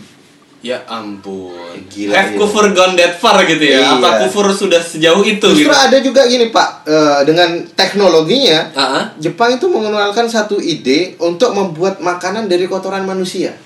ya 0.62 0.78
ampun. 0.86 1.58
Gila, 1.90 2.14
Have 2.14 2.38
kufur 2.38 2.70
gone 2.78 2.94
that 2.94 3.18
far 3.18 3.42
gitu 3.50 3.66
ya? 3.66 3.82
Iya. 3.82 3.98
Apa 3.98 4.22
kufur 4.26 4.46
sudah 4.54 4.78
sejauh 4.78 5.26
itu 5.26 5.42
justru 5.58 5.74
gitu? 5.74 5.74
ada 5.74 5.98
juga 5.98 6.22
gini 6.30 6.54
Pak 6.54 6.86
eh, 6.86 7.22
dengan 7.26 7.66
teknologinya 7.74 8.70
Ah, 8.78 8.82
ah. 8.86 9.04
Jepang 9.18 9.58
itu 9.58 9.66
mengenalkan 9.66 10.30
satu 10.30 10.62
ide 10.62 11.18
untuk 11.18 11.58
membuat 11.58 11.98
makanan 11.98 12.46
dari 12.46 12.70
kotoran 12.70 13.10
manusia. 13.10 13.58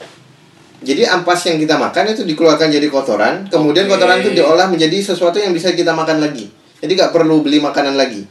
Jadi 0.86 1.04
ampas 1.04 1.44
yang 1.50 1.60
kita 1.60 1.76
makan 1.76 2.14
itu 2.14 2.24
dikeluarkan 2.24 2.70
jadi 2.70 2.88
kotoran, 2.88 3.50
kemudian 3.50 3.90
Oke. 3.90 3.98
kotoran 3.98 4.22
itu 4.22 4.38
diolah 4.38 4.70
menjadi 4.70 5.02
sesuatu 5.02 5.42
yang 5.42 5.50
bisa 5.52 5.74
kita 5.74 5.92
makan 5.92 6.22
lagi. 6.22 6.48
Jadi 6.80 6.92
nggak 6.94 7.12
perlu 7.12 7.42
beli 7.42 7.58
makanan 7.58 7.98
lagi. 7.98 8.22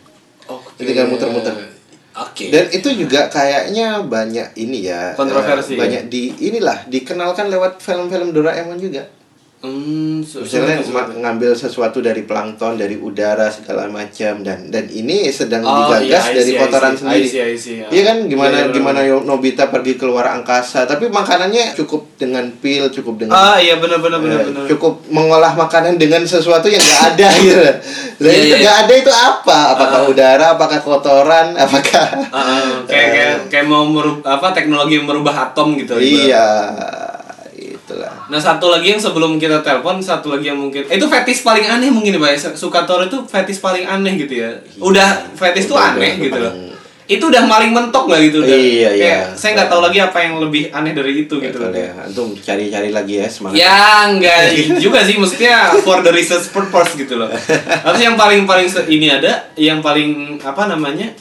Oke. 0.47 0.79
Tinggal 0.81 1.11
muter-muter. 1.11 1.74
Oke. 2.15 2.55
Dan 2.55 2.71
itu 2.71 2.89
juga 2.95 3.27
kayaknya 3.27 4.07
banyak 4.07 4.55
ini 4.55 4.87
ya. 4.87 5.19
Kontroversi 5.19 5.75
eh, 5.75 5.79
banyak 5.83 6.03
di 6.07 6.31
inilah 6.47 6.87
dikenalkan 6.87 7.51
lewat 7.51 7.83
film-film 7.83 8.31
Doraemon 8.31 8.79
juga. 8.79 9.03
Hmm, 9.65 10.21
Misalnya 10.21 10.77
sulit. 10.79 11.17
ngambil 11.17 11.57
sesuatu 11.57 11.99
dari 11.99 12.21
plankton, 12.23 12.77
dari 12.77 12.95
udara 12.95 13.49
segala 13.49 13.89
macam 13.89 14.45
dan 14.45 14.69
dan 14.69 14.85
ini 14.87 15.25
sedang 15.31 15.65
Oh, 15.65 15.89
digagas 15.89 16.05
iya, 16.05 16.21
I 16.21 16.35
dari 16.35 16.45
see, 16.45 16.53
I 16.53 16.61
kotoran 16.61 16.93
see, 16.93 17.01
sendiri. 17.01 17.17
I 17.19 17.25
see, 17.27 17.41
I 17.43 17.57
see, 17.57 17.75
ya. 17.79 17.87
Iya 17.89 18.03
kan 18.05 18.17
gimana 18.27 18.53
Iya, 18.55 18.61
iya, 18.63 18.75
gimana 18.75 19.01
Yo- 19.03 19.25
Nobita 19.25 19.65
pergi 19.67 19.97
keluar 19.97 20.29
angkasa, 20.31 20.85
tapi 20.85 21.09
makanannya 21.09 21.73
cukup 21.75 22.13
dengan 22.15 22.45
pil, 22.55 22.93
cukup 22.93 23.17
dengan 23.19 23.33
Ah 23.35 23.57
iya 23.57 23.75
benar 23.75 23.99
benar 23.99 24.21
benar 24.21 24.39
eh, 24.39 24.47
benar. 24.47 24.65
cukup 24.69 25.01
mengolah 25.09 25.53
makanan 25.55 25.97
dengan 25.97 26.21
sesuatu 26.23 26.67
yang 26.67 26.79
nggak 26.79 27.03
ada 27.11 27.29
gitu. 27.41 27.65
Dan 28.19 28.29
Iya, 28.29 28.37
itu 28.39 28.49
iya, 28.51 28.57
nggak 28.61 28.79
ada 28.79 28.95
itu 28.95 29.13
apa? 29.13 29.59
Apakah 29.73 29.99
Ah. 29.99 30.11
udara? 30.11 30.47
Apakah 30.53 30.79
kotoran? 30.79 31.47
Apakah 31.65 32.05
Ah, 32.29 32.37
ah, 32.37 32.69
kayak 32.85 33.09
kayak 33.11 33.35
kayak 33.49 33.65
mau 33.65 33.83
merub 33.83 34.21
apa 34.21 34.53
teknologi 34.53 35.01
yang 35.01 35.09
merubah 35.09 35.49
atom 35.49 35.73
gitu. 35.75 35.97
Iya. 35.97 36.47
Nah 38.35 38.43
satu 38.43 38.67
lagi 38.67 38.91
yang 38.91 38.99
sebelum 38.99 39.39
kita 39.39 39.63
telepon 39.63 40.03
satu 40.03 40.35
lagi 40.35 40.51
yang 40.51 40.59
mungkin 40.59 40.83
itu 40.91 41.07
fetis 41.07 41.47
paling 41.47 41.71
aneh 41.71 41.87
mungkin 41.87 42.19
ya 42.19 42.21
Pak 42.21 42.31
ya. 42.35 42.39
Sukatoro 42.59 43.07
itu 43.07 43.23
fetis 43.31 43.63
paling 43.63 43.87
aneh 43.87 44.19
gitu 44.19 44.43
ya. 44.43 44.51
Udah 44.83 45.31
fetis 45.39 45.71
tuh 45.71 45.79
aneh 45.79 46.19
udah 46.19 46.25
gitu 46.27 46.39
loh. 46.43 46.55
Itu 47.07 47.31
udah 47.31 47.47
maling 47.47 47.71
mentok 47.71 48.11
lah 48.11 48.19
gitu 48.19 48.43
udah. 48.43 48.51
Iya, 48.51 48.91
iya. 48.91 48.91
Kayak 48.99 49.25
saya 49.39 49.51
nggak 49.55 49.71
tahu 49.71 49.81
lagi 49.87 49.99
apa 50.03 50.19
yang 50.19 50.43
lebih 50.43 50.75
aneh 50.75 50.91
dari 50.99 51.15
itu 51.15 51.39
gitu 51.39 51.63
Betul 51.63 51.71
loh. 51.71 51.79
ya. 51.79 51.91
Antum 52.03 52.29
cari-cari 52.35 52.91
lagi 52.91 53.15
ya 53.23 53.27
semangat. 53.31 53.55
Ya 53.55 53.79
enggak 54.11 54.41
juga 54.83 55.07
sih 55.07 55.15
maksudnya 55.15 55.71
for 55.87 56.03
the 56.03 56.11
research 56.11 56.51
purpose 56.51 56.99
gitu 56.99 57.15
loh. 57.15 57.31
Terus 57.31 58.03
yang 58.03 58.19
paling 58.19 58.51
paling 58.51 58.67
ini 58.91 59.15
ada 59.15 59.55
yang 59.55 59.79
paling 59.79 60.43
apa 60.43 60.67
namanya? 60.67 61.15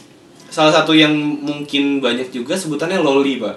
Salah 0.50 0.74
satu 0.74 0.98
yang 0.98 1.14
mungkin 1.46 2.02
banyak 2.02 2.34
juga 2.34 2.58
sebutannya 2.58 2.98
loli, 2.98 3.38
Pak. 3.38 3.56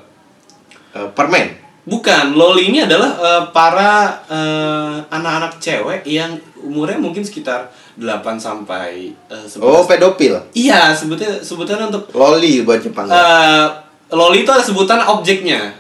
Eh, 0.93 1.09
permen. 1.17 1.66
Bukan, 1.87 2.35
loli 2.35 2.69
ini 2.69 2.83
adalah 2.83 3.15
eh, 3.15 3.43
para 3.51 3.93
eh, 4.27 4.97
anak-anak 5.07 5.57
cewek 5.57 6.03
yang 6.03 6.35
umurnya 6.59 6.99
mungkin 6.99 7.23
sekitar 7.23 7.71
8 7.95 8.03
sampai 8.37 9.15
11. 9.31 9.57
Oh, 9.59 9.87
pedofil. 9.87 10.35
Iya, 10.53 10.91
sebutnya 10.91 11.39
sebutannya 11.39 11.87
untuk 11.89 12.11
Loli 12.11 12.61
buat 12.61 12.83
Jepang. 12.83 13.07
eh, 13.07 13.67
loli 14.09 14.43
itu 14.43 14.51
ada 14.51 14.61
sebutan 14.61 14.99
objeknya. 15.01 15.71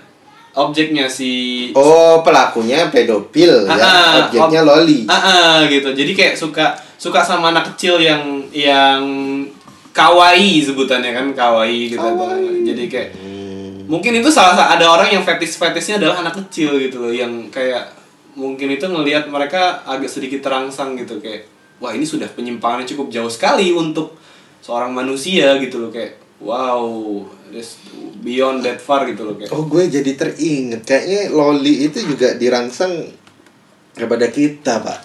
Objeknya 0.52 1.04
si 1.04 1.68
Oh, 1.72 2.22
pelakunya 2.22 2.88
pedofil 2.88 3.66
ya. 3.66 3.74
Ah, 3.74 4.24
Objeknya 4.24 4.62
ob- 4.62 4.68
loli. 4.72 5.04
Ah, 5.04 5.12
ah, 5.12 5.54
gitu. 5.66 5.90
Jadi 5.90 6.14
kayak 6.14 6.32
suka 6.32 6.70
suka 6.96 7.20
sama 7.20 7.50
anak 7.50 7.74
kecil 7.74 7.98
yang 7.98 8.22
yang 8.48 9.02
kawaii 9.90 10.62
sebutannya 10.62 11.10
kan 11.10 11.26
kawaii 11.32 11.90
gitu. 11.90 12.00
Jadi 12.62 12.82
kayak 12.86 13.08
Hmm. 13.12 13.25
Mungkin 13.86 14.12
itu 14.14 14.28
salah 14.28 14.54
sa- 14.54 14.70
ada 14.70 14.86
orang 14.86 15.08
yang 15.08 15.22
fetis 15.22 15.54
fetisnya 15.54 15.96
adalah 15.96 16.20
anak 16.20 16.34
kecil 16.40 16.76
gitu 16.76 17.00
loh 17.00 17.12
yang 17.12 17.48
kayak 17.48 17.94
mungkin 18.34 18.68
itu 18.68 18.84
ngelihat 18.84 19.26
mereka 19.26 19.80
agak 19.82 20.06
sedikit 20.06 20.42
terangsang 20.42 20.94
gitu 20.94 21.16
kayak 21.16 21.46
wah 21.78 21.90
ini 21.90 22.02
sudah 22.02 22.28
penyimpangannya 22.28 22.84
cukup 22.86 23.08
jauh 23.08 23.28
sekali 23.28 23.70
untuk 23.70 24.18
seorang 24.60 24.90
manusia 24.90 25.56
gitu 25.56 25.78
loh 25.78 25.90
kayak 25.90 26.18
wow 26.36 26.82
this 27.48 27.80
beyond 28.18 28.60
that 28.60 28.76
far 28.76 29.06
gitu 29.06 29.22
loh 29.22 29.34
kayak 29.34 29.48
Oh, 29.48 29.64
gue 29.64 29.86
jadi 29.86 30.12
teringat. 30.12 30.82
Kayaknya 30.82 31.20
loli 31.30 31.86
itu 31.86 32.02
juga 32.02 32.34
dirangsang 32.34 33.06
kepada 33.92 34.28
kita, 34.28 34.82
Pak. 34.82 35.00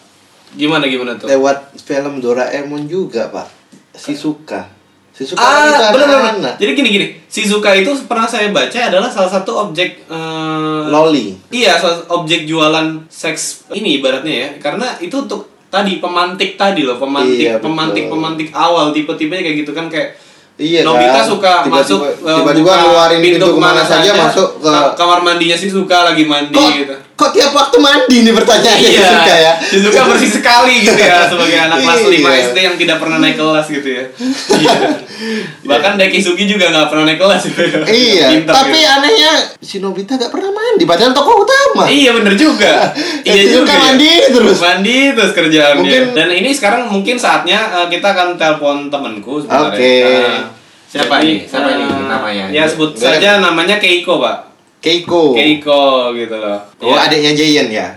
gimana 0.51 0.83
gimana 0.83 1.15
tuh 1.15 1.29
Lewat 1.29 1.77
film 1.77 2.19
Doraemon 2.19 2.83
juga, 2.83 3.29
Pak. 3.29 3.47
Shizuka. 3.93 4.67
Shizuka 5.11 5.37
kan 5.37 5.67
itu 5.67 5.73
Ah, 5.77 5.91
benar 5.91 6.07
benar. 6.07 6.19
anak-anak. 6.21 6.53
Jadi 6.55 6.71
gini 6.73 6.89
gini, 6.89 7.07
Shizuka 7.25 7.71
itu 7.73 7.91
pernah 8.05 8.23
saya 8.25 8.47
baca 8.49 8.79
adalah 8.81 9.07
salah 9.07 9.27
satu 9.29 9.51
objek 9.61 10.07
eh, 10.07 10.83
Loli. 10.87 11.35
Iya, 11.49 11.75
salah- 11.75 12.07
objek 12.13 12.43
jualan 12.43 12.87
seks 13.07 13.67
ini 13.71 13.97
ibaratnya 13.97 14.33
ya. 14.33 14.49
Karena 14.57 14.95
itu 14.97 15.13
untuk 15.17 15.41
tadi 15.67 15.97
pemantik 15.97 16.55
tadi 16.55 16.81
loh, 16.81 16.95
pemantik 16.95 17.41
Iya, 17.41 17.51
betul. 17.53 17.65
pemantik 17.65 18.05
pemantik 18.07 18.49
awal 18.51 18.91
tipe-tipenya 18.91 19.41
kayak 19.41 19.57
gitu 19.59 19.71
kan 19.71 19.87
kayak 19.87 20.15
Iya 20.53 20.83
Nobita 20.83 21.15
kan? 21.15 21.25
suka 21.25 21.51
Tiba-tiba- 21.63 21.73
masuk 21.73 21.99
eh, 22.21 22.35
tiba-tiba 22.37 22.71
ngeluarin 22.75 23.19
pintu 23.19 23.47
ke 23.49 23.59
mana 23.59 23.81
saja, 23.81 24.11
masuk 24.11 24.47
ke 24.57 24.67
ka- 24.67 24.93
kamar 24.93 25.19
mandinya 25.19 25.55
sih 25.55 25.67
suka 25.67 25.97
lagi 26.03 26.23
mandi 26.23 26.53
Kok, 26.53 26.69
gitu. 26.75 26.95
kok 27.15 27.29
tiap 27.31 27.51
waktu 27.51 27.77
mandi 27.77 28.17
nih 28.21 28.29
pertanyaannya 28.31 28.77
Iya, 28.83 29.01
Shizuka 29.01 29.35
ya? 29.35 29.53
Shizuka 29.59 30.01
bersih 30.05 30.29
sekali 30.31 30.73
gitu 30.81 30.95
ya 30.95 31.25
sebagai 31.25 31.57
anak 31.57 31.77
kelas 31.79 32.01
5 32.03 32.13
Iya. 32.29 32.41
SD 32.45 32.57
yang 32.61 32.75
tidak 32.75 32.97
pernah 32.97 33.17
naik 33.17 33.35
kelas 33.35 33.65
gitu 33.67 33.89
ya. 33.89 34.03
Iya. 34.53 34.75
Bahkan 35.69 35.95
Dekisugi 35.95 36.45
juga 36.45 36.69
nggak 36.69 36.87
pernah 36.89 37.03
naik 37.05 37.19
kelas. 37.19 37.43
Iya, 37.91 38.25
Pinter 38.33 38.53
tapi 38.53 38.79
gitu. 38.79 38.89
anehnya 38.89 39.33
si 39.59 39.75
Nobita 39.77 40.15
gak 40.15 40.31
pernah 40.31 40.49
mandi, 40.49 40.83
padahal 40.83 41.11
tokoh 41.11 41.43
utama. 41.43 41.85
Iya 41.85 42.15
bener 42.15 42.33
juga. 42.33 42.89
iya 43.27 43.43
juga. 43.47 43.71
ya. 43.71 43.79
mandi 43.79 44.11
terus. 44.27 44.57
Mandi 44.59 44.97
terus 45.13 45.31
kerjaannya. 45.31 45.81
Mungkin- 45.81 46.11
Dan 46.15 46.29
ini 46.31 46.49
sekarang 46.51 46.87
mungkin 46.87 47.15
saatnya 47.15 47.59
eh, 47.73 47.87
kita 47.87 48.11
akan 48.11 48.35
telepon 48.35 48.87
temanku 48.87 49.41
sebenarnya. 49.41 49.75
Oke. 49.75 49.95
Nah, 50.03 50.41
Siapa 50.91 51.23
jadi, 51.23 51.27
nih? 51.27 51.37
Siapa 51.47 51.69
eh, 51.71 51.75
nih 51.79 51.87
namanya? 52.03 52.45
Ya 52.51 52.63
sebut 52.67 52.91
Enggak. 52.91 53.15
saja 53.15 53.39
namanya 53.39 53.79
Keiko, 53.79 54.19
Pak. 54.19 54.37
Keiko. 54.83 55.31
Keiko 55.31 56.11
gitu 56.11 56.35
loh. 56.35 56.59
Oh, 56.83 56.91
Ya. 56.91 57.07
adiknya 57.07 57.31
Jayan 57.31 57.69
ya? 57.71 57.87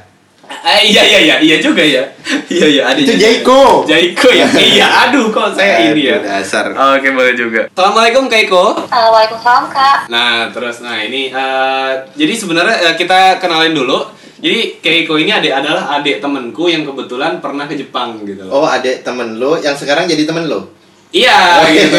Eh, 0.65 0.97
iya 0.97 1.03
iya 1.05 1.19
iya 1.21 1.37
iya 1.45 1.57
juga 1.61 1.85
ya. 1.85 2.01
iya 2.55 2.67
iya 2.73 2.83
ada 2.89 2.97
Itu 2.97 3.13
juga. 3.13 3.21
Jaiko. 3.21 3.63
Jaiko 3.85 4.29
ya. 4.33 4.49
iya, 4.73 4.87
aduh 5.05 5.29
kok 5.29 5.53
saya 5.53 5.93
ini 5.93 6.09
ya. 6.09 6.17
Dasar. 6.25 6.73
Oke, 6.73 7.13
boleh 7.13 7.37
juga. 7.37 7.69
Assalamualaikum 7.69 8.33
Keiko. 8.33 8.73
Uh, 8.89 9.09
Waalaikumsalam 9.13 9.69
kak. 9.69 10.09
Nah, 10.09 10.49
terus 10.57 10.81
nah 10.81 10.97
ini 10.97 11.29
eh, 11.29 11.91
jadi 12.17 12.33
sebenarnya 12.33 12.77
eh, 12.81 12.95
kita 12.97 13.37
kenalin 13.45 13.77
dulu. 13.77 14.09
Jadi 14.41 14.81
Keiko 14.81 15.21
ini 15.21 15.37
adik 15.37 15.53
adalah 15.53 16.01
adik 16.01 16.25
temenku 16.25 16.73
yang 16.73 16.89
kebetulan 16.89 17.45
pernah 17.45 17.69
ke 17.69 17.77
Jepang 17.77 18.25
gitu. 18.25 18.49
Oh, 18.49 18.65
adik 18.65 19.05
temen 19.05 19.37
lo 19.37 19.61
yang 19.61 19.77
sekarang 19.77 20.09
jadi 20.09 20.25
temen 20.25 20.49
lo? 20.49 20.73
Iya, 21.13 21.39
Oke. 21.61 21.77
gitu. 21.77 21.97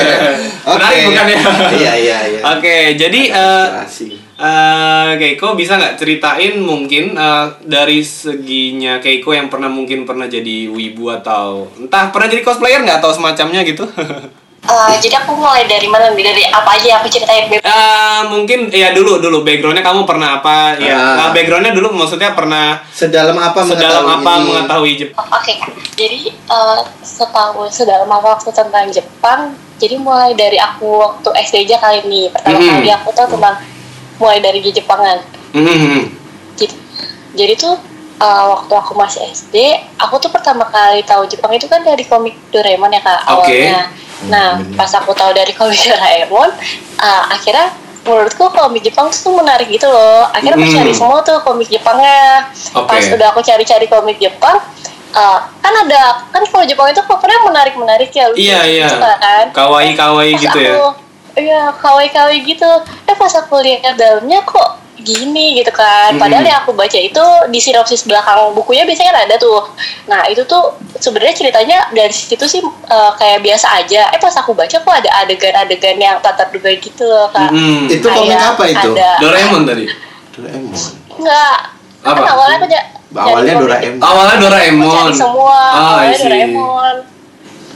Menarik 0.66 0.98
Oke. 0.98 1.08
bukan 1.14 1.26
ya? 1.30 1.38
Iya, 1.70 1.94
iya, 2.02 2.18
iya. 2.34 2.40
Oke, 2.58 2.98
jadi 2.98 3.22
eh 3.30 3.66
Eh, 4.36 5.12
Keiko 5.16 5.56
bisa 5.56 5.80
nggak 5.80 5.96
ceritain 5.96 6.60
mungkin 6.60 7.16
eh, 7.16 7.46
dari 7.64 8.04
seginya 8.04 9.00
Keiko 9.00 9.32
yang 9.32 9.48
pernah 9.48 9.68
mungkin 9.68 10.04
pernah 10.04 10.28
jadi 10.28 10.68
wibu 10.68 11.08
atau 11.10 11.72
entah 11.78 12.12
pernah 12.12 12.28
jadi 12.28 12.44
cosplayer 12.44 12.84
nggak 12.84 13.00
atau 13.00 13.16
semacamnya 13.16 13.64
gitu? 13.64 13.88
Uh, 14.66 14.92
jadi 15.00 15.24
aku 15.24 15.40
mulai 15.40 15.64
dari 15.64 15.88
mana? 15.88 16.12
Dari 16.12 16.52
apa 16.52 16.68
aja 16.68 17.00
aku 17.00 17.08
ceritain. 17.08 17.48
Eh, 17.48 18.22
mungkin 18.28 18.68
ya 18.70 18.92
dulu 18.92 19.24
dulu 19.24 19.40
backgroundnya 19.40 19.80
kamu 19.80 20.04
pernah 20.04 20.44
apa 20.44 20.76
ya 20.76 20.92
Ah. 20.92 21.16
eh, 21.22 21.30
backgroundnya 21.32 21.72
dulu 21.72 21.96
maksudnya 21.96 22.36
pernah 22.36 22.84
Sedalam 22.92 23.40
apa 23.40 23.64
sedalam 23.64 24.04
mengetahui 24.04 24.20
apa 24.20 24.32
ini? 24.36 24.46
mengetahui 24.46 24.92
Jepang 24.98 25.24
Oh, 25.24 25.28
Oke 25.32 25.52
kak. 25.56 25.72
Jadi 25.96 26.20
uh, 26.46 26.84
setahu 27.00 27.72
sedalam 27.72 28.12
apa 28.12 28.36
aku 28.36 28.52
tentang 28.52 28.92
Jepang. 28.92 29.56
Jadi 29.76 29.96
mulai 29.96 30.36
dari 30.36 30.56
aku 30.56 30.88
waktu 31.00 31.30
SD 31.42 31.56
aja 31.66 31.80
kali 31.80 32.04
ini. 32.04 32.28
Pertama 32.28 32.56
Mhm. 32.58 32.68
kali 32.76 32.92
aku 32.92 33.10
tahu 33.12 33.28
tentang 33.32 33.56
mulai 34.18 34.40
dari 34.40 34.60
Jepangan. 34.62 35.20
Mhm. 35.52 36.00
Jadi, 36.56 36.76
jadi 37.34 37.54
tuh 37.56 37.76
uh, 38.18 38.46
waktu 38.54 38.74
aku 38.74 38.94
masih 38.94 39.24
SD, 39.26 39.56
aku 39.98 40.18
tuh 40.18 40.30
pertama 40.30 40.66
kali 40.66 41.04
tahu 41.04 41.26
Jepang 41.26 41.52
itu 41.52 41.66
kan 41.66 41.80
dari 41.80 42.04
komik 42.04 42.36
Doraemon 42.50 42.92
ya 42.92 43.02
kak 43.02 43.22
Oke. 43.36 43.52
awalnya. 43.52 43.92
Nah, 44.26 44.56
Hmm, 44.56 44.72
bener. 44.72 44.78
pas 44.80 44.92
aku 44.96 45.12
tahu 45.12 45.32
dari 45.32 45.52
komik 45.52 45.80
Doraemon, 45.88 46.50
uh, 46.98 47.24
akhirnya 47.30 47.76
menurutku 48.06 48.54
komik 48.54 48.86
Jepang 48.86 49.10
tuh 49.10 49.34
menarik 49.34 49.66
gitu 49.66 49.90
loh 49.90 50.30
akhirnya 50.30 50.62
aku 50.62 50.70
Mm. 50.70 50.78
cari 50.78 50.94
semua 50.94 51.26
tuh 51.26 51.42
komik 51.42 51.66
Jepangnya 51.66 52.46
Oke. 52.78 52.86
pas 52.86 53.02
udah 53.02 53.34
aku 53.34 53.42
cari-cari 53.42 53.90
komik 53.90 54.22
Jepang 54.22 54.62
eh, 55.10 55.40
kan 55.42 55.74
ada 55.74 56.22
kan 56.30 56.46
kalau 56.46 56.70
Jepang 56.70 56.94
itu 56.94 57.02
covernya 57.02 57.42
menarik-menarik 57.42 58.14
ya 58.14 58.30
lucu 58.30 58.46
Iya 58.46 58.62
iya. 58.70 58.86
gitu 58.86 59.02
kan 59.02 59.46
Kawaii 59.50 59.98
kawaii 59.98 60.38
Pas 60.38 60.44
gitu 60.46 60.60
ya. 60.62 60.74
Iya, 61.36 61.76
kawaii-kawaii 61.84 62.42
gitu. 62.48 62.72
Eh 63.08 63.16
pas 63.16 63.32
aku 63.36 63.60
lihat 63.60 64.00
dalamnya 64.00 64.40
kok 64.48 64.80
gini 64.96 65.60
gitu 65.60 65.70
kan. 65.76 66.16
Padahal 66.16 66.42
Mm-mm. 66.42 66.52
yang 66.56 66.60
aku 66.64 66.72
baca 66.72 66.96
itu 66.96 67.26
di 67.52 67.60
sinopsis 67.60 68.08
belakang 68.08 68.56
bukunya 68.56 68.88
biasanya 68.88 69.12
kan 69.14 69.20
ada 69.28 69.36
tuh. 69.36 69.68
Nah 70.08 70.24
itu 70.32 70.42
tuh 70.48 70.80
sebenarnya 70.98 71.36
ceritanya 71.36 71.92
dari 71.92 72.16
situ 72.16 72.48
sih 72.48 72.64
eh, 72.66 73.12
kayak 73.20 73.44
biasa 73.44 73.68
aja. 73.84 74.10
Eh 74.16 74.20
pas 74.20 74.34
aku 74.34 74.56
baca 74.56 74.74
kok 74.80 74.96
ada 74.96 75.12
adegan-adegan 75.28 76.00
yang 76.00 76.16
tak 76.24 76.40
terduga 76.40 76.72
gitu 76.80 77.04
loh 77.06 77.28
kak. 77.30 77.52
Mm-mm. 77.52 77.92
Itu 77.92 78.08
komik 78.08 78.40
apa 78.40 78.64
itu? 78.72 78.90
Ada. 78.96 79.12
Doraemon 79.20 79.62
tadi. 79.68 79.86
Doraemon. 80.34 80.74
Enggak. 81.20 81.58
Apa? 82.06 82.18
Kan 82.22 82.26
awalnya 82.32 82.58
aku 82.62 82.68
Awalnya 83.16 83.54
Doraemon. 83.60 84.00
Awalnya 84.04 84.38
Doraemon. 84.44 85.12
semua, 85.16 85.60
Oh, 85.72 85.88
awalnya. 86.00 86.18
Doraemon. 86.20 86.96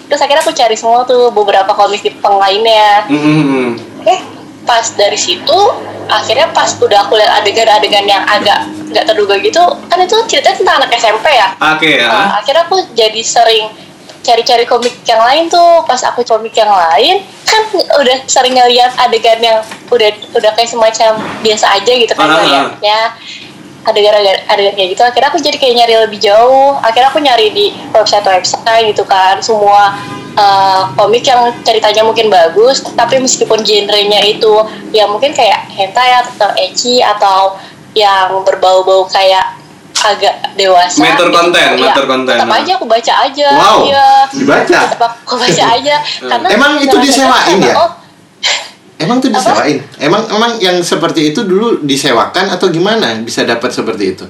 Terus 0.10 0.22
akhirnya 0.26 0.42
aku 0.42 0.54
cari 0.58 0.76
semua 0.76 1.06
tuh 1.06 1.30
beberapa 1.30 1.72
komik 1.78 2.02
Jepang 2.02 2.42
lainnya. 2.42 3.06
Mm-mm. 3.06 3.78
Eh, 4.10 4.20
pas 4.66 4.86
dari 4.98 5.16
situ, 5.16 5.60
akhirnya 6.10 6.50
pas 6.50 6.74
udah 6.82 7.06
aku 7.06 7.14
lihat 7.22 7.46
adegan-adegan 7.46 8.10
yang 8.10 8.26
agak 8.26 8.66
nggak 8.90 9.06
terduga 9.06 9.38
gitu, 9.38 9.62
kan 9.86 10.02
itu 10.02 10.18
ceritanya 10.26 10.58
tentang 10.58 10.76
anak 10.82 10.92
SMP 10.98 11.26
ya. 11.30 11.48
Oke 11.78 12.02
ya. 12.02 12.10
Uh, 12.10 12.30
akhirnya 12.42 12.66
aku 12.66 12.82
jadi 12.98 13.22
sering 13.22 13.70
cari-cari 14.26 14.66
komik 14.66 14.98
yang 15.06 15.22
lain 15.22 15.46
tuh. 15.46 15.86
Pas 15.86 16.02
aku 16.02 16.26
komik 16.26 16.58
yang 16.58 16.74
lain, 16.74 17.22
kan 17.46 17.62
udah 18.02 18.18
sering 18.26 18.58
ngeliat 18.58 18.98
adegan 18.98 19.38
yang 19.42 19.62
udah 19.94 20.10
udah 20.34 20.52
kayak 20.58 20.70
semacam 20.70 21.22
biasa 21.46 21.66
aja 21.78 21.92
gitu 21.94 22.14
kan 22.18 22.30
ah, 22.30 22.70
ah. 22.82 23.10
Adegan-adegan 23.90 24.46
adegan 24.46 24.74
kayak 24.74 24.90
gitu 24.94 25.02
akhirnya 25.02 25.30
aku 25.30 25.40
jadi 25.40 25.58
kayak 25.58 25.76
nyari 25.76 25.94
lebih 26.00 26.20
jauh 26.22 26.78
akhirnya 26.80 27.10
aku 27.10 27.20
nyari 27.20 27.48
di 27.50 27.66
website-website 27.90 28.86
gitu 28.88 29.04
kan 29.04 29.38
semua 29.40 29.98
uh, 30.34 30.94
komik 30.94 31.26
yang 31.26 31.50
ceritanya 31.62 32.02
mungkin 32.02 32.30
bagus 32.30 32.86
tapi 32.94 33.18
meskipun 33.18 33.60
genrenya 33.62 34.22
itu 34.22 34.54
ya 34.90 35.06
mungkin 35.06 35.34
kayak 35.34 35.68
hentai 35.70 36.22
atau 36.22 36.54
ecchi 36.56 37.02
atau 37.02 37.58
yang 37.92 38.46
berbau-bau 38.46 39.10
kayak 39.10 39.58
agak 40.00 40.56
dewasa 40.56 41.04
Mature 41.04 41.28
gitu. 41.28 41.36
content, 41.36 41.72
Ya, 41.76 41.92
mature 41.92 42.08
content. 42.08 42.40
tetap 42.40 42.56
aja 42.56 42.72
aku 42.80 42.86
baca 42.88 43.14
aja 43.20 43.50
Wow, 43.52 43.78
iya. 43.84 44.08
dibaca? 44.32 44.80
tetap 44.88 45.12
aku 45.20 45.36
baca 45.36 45.64
aja 45.76 45.96
karena 46.24 46.48
Emang 46.48 46.72
itu 46.80 46.96
disewain 47.04 47.60
ya? 47.60 47.76
oh, 47.76 47.90
Emang 49.00 49.18
tuh 49.18 49.32
Apa? 49.32 49.40
disewain? 49.40 49.78
Emang 49.98 50.28
emang 50.28 50.52
yang 50.60 50.78
seperti 50.82 51.32
itu 51.32 51.42
dulu 51.42 51.80
disewakan 51.82 52.52
atau 52.52 52.68
gimana 52.68 53.16
bisa 53.20 53.42
dapat 53.44 53.72
seperti 53.72 54.06
itu? 54.14 54.28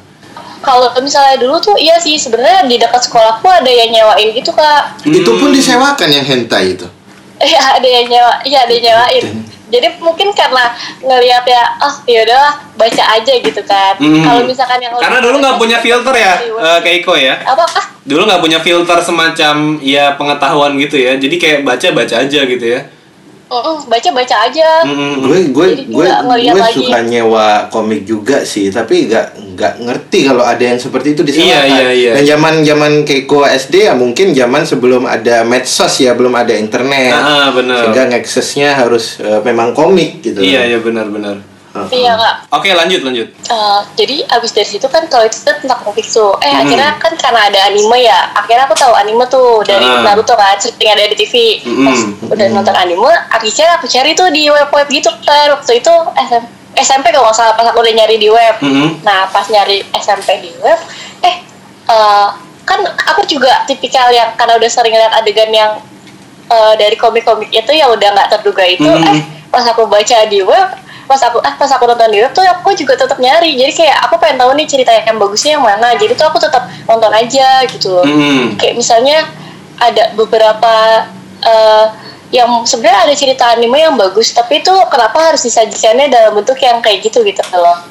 kalau 0.59 0.91
misalnya 0.99 1.39
dulu 1.39 1.55
tuh 1.57 1.79
iya 1.79 1.95
sih 1.95 2.19
sebenarnya 2.19 2.67
di 2.67 2.75
dekat 2.75 2.99
sekolahku 2.99 3.47
ada 3.47 3.65
yang 3.65 3.89
nyewain 3.89 4.35
gitu 4.35 4.51
kak 4.51 4.91
Itu 5.01 5.39
pun 5.39 5.49
Hmm. 5.49 5.55
disewakan 5.55 6.09
yang 6.11 6.21
hentai 6.21 6.75
itu. 6.75 6.83
Iya 7.39 7.79
ada 7.79 7.87
yang 7.87 8.05
nyewa, 8.05 8.33
iya 8.43 8.67
ada 8.67 8.71
yang 8.71 8.83
nyewain. 8.83 9.23
Jadi 9.69 9.87
mungkin 9.97 10.35
karena 10.35 10.75
ngelihat 10.99 11.47
ya, 11.47 11.63
oh 11.79 11.93
yaudahlah 12.03 12.59
baca 12.75 13.03
aja 13.15 13.31
gitu 13.31 13.61
kan. 13.63 13.95
Mm. 13.95 14.19
Kalau 14.19 14.41
misalkan 14.43 14.83
yang 14.83 14.91
Karena 14.91 15.23
dulu 15.23 15.39
nggak 15.39 15.55
punya 15.55 15.77
filter 15.79 16.11
ya, 16.11 16.33
web- 16.35 16.59
eh, 16.59 16.79
Keiko 16.83 17.15
ya. 17.15 17.39
apa 17.39 17.63
ah 17.63 17.85
Dulu 18.03 18.27
nggak 18.27 18.41
punya 18.41 18.59
filter 18.59 18.99
semacam 18.99 19.79
ya 19.79 20.19
pengetahuan 20.19 20.75
gitu 20.75 20.99
ya. 20.99 21.15
Jadi 21.15 21.35
kayak 21.37 21.59
baca 21.63 21.87
baca 21.95 22.15
aja 22.19 22.39
gitu 22.43 22.65
ya. 22.67 22.83
Baca 23.83 24.09
baca 24.13 24.35
aja. 24.45 24.69
Mm-mm. 24.85 25.13
gue 25.19 25.39
gue 25.49 25.67
Jadi 25.71 25.83
gue 25.89 26.05
gue 26.05 26.53
lagi. 26.55 26.75
suka 26.79 26.99
nyewa 27.01 27.47
komik 27.67 28.01
juga 28.03 28.41
sih 28.41 28.69
tapi 28.69 29.05
nggak 29.05 29.25
nggak 29.53 29.73
ngerti 29.81 30.19
kalau 30.23 30.41
ada 30.41 30.61
yang 30.61 30.77
seperti 30.77 31.13
itu 31.13 31.21
disewakan 31.21 31.49
Iya, 31.49 31.61
iya, 31.65 31.89
iya. 31.91 32.11
dan 32.13 32.23
zaman 32.27 32.53
zaman 32.61 32.91
Keiko 33.03 33.43
SD 33.43 33.75
ya 33.83 33.93
mungkin 33.93 34.31
zaman 34.31 34.63
sebelum 34.63 35.03
ada 35.03 35.41
medsos 35.43 35.97
ya 35.97 36.13
belum 36.13 36.31
ada 36.31 36.53
internet 36.53 37.11
Ah, 37.11 37.49
benar. 37.49 37.83
sehingga 37.83 38.03
ngaksesnya 38.07 38.77
harus 38.77 39.17
eh, 39.17 39.41
memang 39.41 39.73
komik 39.73 40.21
gitu 40.21 40.39
Iya 40.39 40.63
iya 40.65 40.77
benar-benar. 40.77 41.35
Heeh. 41.35 41.48
Iya 41.69 42.17
kak. 42.17 42.35
Oke 42.49 42.73
lanjut 42.73 43.05
lanjut. 43.05 43.27
Eh, 43.29 43.79
jadi 43.93 44.25
abis 44.25 44.51
dari 44.51 44.65
situ 44.65 44.89
kan 44.89 45.05
kalau 45.05 45.23
itu 45.23 45.37
tentang 45.37 45.77
komik 45.85 46.05
tuh. 46.05 46.33
Eh 46.41 46.49
Mm. 46.49 46.61
akhirnya 46.65 46.89
kan 46.97 47.13
karena 47.13 47.39
ada 47.45 47.59
anime 47.69 47.97
ya. 48.01 48.19
Akhirnya 48.33 48.65
aku 48.65 48.73
tahu 48.73 48.93
anime 48.93 49.21
tuh 49.29 49.61
dari 49.63 49.85
Ah. 49.85 50.01
Naruto 50.01 50.33
kan, 50.33 50.57
sering 50.57 50.89
ada 50.89 51.05
di 51.05 51.15
TV. 51.15 51.61
Mm-mm. 51.61 51.85
Pas 51.85 51.99
udah 52.33 52.47
nonton 52.49 52.73
anime, 52.73 53.09
akhirnya 53.29 53.77
aku 53.77 53.85
cari 53.85 54.11
tuh 54.13 54.33
di 54.33 54.49
web-web 54.49 54.87
gitu 54.89 55.13
kan. 55.21 55.53
Waktu 55.53 55.77
itu 55.77 55.93
SM, 56.17 56.43
SMP 56.75 57.13
kalau 57.13 57.29
nggak 57.29 57.37
salah 57.37 57.53
pas 57.53 57.69
aku 57.69 57.79
udah 57.79 57.93
nyari 57.93 58.17
di 58.17 58.29
web. 58.33 58.55
Mm-mm. 58.61 59.05
Nah 59.05 59.29
pas 59.29 59.45
nyari 59.45 59.85
SMP 59.93 60.41
di 60.41 60.49
web, 60.59 60.79
eh 61.21 61.35
eh, 61.85 62.27
kan 62.65 62.79
aku 62.85 63.25
juga 63.25 63.61
tipikal 63.65 64.09
yang 64.09 64.33
karena 64.33 64.57
udah 64.57 64.69
sering 64.69 64.93
lihat 64.93 65.13
adegan 65.13 65.49
yang 65.49 65.77
eh, 66.49 66.73
dari 66.77 66.97
komik-komik 66.97 67.49
itu 67.49 67.71
ya 67.73 67.85
udah 67.89 68.09
nggak 68.09 68.29
terduga 68.33 68.65
itu. 68.65 68.89
Mhm. 68.89 69.05
Eh 69.05 69.17
pas 69.49 69.65
aku 69.65 69.85
baca 69.85 70.17
di 70.29 70.45
web, 70.45 70.67
pas 71.09 71.17
aku 71.25 71.41
eh 71.41 71.53
pas 71.57 71.65
aku 71.73 71.89
nonton 71.89 72.13
di 72.13 72.21
web 72.21 72.29
tuh 72.29 72.45
aku 72.45 72.77
juga 72.77 72.93
tetap 72.93 73.17
nyari. 73.17 73.57
Jadi 73.57 73.73
kayak 73.73 73.97
aku 74.05 74.21
pengen 74.21 74.37
tahu 74.45 74.53
nih 74.53 74.69
cerita 74.69 74.93
yang 74.93 75.17
bagusnya 75.17 75.57
yang 75.57 75.65
mana. 75.65 75.97
Jadi 75.97 76.13
tuh 76.13 76.29
aku 76.29 76.37
tetap 76.37 76.69
nonton 76.85 77.09
aja 77.09 77.65
gitu. 77.65 77.89
loh. 77.97 78.05
Mm-mm. 78.05 78.61
Kayak 78.61 78.77
misalnya 78.77 79.25
ada 79.81 80.13
beberapa 80.13 80.73
eh, 81.41 81.85
yang 82.29 82.61
sebenarnya 82.61 83.09
ada 83.09 83.13
cerita 83.17 83.57
anime 83.57 83.81
yang 83.81 83.97
bagus, 83.97 84.37
tapi 84.37 84.61
itu 84.61 84.69
kenapa 84.93 85.33
harus 85.33 85.41
disajikannya 85.41 86.13
dalam 86.13 86.37
bentuk 86.37 86.61
yang 86.61 86.77
kayak 86.77 87.01
gitu 87.01 87.25
gitu 87.25 87.41
loh. 87.57 87.81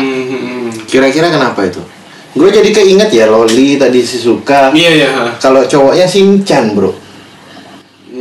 Mm-mm. 0.00 0.72
kira-kira 0.88 1.28
kenapa 1.28 1.68
itu 1.68 1.84
gue 2.30 2.46
jadi 2.46 2.70
keinget 2.70 3.10
ya 3.10 3.26
Loli 3.26 3.74
tadi 3.74 4.06
si 4.06 4.22
suka 4.22 4.70
Iya 4.70 4.90
iya. 4.94 5.08
kalau 5.42 5.66
cowoknya 5.66 6.06
Shinchan 6.06 6.78
bro 6.78 6.94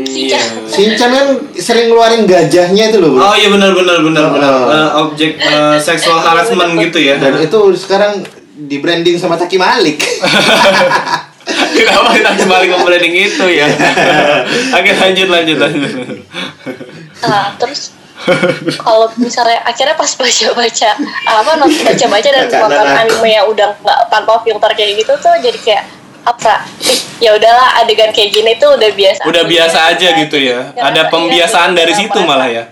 Iya. 0.02 0.40
Shinchan 0.72 1.10
kan 1.10 1.28
sering 1.54 1.88
ngeluarin 1.88 2.24
gajahnya 2.24 2.84
itu 2.88 2.98
loh 2.98 3.12
bro 3.12 3.22
Oh 3.24 3.36
iya 3.36 3.48
benar 3.48 3.72
benar 3.72 3.98
benar 4.00 4.24
Oh. 4.24 4.32
benar. 4.32 4.54
Eh, 4.68 4.90
objek 5.00 5.32
eh, 5.36 5.78
sexual 5.78 6.20
harassment 6.26 6.78
gitu 6.80 7.00
ya. 7.00 7.16
dan 7.16 7.36
itu 7.38 7.60
sekarang 7.76 8.24
di 8.60 8.78
branding 8.78 9.16
sama 9.16 9.36
Taki 9.36 9.56
Malik 9.56 10.00
Kenapa 11.50 12.14
kita 12.14 12.32
kembali 12.36 12.66
ke 12.68 12.78
branding 12.78 13.16
itu 13.18 13.46
ya? 13.50 13.66
Oke 14.70 14.92
lanjut 14.92 15.28
lanjut 15.28 15.58
lanjut. 15.58 15.92
Nah, 17.20 17.56
terus 17.56 17.90
kalau 18.78 19.10
misalnya 19.16 19.64
akhirnya 19.64 19.96
pas 19.96 20.12
baca-baca 20.12 20.90
apa 21.26 21.52
nonton 21.56 21.82
baca-baca 21.82 22.28
dan 22.28 22.46
nonton 22.46 22.70
dan 22.70 22.86
aku. 22.86 23.02
anime 23.02 23.30
yang 23.32 23.48
udah 23.48 23.68
nggak 23.78 24.00
tanpa 24.10 24.34
filter 24.44 24.72
kayak 24.76 24.92
gitu 25.00 25.14
tuh 25.16 25.34
jadi 25.40 25.58
kayak 25.58 25.84
apa 26.22 26.64
ih 26.82 27.00
ya 27.20 27.32
udahlah 27.34 27.78
adegan 27.78 28.10
kayak 28.10 28.30
gini 28.30 28.52
tuh 28.56 28.74
udah 28.74 28.90
biasa 28.90 29.22
Udah 29.24 29.44
biasa 29.44 29.78
aja 29.90 30.08
gitu 30.16 30.38
ya. 30.38 30.72
Ada 30.74 31.08
pembiasaan 31.08 31.72
dari 31.72 31.92
situ 31.92 32.20
malah 32.20 32.48
ya. 32.48 32.64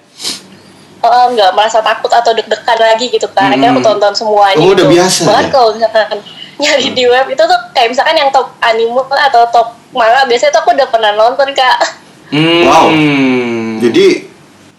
Oh, 1.00 1.26
nggak 1.30 1.54
merasa 1.54 1.80
takut 1.80 2.10
atau 2.10 2.32
deg-degan 2.32 2.76
lagi 2.76 3.08
gitu 3.08 3.28
kan 3.30 3.48
akhirnya 3.48 3.70
aku 3.70 3.80
Hmm. 3.80 3.90
tonton 3.96 4.14
semuanya 4.14 4.58
Oh, 4.58 4.74
udah 4.74 4.84
gitu. 4.84 4.94
biasa 4.94 5.22
bahkan 5.24 5.44
ya? 5.44 5.50
kalau 5.50 5.70
misalkan 5.72 6.18
nyari 6.60 6.88
di 6.90 7.04
web 7.06 7.26
itu 7.28 7.40
tuh 7.40 7.60
kayak 7.72 7.90
misalkan 7.92 8.16
yang 8.18 8.30
top 8.30 8.50
anime 8.60 8.98
atau 9.08 9.46
top 9.48 9.68
manga 9.92 10.26
biasanya 10.26 10.52
tuh 10.52 10.62
aku 10.62 10.72
udah 10.74 10.88
pernah 10.90 11.12
nonton 11.14 11.48
kak 11.54 11.78
Hmm. 12.28 12.66
Wow. 12.66 12.92
jadi 13.80 14.28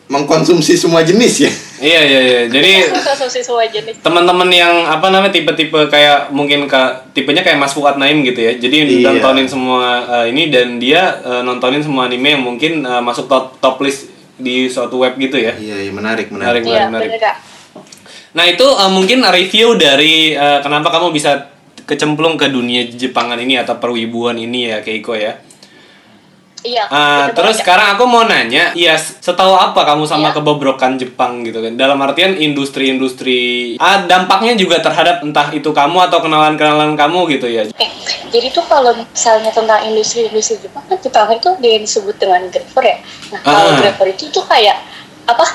mengkonsumsi 0.08 0.74
semua 0.74 1.04
jenis 1.04 1.44
ya 1.44 1.52
Iya 1.78 2.00
iya 2.02 2.20
iya. 2.20 2.40
Jadi 2.50 2.90
konsumsi 3.06 3.38
semua 3.38 3.62
jenis 3.62 4.02
teman-teman 4.02 4.50
yang 4.50 4.82
apa 4.82 5.14
namanya 5.14 5.30
tipe-tipe 5.30 5.78
kayak 5.86 6.34
mungkin 6.34 6.66
ke 6.66 6.82
tipenya 7.14 7.46
kayak 7.46 7.54
Mas 7.54 7.70
Fuad 7.70 8.02
Naim 8.02 8.26
gitu 8.26 8.42
ya. 8.42 8.58
Jadi 8.58 8.98
Iya. 8.98 9.14
nontonin 9.14 9.46
semua 9.46 10.02
eh, 10.02 10.34
ini 10.34 10.50
dan 10.50 10.82
dia 10.82 11.22
eh, 11.22 11.42
nontonin 11.46 11.78
semua 11.78 12.10
anime 12.10 12.34
yang 12.34 12.42
mungkin 12.42 12.82
eh, 12.82 12.98
masuk 12.98 13.30
top, 13.30 13.62
top 13.62 13.78
list 13.78 14.10
di 14.34 14.66
suatu 14.66 14.98
web 14.98 15.14
gitu 15.18 15.38
ya. 15.38 15.54
iya 15.54 15.86
iya 15.86 15.92
menarik 15.94 16.30
Menarik. 16.30 16.62
menarik 16.62 16.62
iya 16.66 16.82
menarik. 16.90 17.10
bener 17.14 17.34
Nah 18.34 18.44
itu 18.46 18.66
eh, 18.66 18.90
mungkin 18.90 19.18
review 19.24 19.78
dari 19.78 20.34
eh, 20.34 20.58
kenapa 20.58 20.90
kamu 20.90 21.14
bisa 21.14 21.46
kecemplung 21.86 22.34
ke 22.34 22.50
dunia 22.50 22.90
Jepangan 22.90 23.38
ini 23.38 23.54
atau 23.54 23.78
perwibuan 23.78 24.34
ini 24.34 24.66
ya 24.68 24.82
Keiko 24.82 25.14
ya. 25.14 25.38
Iya 26.68 26.84
bener 26.84 27.32
terus 27.32 27.44
banget, 27.48 27.54
Kak. 27.54 27.60
sekarang 27.60 27.86
aku 27.90 28.04
mau 28.04 28.22
nanya, 28.22 28.64
ya 28.74 28.94
setahu 28.94 29.54
apa 29.54 29.80
kamu 29.84 30.04
sama 30.04 30.28
Iya. 30.28 30.36
kebobrokan 30.36 30.92
Jepang 30.94 31.40
gitu 31.42 31.58
kan? 31.58 31.72
Dalam 31.74 31.96
artian 31.98 32.36
industri-industri, 32.36 33.40
ah 33.78 34.04
dampaknya 34.04 34.52
juga 34.54 34.78
terhadap 34.78 35.20
entah 35.20 35.48
itu 35.50 35.70
kamu 35.70 35.98
atau 36.02 36.18
kenalan-kenalan 36.18 36.92
kamu 36.94 37.20
gitu 37.30 37.46
ya? 37.46 37.62
Eh, 37.72 37.90
jadi 38.28 38.50
tuh 38.50 38.64
kalau 38.64 38.92
misalnya 38.94 39.48
tentang 39.48 39.80
industri-industri 39.84 40.60
Jepang 40.60 40.84
kan 40.84 40.98
Jepang 40.98 41.28
itu 41.30 41.48
dia 41.58 41.76
disebut 41.78 42.16
dengan 42.16 42.44
grafer 42.46 42.84
ya. 42.84 42.96
Nah 43.30 43.40
kalau 43.42 43.62
Ah. 43.66 43.76
grafer 43.78 44.06
itu 44.10 44.28
tuh 44.28 44.44
kayak 44.44 44.76
apa? 45.24 45.46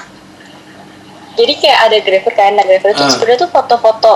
Jadi 1.34 1.54
kayak 1.58 1.80
ada 1.84 1.98
grafer 2.00 2.34
kan, 2.34 2.52
nah 2.54 2.62
grafer 2.62 2.92
itu 2.92 3.02
Ah. 3.02 3.10
sebenarnya 3.10 3.40
tuh 3.40 3.52
foto-foto, 3.52 4.14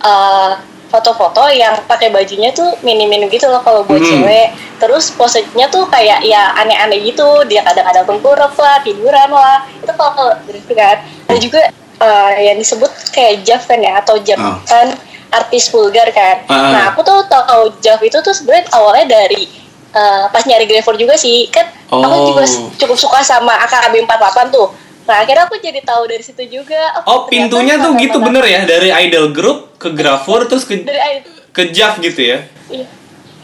eh, 0.00 0.52
foto-foto 0.88 1.44
yang 1.50 1.76
pakai 1.84 2.08
bajunya 2.08 2.48
tuh 2.50 2.76
minim-minim 2.80 3.28
gitu 3.28 3.44
loh 3.44 3.60
kalau 3.60 3.82
buat 3.82 3.98
Hmm. 3.98 4.24
cewek. 4.24 4.48
terus 4.78 5.10
posenya 5.10 5.66
tuh 5.66 5.84
kayak 5.86 6.22
ya 6.22 6.54
aneh-aneh 6.54 7.02
gitu 7.04 7.26
dia 7.44 7.60
kadang-kadang 7.60 8.06
tengkurap 8.06 8.54
lah 8.54 8.78
tiduran 8.80 9.26
lah 9.28 9.66
itu 9.74 9.90
kalau 9.90 10.12
kalau 10.14 10.32
kan 10.70 10.96
ada 11.26 11.36
juga 11.36 11.60
eh, 11.98 12.32
yang 12.44 12.56
disebut 12.56 12.86
kayak 13.10 13.42
Jav 13.42 13.62
kan 13.64 13.76
ya 13.76 13.98
atau 13.98 14.14
Jav 14.18 14.38
Oh. 14.38 14.54
kan 14.62 14.94
artis 15.28 15.66
vulgar 15.66 16.06
kan 16.10 16.46
Ah. 16.46 16.70
nah 16.70 16.82
aku 16.88 17.02
tuh 17.02 17.26
tahu 17.26 17.74
Jav 17.78 17.98
itu 18.00 18.16
tuh 18.18 18.30
sebenarnya 18.30 18.70
awalnya 18.70 19.06
dari 19.18 19.50
eh, 19.90 20.24
pas 20.28 20.40
nyari 20.42 20.64
Graver 20.64 20.94
juga 20.96 21.14
sih 21.14 21.48
kan 21.48 21.66
aku 21.90 22.14
Oh. 22.14 22.26
juga 22.30 22.46
s- 22.46 22.62
cukup 22.76 22.94
suka 22.94 23.18
sama 23.20 23.50
AKB 23.60 23.98
48 24.00 24.46
tuh 24.48 24.70
nah 25.08 25.24
akhirnya 25.24 25.48
aku 25.48 25.56
jadi 25.56 25.80
tahu 25.80 26.04
dari 26.04 26.20
situ 26.20 26.44
juga. 26.46 27.00
Oh, 27.08 27.24
ternyata 27.24 27.32
pintunya 27.32 27.74
tuh 27.80 27.92
gitu 27.96 28.18
bener 28.20 28.44
ya? 28.44 28.60
Dari 28.68 28.92
idol 29.08 29.32
group 29.32 29.80
ke 29.80 29.88
Grafur 29.96 30.44
terus 30.44 30.68
ke 30.68 30.84
dari 30.84 31.24
ke 31.50 31.72
Jav 31.72 31.96
gitu 32.04 32.20
ya. 32.20 32.44
Iya, 32.68 32.86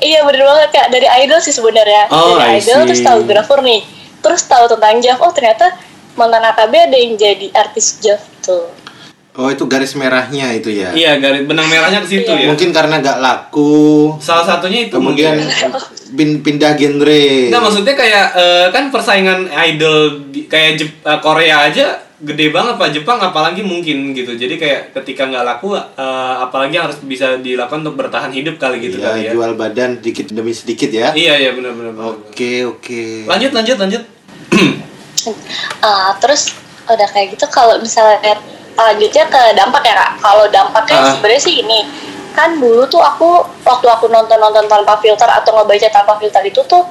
iya 0.05 0.21
bener 0.29 0.45
banget 0.45 0.69
kak. 0.77 0.87
Dari 0.93 1.09
idol 1.25 1.41
sih 1.41 1.57
sebenarnya. 1.57 2.12
Oh, 2.12 2.37
dari 2.37 2.61
I 2.61 2.62
idol 2.62 2.85
see. 2.85 2.87
terus 2.93 3.01
tahu 3.01 3.21
Grafur 3.25 3.65
nih. 3.65 3.81
Terus 4.21 4.45
tahu 4.45 4.65
tentang 4.69 5.01
Jav. 5.01 5.19
Oh 5.25 5.33
ternyata 5.33 5.73
mantan 6.15 6.45
AKB 6.53 6.73
ada 6.93 6.99
yang 7.01 7.17
jadi 7.17 7.49
artis 7.57 7.99
Jav 7.99 8.21
tuh 8.45 8.84
Oh 9.35 9.51
itu 9.51 9.66
garis 9.66 9.91
merahnya 9.95 10.55
itu 10.55 10.70
ya. 10.70 10.95
Iya, 10.95 11.18
garis 11.18 11.43
benang 11.43 11.66
merahnya 11.66 11.99
ke 11.99 12.09
situ 12.09 12.30
ya. 12.30 12.47
Mungkin 12.47 12.70
karena 12.70 13.03
gak 13.03 13.18
laku. 13.18 14.14
Salah 14.16 14.47
satunya 14.47 14.87
itu 14.87 14.95
Kemudian 14.95 15.35
mungkin. 15.35 15.74
pin- 16.14 16.39
pindah 16.41 16.78
genre. 16.78 17.51
Nah, 17.51 17.59
maksudnya 17.59 17.93
kayak 17.93 18.26
eh, 18.32 18.66
kan 18.70 18.95
persaingan 18.95 19.51
idol 19.51 20.22
kayak 20.47 20.78
Jep- 20.78 21.03
eh, 21.03 21.18
Korea 21.18 21.66
aja 21.66 21.87
gede 22.14 22.49
banget 22.49 22.78
Pak 22.78 22.95
Jepang 22.95 23.18
apalagi 23.18 23.61
mungkin 23.61 24.14
gitu. 24.14 24.32
Jadi 24.32 24.55
kayak 24.55 24.95
ketika 24.95 25.26
nggak 25.26 25.43
laku 25.45 25.74
eh, 25.74 25.82
apalagi 26.39 26.78
harus 26.78 27.03
bisa 27.03 27.35
dilakukan 27.37 27.82
untuk 27.82 27.99
bertahan 27.99 28.30
hidup 28.30 28.55
kali 28.55 28.78
gitu 28.80 28.97
Iya, 28.97 29.07
kali 29.09 29.20
ya. 29.20 29.30
jual 29.35 29.59
badan 29.59 29.99
dikit 29.99 30.30
demi 30.30 30.55
sedikit 30.55 30.89
ya. 30.89 31.11
Iya, 31.11 31.35
iya 31.41 31.51
benar 31.53 31.74
benar. 31.74 31.91
benar. 31.93 32.22
Oke 32.22 32.62
oke. 32.62 33.26
Lanjut 33.26 33.51
lanjut 33.51 33.76
lanjut. 33.76 34.03
Ah, 35.82 36.14
terus 36.22 36.55
udah 36.85 37.09
kayak 37.09 37.35
gitu 37.35 37.51
kalau 37.51 37.82
misalnya 37.82 38.39
lanjutnya 38.75 39.25
ke 39.27 39.43
dampak 39.55 39.83
ya 39.83 39.95
kak 39.95 40.11
kalau 40.18 40.47
dampaknya 40.49 40.99
Ah. 40.99 41.11
sebenarnya 41.14 41.43
sih 41.43 41.55
ini 41.61 41.87
kan 42.35 42.59
dulu 42.59 42.83
tuh 42.85 42.99
aku 42.99 43.31
waktu 43.62 43.87
aku 43.87 44.11
nonton 44.11 44.37
nonton 44.37 44.66
tanpa 44.66 44.99
filter 44.99 45.27
atau 45.27 45.55
ngebaca 45.55 45.89
tanpa 45.89 46.18
filter 46.18 46.43
itu 46.43 46.59
tuh 46.66 46.83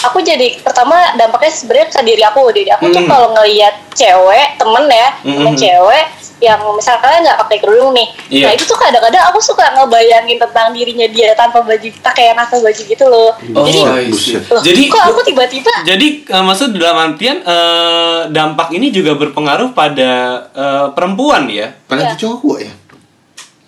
aku 0.00 0.20
jadi 0.20 0.60
pertama 0.60 0.94
dampaknya 1.14 1.50
sebenarnya 1.50 1.86
ke 1.90 2.00
diri 2.02 2.22
aku 2.22 2.40
diri 2.52 2.70
aku 2.70 2.86
tuh 2.88 3.02
Hmm. 3.02 3.10
kalau 3.10 3.28
ngelihat 3.34 3.74
cewek 3.90 4.54
temen 4.54 4.84
ya 4.86 5.08
temen 5.18 5.50
Hmm. 5.50 5.58
cewek 5.58 6.04
yang 6.38 6.58
misalnya 6.70 7.00
nggak 7.22 7.38
pakai 7.40 7.58
kerudung 7.58 7.92
nih 7.92 8.08
Iya. 8.28 8.44
nah 8.44 8.52
itu 8.52 8.64
tuh 8.64 8.74
kadang-kadang 8.74 9.22
aku 9.26 9.38
suka 9.38 9.70
ngebayangin 9.72 10.36
tentang 10.36 10.70
dirinya 10.70 11.06
dia 11.06 11.30
tanpa 11.32 11.60
baju 11.60 11.88
pakaian 12.00 12.34
atau 12.34 12.58
baju 12.58 12.82
gitu 12.84 13.04
loh 13.04 13.30
Oh, 13.52 13.64
jadi 13.64 13.78
I 13.80 14.04
see. 14.06 14.34
buset. 14.36 14.42
loh, 14.44 14.60
Jadi- 14.60 14.88
kok 14.88 15.04
aku 15.04 15.20
tiba-tiba 15.22 15.72
Jadi 15.84 16.06
eh, 16.24 16.42
maksud 16.42 16.74
dalam 16.74 16.96
artian 17.04 17.38
eh, 17.38 18.20
dampak 18.28 18.70
ini 18.70 18.88
juga 18.88 19.14
berpengaruh 19.14 19.70
pada 19.72 20.10
eh, 20.50 20.86
perempuan 20.90 21.46
ya. 21.46 21.70
Apalagi 21.80 22.10
Iya. 22.10 22.20
cowok 22.20 22.58
ya. 22.60 22.72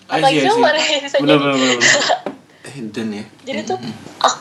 See. 0.06 0.44
cowok 0.44 0.60
bener. 1.38 1.38
bener. 1.52 1.78
Eh 2.64 2.76
dan 2.88 3.06
ya. 3.12 3.24
jadi 3.42 3.60
tuh 3.64 3.78
aku 4.18 4.38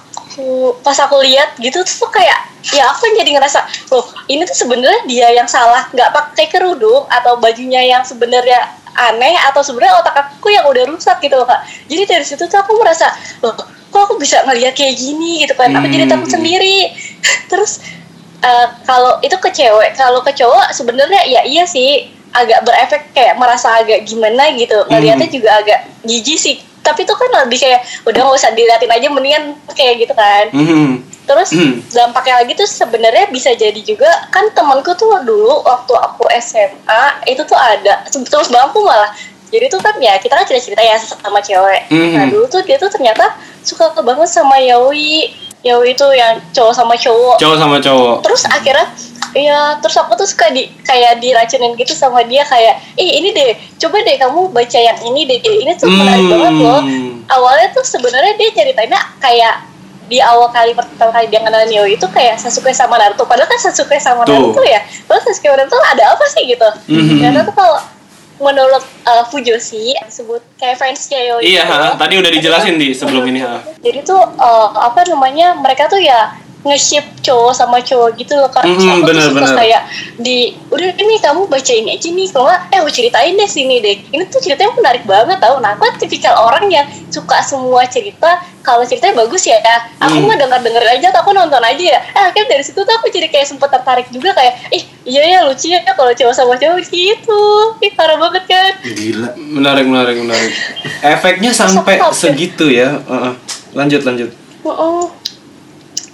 pas 0.82 0.98
aku 1.00 1.22
lihat 1.24 1.56
gitu 1.60 1.80
tuh 1.84 2.10
kayak 2.12 2.40
ya 2.74 2.90
aku 2.90 3.08
jadi 3.14 3.38
ngerasa 3.38 3.62
loh 3.94 4.06
ini 4.26 4.42
tuh 4.44 4.58
sebenarnya 4.58 5.02
dia 5.06 5.28
yang 5.32 5.46
salah 5.46 5.86
nggak 5.94 6.12
pakai 6.12 6.50
kerudung 6.50 7.06
atau 7.08 7.38
bajunya 7.38 7.84
yang 7.86 8.02
sebenarnya 8.02 8.58
aneh 8.96 9.36
atau 9.52 9.60
sebenarnya 9.60 10.00
otak 10.00 10.16
aku 10.16 10.50
yang 10.50 10.66
udah 10.72 10.88
rusak 10.88 11.20
gitu 11.20 11.36
loh 11.36 11.44
kak. 11.44 11.68
Jadi 11.92 12.04
dari 12.08 12.26
situ 12.26 12.48
tuh 12.48 12.60
aku 12.60 12.80
merasa 12.80 13.12
loh 13.44 13.52
kok 13.56 13.68
aku 14.12 14.16
bisa 14.20 14.44
ngelihat 14.48 14.76
kayak 14.76 14.96
gini 14.96 15.44
gitu 15.44 15.56
kan 15.56 15.72
aku 15.76 15.88
jadi 15.92 16.08
takut 16.08 16.28
Hmm. 16.32 16.36
sendiri. 16.40 16.96
Terus 17.52 17.84
eh, 18.40 18.68
kalau 18.88 19.20
itu 19.20 19.36
ke 19.36 19.50
cewek 19.52 20.00
kalau 20.00 20.24
ke 20.24 20.32
cowok 20.32 20.72
sebenarnya 20.72 21.22
ya 21.28 21.42
iya 21.44 21.64
sih 21.68 22.08
agak 22.36 22.68
berefek 22.68 23.04
kayak 23.16 23.40
merasa 23.40 23.80
agak 23.80 24.04
gimana 24.04 24.52
gitu 24.60 24.76
ngelihatnya 24.92 25.28
juga 25.32 25.50
agak 25.56 25.80
jijik 26.04 26.36
sih 26.36 26.56
tapi 26.86 27.02
itu 27.02 27.12
kan 27.12 27.30
lebih 27.42 27.58
kayak 27.58 27.82
udah 28.06 28.22
nggak 28.22 28.38
usah 28.38 28.54
diliatin 28.54 28.88
aja 28.88 29.08
mendingan 29.10 29.44
kayak 29.74 30.00
gitu 30.00 30.14
kan 30.14 30.46
Mhm. 30.54 31.02
terus 31.26 31.50
Hmm. 31.50 31.82
dampaknya 31.90 32.40
lagi 32.40 32.54
tuh 32.54 32.70
sebenarnya 32.70 33.26
bisa 33.28 33.50
jadi 33.52 33.82
juga 33.82 34.06
kan 34.30 34.46
temanku 34.54 34.94
tuh 34.94 35.18
dulu 35.20 35.60
waktu 35.60 35.94
aku 35.96 36.30
SMA 36.38 37.04
itu 37.26 37.42
tuh 37.42 37.58
ada 37.58 38.06
terus 38.06 38.48
bangku 38.48 38.80
malah 38.80 39.10
jadi 39.48 39.66
tuh 39.66 39.80
kan 39.80 39.98
ya 39.98 40.18
kita 40.18 40.34
kan 40.34 40.46
cerita 40.46 40.64
cerita 40.64 40.82
ya 40.82 40.96
sama 40.96 41.42
cewek 41.42 41.90
Mhm. 41.90 42.14
nah 42.14 42.26
dulu 42.28 42.46
tuh 42.46 42.62
dia 42.62 42.78
tuh 42.78 42.88
ternyata 42.88 43.34
suka 43.60 43.90
banget 43.98 44.30
sama 44.30 44.62
Yaoi 44.62 45.34
Yaoi 45.62 45.92
itu 45.92 46.06
yang 46.14 46.38
cowok 46.54 46.74
sama 46.74 46.94
cowok 46.94 47.42
Cowok 47.42 47.58
sama 47.58 47.78
cowok. 47.82 48.16
terus 48.22 48.46
akhirnya 48.46 48.86
Iya, 49.36 49.84
terus 49.84 50.00
aku 50.00 50.16
tuh 50.16 50.24
suka 50.24 50.48
di 50.50 50.72
kayak 50.80 51.20
diracunin 51.20 51.76
gitu 51.76 51.92
sama 51.92 52.24
dia 52.24 52.48
kayak, 52.48 52.80
ih 52.96 53.20
ini 53.20 53.36
deh, 53.36 53.52
coba 53.76 54.00
deh 54.00 54.16
kamu 54.16 54.48
baca 54.48 54.80
yang 54.80 54.96
ini 55.04 55.28
deh, 55.28 55.38
ini 55.44 55.76
tuh 55.76 55.92
menarik 55.92 56.24
Hmm. 56.24 56.32
banget 56.32 56.54
loh. 56.56 56.82
Awalnya 57.28 57.68
tuh 57.76 57.84
sebenarnya 57.84 58.40
dia 58.40 58.50
ceritainnya 58.56 59.02
kayak 59.20 59.68
di 60.06 60.22
awal 60.22 60.54
kali 60.54 60.72
pertama 60.72 61.12
kali 61.12 61.28
dia 61.28 61.42
kenal 61.42 61.66
Neo 61.66 61.84
itu 61.84 62.06
kayak 62.08 62.40
Sasuke 62.40 62.72
sama 62.72 62.96
Naruto, 62.96 63.28
padahal 63.28 63.50
kan 63.50 63.60
Sasuke 63.60 64.00
sama 64.00 64.24
Tuh. 64.24 64.32
Naruto 64.32 64.64
ya, 64.64 64.80
terus 65.04 65.22
Sasuke 65.26 65.52
sama 65.52 65.58
Naruto 65.60 65.78
ada 65.84 66.04
apa 66.16 66.26
sih 66.32 66.44
gitu? 66.48 66.70
Mhm. 66.88 67.20
Karena 67.20 67.42
tuh 67.44 67.52
kalau 67.52 67.76
menurut 68.36 68.84
uh, 69.04 69.24
Fujoshi 69.28 69.96
disebut 69.98 70.44
kayak 70.56 70.76
fansnya 70.76 71.20
Yo 71.24 71.36
Iya, 71.40 71.64
ha, 71.64 71.96
tadi 71.96 72.20
udah 72.20 72.28
dijelasin 72.30 72.76
di 72.76 72.92
sebelum 72.92 73.24
ini. 73.32 73.40
Ha. 73.40 73.64
jadi 73.80 74.00
tuh 74.04 74.20
uh, 74.20 74.70
apa 74.76 75.08
namanya 75.08 75.56
mereka 75.56 75.88
tuh 75.88 76.00
ya 76.00 76.36
nge-ship 76.66 77.06
cowok 77.22 77.54
sama 77.54 77.78
cowok 77.78 78.18
gitu 78.18 78.34
loh 78.34 78.50
kan 78.50 78.66
Terus 78.66 78.82
Mm-mm, 78.82 78.90
aku 78.90 79.00
tuh 79.00 79.08
bener, 79.14 79.26
suka 79.30 79.38
bener. 79.46 79.56
kayak 79.56 79.82
di 80.18 80.38
udah 80.74 80.90
ini 80.98 81.16
kamu 81.22 81.42
baca 81.46 81.74
ini 81.74 81.90
aja 81.94 82.10
nih 82.10 82.28
kalau 82.34 82.46
nggak 82.50 82.62
eh 82.74 82.78
aku 82.82 82.90
ceritain 82.90 83.38
deh 83.38 83.46
sini 83.46 83.76
deh 83.80 83.96
ini 84.10 84.24
tuh 84.28 84.42
ceritanya 84.42 84.74
menarik 84.74 85.06
banget 85.06 85.38
tau 85.38 85.62
nah 85.62 85.78
aku 85.78 85.86
tipikal 86.02 86.34
orang 86.36 86.66
yang 86.68 86.84
suka 87.08 87.40
semua 87.40 87.86
cerita 87.86 88.42
kalau 88.66 88.82
ceritanya 88.82 89.14
bagus 89.16 89.46
ya 89.46 89.62
aku 90.02 90.18
Hmm. 90.18 90.26
mah 90.26 90.38
denger 90.42 90.60
dengerin 90.66 90.92
aja 90.98 91.08
atau 91.14 91.22
aku 91.22 91.32
nonton 91.32 91.62
aja 91.62 91.84
ya 91.86 92.00
eh 92.02 92.24
akhirnya 92.26 92.58
dari 92.58 92.64
situ 92.66 92.82
tuh 92.82 92.94
aku 92.98 93.14
jadi 93.14 93.30
kayak 93.30 93.46
sempet 93.46 93.70
tertarik 93.70 94.08
juga 94.10 94.34
kayak 94.34 94.74
ih 94.74 94.84
iya 95.06 95.22
ya 95.38 95.40
lucu 95.46 95.70
ya 95.70 95.86
kalau 95.94 96.10
cowok 96.12 96.34
sama 96.34 96.58
cowok 96.58 96.82
gitu 96.90 97.42
ih 97.86 97.94
parah 97.94 98.18
banget 98.18 98.44
kan 98.50 98.74
Gila. 98.82 99.30
Menarik, 99.38 99.86
menarik, 99.86 100.16
menarik. 100.18 100.52
Efeknya 101.00 101.52
sampai 101.52 102.02
segitu 102.12 102.72
ya. 102.72 102.98
Heeh. 103.02 103.34
Lanjut, 103.76 104.02
lanjut. 104.02 104.30
Heeh. 104.64 105.04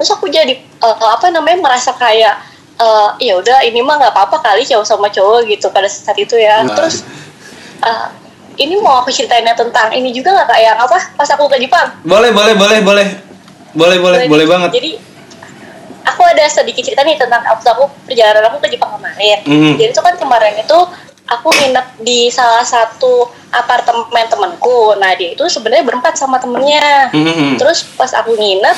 Terus 0.02 0.10
aku 0.10 0.26
jadi 0.28 0.49
eh, 0.58 0.97
apa 1.08 1.30
namanya 1.30 1.62
merasa 1.62 1.93
kayak 1.93 2.41
eh, 2.76 3.10
ya 3.22 3.38
udah 3.38 3.62
ini 3.62 3.80
mah 3.80 3.95
nggak 3.95 4.12
apa-apa 4.12 4.41
kali 4.41 4.66
cowok 4.66 4.82
sama 4.84 5.08
cowok 5.08 5.45
gitu 5.45 5.70
pada 5.70 5.86
saat 5.86 6.18
itu 6.18 6.34
ya 6.34 6.66
Nah. 6.66 6.74
terus 6.74 7.06
eh, 7.80 8.08
ini 8.58 8.76
mau 8.78 8.97
aku 8.99 9.10
ceritainnya 9.10 9.54
tentang 9.54 9.89
ini 9.91 10.10
juga 10.10 10.34
nggak 10.34 10.49
kayak 10.49 10.74
apa 10.76 10.97
pas 11.16 11.30
aku 11.30 11.45
ke 11.47 11.58
Jepang 11.60 11.93
Boleh, 12.02 12.30
boleh, 12.32 12.54
boleh, 12.54 12.80
boleh. 12.82 13.08
Boleh, 13.72 13.97
boleh, 13.97 14.20
boleh 14.26 14.45
banget. 14.45 14.70
jadi 14.74 14.91
aku 16.04 16.22
ada 16.26 16.43
sedikit 16.45 16.82
cerita 16.82 17.02
nih 17.02 17.16
tentang 17.16 17.39
waktu 17.39 17.68
aku 17.68 17.86
perjalanan 18.04 18.49
aku 18.49 18.58
ke 18.60 18.70
Jepang 18.70 18.91
kemarin 18.91 19.38
Mhm. 19.45 19.78
jadi 19.78 19.91
itu 19.91 20.02
kan 20.02 20.18
kemarin 20.18 20.58
itu 20.58 20.78
aku 21.24 21.47
nginep 21.47 21.88
di 22.02 22.28
salah 22.28 22.66
satu 22.66 23.24
apartemen 23.49 24.04
temanku 24.28 24.97
nah 24.97 25.14
dia 25.14 25.32
itu 25.32 25.45
sebenarnya 25.45 25.86
berempat 25.86 26.18
sama 26.18 26.36
temennya 26.36 27.14
Mhm. 27.14 27.56
Terus 27.56 27.86
pas 27.93 28.12
aku 28.12 28.34
nginep, 28.34 28.78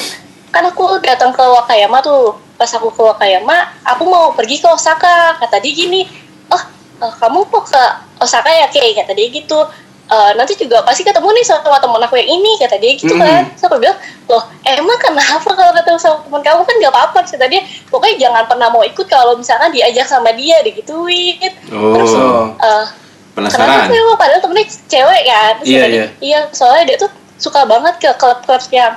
kan 0.54 0.64
aku 0.64 1.02
datang 1.02 1.34
ke 1.34 1.42
Wakayama 1.42 1.98
tuh. 2.00 2.38
Pas 2.54 2.70
aku 2.70 2.88
ke 2.88 3.02
Wakayama, 3.02 3.58
aku 3.84 4.06
mau 4.06 4.30
pergi 4.32 4.62
ke 4.62 4.70
Osaka. 4.70 5.36
Kata 5.36 5.58
dia 5.58 5.74
gini, 5.74 6.06
oh 6.48 6.64
eh, 7.02 7.14
kamu 7.18 7.44
mau 7.44 7.60
ke 7.60 7.84
Osaka 8.22 8.48
ya 8.48 8.70
kayak 8.70 9.04
kata 9.04 9.12
dia 9.12 9.28
gitu. 9.28 9.60
"Eh, 10.06 10.32
nanti 10.38 10.54
juga 10.54 10.84
pasti 10.84 11.02
ketemu 11.02 11.26
nih 11.34 11.44
sama 11.44 11.82
temen 11.82 11.98
aku 11.98 12.16
yang 12.16 12.30
ini 12.30 12.62
kata 12.62 12.78
dia 12.78 12.94
gitu 12.94 13.18
kan. 13.18 13.50
Terus 13.50 13.66
aku 13.66 13.82
bilang, 13.82 13.98
loh 14.30 14.44
emang 14.62 15.00
kenapa 15.02 15.50
kalau 15.50 15.74
ketemu 15.74 15.98
sama 15.98 16.18
temen 16.22 16.42
kamu 16.44 16.62
kan 16.62 16.76
gak 16.78 16.94
apa-apa 16.94 17.20
kata 17.26 17.46
dia. 17.50 17.62
Pokoknya 17.90 18.16
jangan 18.30 18.44
pernah 18.46 18.68
mau 18.70 18.86
ikut 18.86 19.08
kalau 19.10 19.34
misalkan 19.34 19.74
diajak 19.74 20.06
sama 20.06 20.30
dia 20.32 20.62
digituin. 20.62 21.40
Terus 21.66 22.12
Oh, 22.14 22.54
eh, 22.54 22.86
Kenapa 23.34 23.58
penasaran. 23.58 23.90
sih 23.90 23.98
emang 23.98 24.14
padahal 24.14 24.42
temennya 24.46 24.66
cewek 24.86 25.22
kan 25.26 25.54
Terus 25.58 25.70
Iya, 25.74 25.82
dia, 25.82 25.90
iya. 25.90 26.06
iya 26.22 26.40
soalnya 26.54 26.84
dia 26.86 26.98
tuh 27.02 27.10
suka 27.42 27.66
banget 27.66 27.98
ke 27.98 28.10
klub-klub 28.14 28.62
yang 28.70 28.94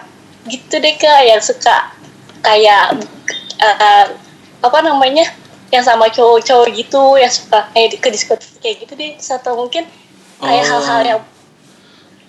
gitu 0.47 0.74
deh 0.76 0.94
kak 0.94 1.20
yang 1.22 1.40
suka 1.40 1.90
kayak 2.40 2.94
eh, 3.59 4.07
apa 4.59 4.78
namanya 4.80 5.26
yang 5.68 5.82
sama 5.82 6.07
cowok-cowok 6.07 6.68
gitu 6.72 7.03
yang 7.16 7.28
suka 7.28 7.66
kayak 7.70 7.88
di- 7.90 8.01
ke 8.01 8.09
diskotik 8.09 8.51
kayak 8.59 8.76
gitu 8.82 8.92
deh 8.94 9.12
atau 9.16 9.53
mungkin 9.57 9.84
kayak 10.36 10.62
Oh. 10.62 10.70
hal-hal 10.72 11.01
yang 11.03 11.20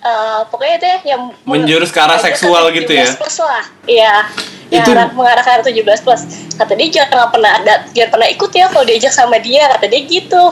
eh, 0.00 0.40
pokoknya 0.46 0.76
deh 0.78 0.96
yang 1.04 1.22
Menjurus 1.44 1.90
ke 1.90 1.98
arah 1.98 2.18
seksual 2.18 2.70
gitu 2.70 2.90
ya? 2.90 3.06
17 3.06 3.18
plus 3.18 3.38
lah 3.40 3.64
iya 3.84 4.14
yang 4.68 4.82
Itu- 4.82 4.92
arah- 4.92 5.12
mengarah 5.12 5.42
ke 5.42 5.50
arah 5.50 5.64
17 5.64 5.84
plus 6.00 6.22
kata 6.54 6.72
dia 6.74 6.88
jangan 7.02 7.28
pernah 7.28 7.52
ada 7.56 7.74
jangan 7.90 8.10
pernah 8.12 8.28
ikut 8.28 8.50
ya 8.52 8.66
kalau 8.68 8.84
diajak 8.84 9.10
sama 9.10 9.38
dia 9.38 9.66
kata 9.68 9.86
dia 9.86 10.02
gitu 10.02 10.42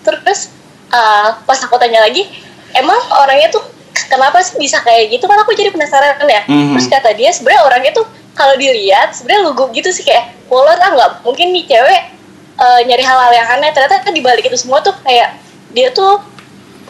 terus 0.00 0.48
eh, 0.88 1.28
pas 1.40 1.58
aku 1.58 1.76
tanya 1.76 2.00
lagi 2.00 2.24
emang 2.72 2.96
orangnya 3.14 3.50
tuh 3.50 3.64
kenapa 4.06 4.40
sih 4.40 4.56
bisa 4.56 4.80
kayak 4.80 5.12
gitu? 5.12 5.24
Kan 5.26 5.38
aku 5.42 5.52
jadi 5.52 5.72
penasaran 5.74 6.20
ya. 6.24 6.42
Mhm. 6.46 6.76
terus 6.76 6.86
kata 6.88 7.10
dia 7.16 7.30
sebenarnya 7.34 7.62
orangnya 7.66 7.92
tuh 7.96 8.06
kalau 8.32 8.54
dilihat 8.56 9.12
sebenarnya 9.12 9.42
lugu 9.50 9.64
gitu 9.74 9.90
sih 9.92 10.06
kayak 10.06 10.32
polar 10.48 10.78
ah 10.80 10.90
nggak 10.96 11.10
mungkin 11.26 11.52
nih 11.52 11.64
cewek 11.68 12.02
eh, 12.60 12.80
nyari 12.86 13.04
hal-hal 13.04 13.32
yang 13.34 13.48
aneh. 13.58 13.70
Ternyata 13.74 14.08
di 14.10 14.22
balik 14.22 14.46
itu 14.46 14.56
semua 14.56 14.80
tuh 14.80 14.94
kayak 15.04 15.36
dia 15.74 15.90
tuh 15.92 16.22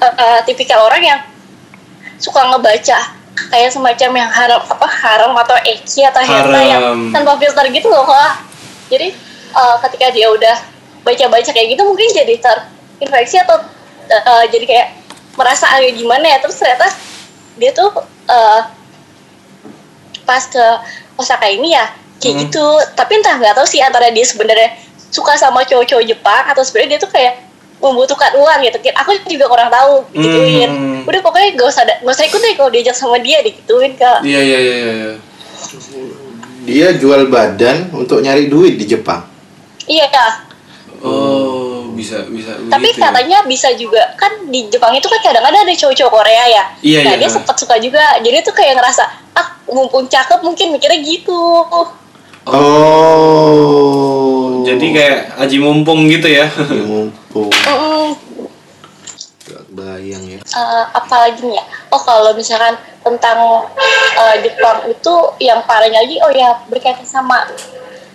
eh, 0.00 0.14
eh, 0.14 0.40
tipikal 0.46 0.86
orang 0.86 1.02
yang 1.02 1.20
suka 2.20 2.44
ngebaca 2.52 2.98
kayak 3.48 3.70
semacam 3.72 4.10
yang 4.20 4.30
haram 4.30 4.60
apa 4.60 4.86
haram 4.86 5.32
atau 5.32 5.56
eki 5.64 6.04
atau 6.04 6.20
hentai 6.20 6.76
yang 6.76 7.08
tanpa 7.14 7.40
filter 7.40 7.64
gitu 7.72 7.88
loh 7.88 8.04
kak. 8.04 8.44
Jadi 8.92 9.08
eh, 9.56 9.76
ketika 9.88 10.06
dia 10.12 10.28
udah 10.28 10.56
baca-baca 11.00 11.50
kayak 11.50 11.68
gitu 11.72 11.82
mungkin 11.88 12.08
jadi 12.12 12.34
terinfeksi 12.36 13.40
atau 13.40 13.56
eh, 14.12 14.44
jadi 14.52 14.64
kayak 14.68 14.88
merasa 15.34 15.66
agak 15.68 15.94
gimana 15.94 16.26
ya 16.26 16.38
terus 16.38 16.56
ternyata 16.56 16.86
dia 17.54 17.70
tuh 17.70 17.90
eh, 18.26 18.60
pas 20.22 20.42
ke 20.42 20.64
Osaka 21.16 21.46
ini 21.46 21.74
ya 21.74 21.86
kayak 22.16 22.34
Hmm. 22.36 22.40
gitu 22.44 22.64
tapi 22.94 23.16
entah 23.16 23.34
nggak 23.34 23.56
tahu 23.56 23.66
sih 23.66 23.80
antara 23.80 24.08
dia 24.08 24.22
sebenarnya 24.22 24.76
suka 25.10 25.34
sama 25.34 25.64
cowok-cowok 25.64 26.04
Jepang 26.04 26.44
atau 26.46 26.62
sebenarnya 26.62 26.96
dia 26.96 27.00
tuh 27.00 27.10
kayak 27.10 27.34
membutuhkan 27.80 28.36
uang 28.36 28.60
gitu 28.60 28.76
aku 28.92 29.10
juga 29.26 29.48
kurang 29.48 29.72
tahu 29.72 30.04
gituin 30.12 30.68
Hmm. 30.68 31.08
udah 31.08 31.20
pokoknya 31.20 31.56
gak 31.56 31.66
usah 31.66 31.82
gak 31.88 32.04
usah 32.06 32.26
ikut 32.28 32.38
deh 32.38 32.54
kalau 32.54 32.68
diajak 32.68 32.92
sama 32.92 33.16
dia 33.18 33.40
digituin 33.40 33.96
kak 33.96 34.20
Iya 34.20 34.40
iya 34.40 34.58
iya 34.58 34.74
iya. 34.76 34.92
iya. 34.92 35.12
Dia 36.60 36.88
jual 36.92 37.32
badan 37.32 37.88
untuk 37.90 38.20
nyari 38.20 38.46
duit 38.46 38.76
di 38.76 38.84
Jepang. 38.84 39.24
iya 39.88 40.06
kak 40.06 40.49
Oh, 41.00 41.88
bisa 41.96 42.28
bisa 42.28 42.60
tapi 42.68 42.92
begitu 42.92 43.00
ya. 43.00 43.08
katanya 43.08 43.38
bisa 43.48 43.68
juga 43.72 44.02
kan 44.20 44.32
di 44.52 44.68
Jepang 44.68 44.92
itu 44.92 45.08
kan 45.08 45.20
kadang-kadang 45.24 45.64
ada 45.64 45.72
cowok-cowok 45.72 46.12
Korea 46.12 46.44
ya 46.48 46.64
Iya, 46.84 47.00
nah 47.08 47.14
iya. 47.16 47.20
dia 47.24 47.30
sempat 47.32 47.56
suka 47.56 47.80
juga 47.80 48.20
jadi 48.20 48.44
tuh 48.44 48.52
kayak 48.52 48.76
ngerasa 48.76 49.04
ah 49.32 49.56
mumpung 49.72 50.04
cakep 50.08 50.44
mungkin 50.44 50.76
mikirnya 50.76 51.00
gitu 51.00 51.64
Oh. 52.50 53.54
Jadi 54.64 54.96
kayak 54.96 55.36
aji 55.44 55.60
mumpung 55.60 56.08
gitu 56.08 56.24
ya. 56.24 56.48
Ya 56.48 56.84
mumpung. 56.88 57.52
Bayang 59.70 60.24
ya. 60.24 60.40
Eh, 60.40 60.84
apalagi 60.96 61.46
nih 61.46 61.60
ya 61.60 61.64
oh 61.90 62.00
kalau 62.02 62.34
misalkan 62.34 62.74
tentang 63.02 63.38
eh, 64.18 64.34
Jepang 64.42 64.82
itu 64.86 65.14
yang 65.42 65.62
parahnya 65.66 66.02
lagi 66.02 66.18
oh 66.22 66.30
ya 66.34 66.58
berkaitan 66.66 67.06
sama 67.06 67.46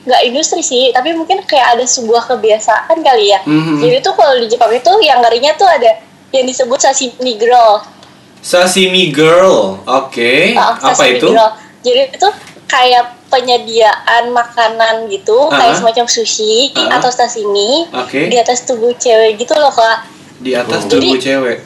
nggak 0.06 0.22
industri 0.24 0.62
sih 0.62 0.90
tapi 0.90 1.12
mungkin 1.12 1.42
kayak 1.42 1.74
ada 1.74 1.84
sebuah 1.84 2.26
kebiasaan 2.28 2.98
kali 2.98 3.26
ya 3.28 3.40
Mhm. 3.42 3.82
jadi 3.82 3.98
tuh 4.00 4.14
kalau 4.14 4.38
di 4.38 4.46
Jepang 4.46 4.70
itu 4.70 4.92
yang 5.00 5.20
ngerinya 5.20 5.54
tuh 5.54 5.66
ada 5.66 5.98
yang 6.32 6.46
disebut 6.46 6.78
sashimi 6.78 7.36
girl 7.36 7.82
Sashimi 8.40 9.10
girl. 9.10 9.82
Oke. 9.84 10.54
Ah, 10.54 10.78
Apa 10.78 10.94
sashimi 10.94 11.18
itu? 11.18 11.28
girl. 11.28 11.50
jadi 11.82 12.02
itu 12.12 12.28
kayak 12.66 13.04
penyediaan 13.28 14.30
makanan 14.30 15.06
gitu 15.08 15.50
Ah. 15.50 15.58
kayak 15.60 15.76
semacam 15.76 16.06
sushi 16.06 16.70
Ah. 16.72 16.98
atau 16.98 17.10
sashimi 17.10 17.90
Oke. 17.92 18.30
di 18.30 18.38
atas 18.38 18.62
tubuh 18.64 18.94
cewek 18.94 19.38
gitu 19.38 19.54
loh 19.56 19.70
kak 19.70 20.06
Di 20.38 20.54
atas 20.54 20.86
Oh. 20.86 20.90
tubuh 20.92 21.16
Jadi- 21.16 21.26
cewek. 21.26 21.58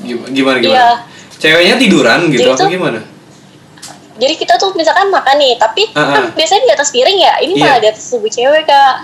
Gim- 0.00 0.30
Gimana 0.30 0.56
gimana? 0.58 0.76
Iya. 0.76 0.90
Ceweknya 1.34 1.74
tiduran 1.76 2.20
gitu 2.28 2.38
Jadi 2.40 2.50
apa 2.52 2.60
tuh- 2.60 2.70
gimana? 2.70 3.00
Jadi 4.18 4.34
kita 4.34 4.54
tuh 4.54 4.74
misalkan 4.74 5.08
makan 5.08 5.36
nih, 5.36 5.54
tapi 5.56 5.86
Ah, 5.92 6.10
kan 6.10 6.22
ah. 6.24 6.30
biasanya 6.32 6.62
di 6.64 6.72
atas 6.72 6.90
piring 6.90 7.18
ya, 7.18 7.32
ini 7.38 7.54
Iya. 7.54 7.62
malah 7.64 7.78
di 7.78 7.88
atas 7.88 8.04
tubuh 8.04 8.26
cewek 8.26 8.62
kak. 8.64 8.94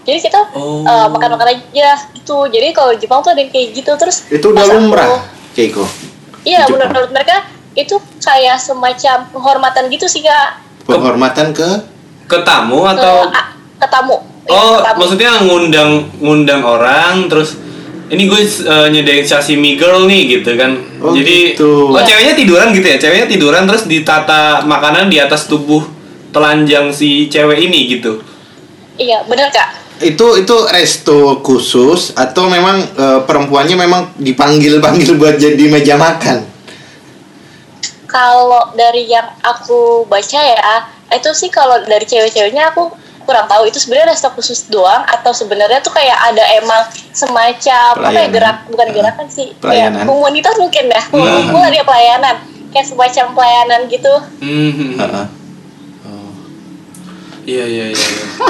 Jadi 0.00 0.18
kita 0.20 0.40
Oh. 0.52 0.80
eh, 0.82 1.06
makan-makan 1.08 1.48
aja 1.50 1.90
gitu. 2.12 2.44
Jadi 2.46 2.68
kalau 2.70 2.92
Jepang 2.94 3.20
tuh 3.20 3.30
ada 3.30 3.40
yang 3.40 3.48
kayak 3.48 3.72
gitu 3.72 3.92
terus. 3.94 4.28
Itu 4.28 4.50
udah 4.50 4.64
lumrah, 4.66 5.24
Keiko. 5.50 5.84
Iya, 6.40 6.64
menurut 6.66 7.08
mereka 7.10 7.44
itu 7.72 7.94
kayak 8.18 8.56
semacam 8.56 9.28
penghormatan 9.28 9.88
gitu 9.88 10.04
sih 10.04 10.20
kak 10.20 10.56
Penghormatan 10.84 11.52
ke 11.52 11.68
Ke 12.24 12.40
tamu 12.40 12.82
ke, 12.82 12.94
atau 12.94 13.14
a- 13.26 13.50
ke 13.76 13.86
tamu. 13.86 14.16
Iya, 14.42 14.54
Oh, 14.54 14.74
ke 14.74 14.84
tamu. 14.84 14.98
maksudnya 14.98 15.30
ngundang 15.40 15.90
ngundang 16.16 16.62
orang 16.62 17.26
terus 17.26 17.54
ini 18.10 18.26
gue 18.26 18.42
uh, 18.66 18.90
nyedain 18.90 19.22
sashimi 19.22 19.78
girl 19.78 20.10
nih 20.10 20.38
gitu 20.38 20.58
kan. 20.58 20.74
Oh, 20.98 21.14
Jadi 21.14 21.54
gitu. 21.54 21.94
oh 21.94 22.02
ceweknya 22.02 22.34
tiduran 22.34 22.74
gitu 22.74 22.86
ya. 22.90 22.98
Ceweknya 22.98 23.26
tiduran 23.30 23.62
terus 23.70 23.86
ditata 23.86 24.66
makanan 24.66 25.06
di 25.06 25.22
atas 25.22 25.46
tubuh 25.46 25.86
telanjang 26.34 26.90
si 26.90 27.30
cewek 27.30 27.70
ini 27.70 27.86
gitu. 27.98 28.18
Iya, 28.98 29.24
bener 29.24 29.48
kak. 29.54 29.80
itu 30.00 30.40
itu 30.40 30.56
resto 30.72 31.44
khusus 31.44 32.16
atau 32.16 32.48
memang 32.48 32.80
eh, 32.80 33.20
perempuannya 33.28 33.76
memang 33.76 34.16
dipanggil 34.16 34.80
panggil 34.80 35.20
buat 35.20 35.36
jadi 35.36 35.60
meja 35.68 36.00
makan 36.00 36.48
Kalau 38.08 38.72
dari 38.74 39.06
yang 39.06 39.28
aku 39.44 40.08
baca 40.08 40.40
ya, 40.40 40.88
itu 41.14 41.30
sih 41.30 41.52
kalau 41.52 41.78
dari 41.84 42.02
cewek-ceweknya 42.02 42.74
aku 42.74 42.90
kurang 43.30 43.46
tahu 43.46 43.62
itu 43.64 43.78
sebenarnya 43.78 44.10
resto 44.10 44.26
khusus 44.30 44.66
doang 44.66 45.06
atau 45.06 45.30
sebenarnya 45.30 45.78
tuh 45.78 45.90
kayak 45.90 46.18
ada 46.26 46.42
emang 46.56 46.82
semacam 47.10 47.94
apa 47.94 48.02
ya 48.02 48.26
Pelayanan. 48.26 48.32
gerak 48.32 48.58
bukan 48.66 48.84
Ah, 48.84 48.92
gerakan 48.92 49.26
sih 49.28 49.48
pelayanan. 49.56 49.94
kayak 49.96 50.10
komunitas 50.10 50.54
mungkin 50.56 50.84
ya 50.86 51.02
Hmm. 51.04 51.22
kumpulan 51.46 51.70
ya 51.70 51.82
pelayanan 51.82 52.36
kayak 52.68 52.86
semacam 52.86 53.26
pelayanan 53.32 53.80
gitu 53.86 54.14
Hmm. 54.40 54.94
Heeh. 54.96 55.26
Iya 57.42 57.64
iya 57.64 57.86
iya. 57.88 58.06
iya. 58.10 58.24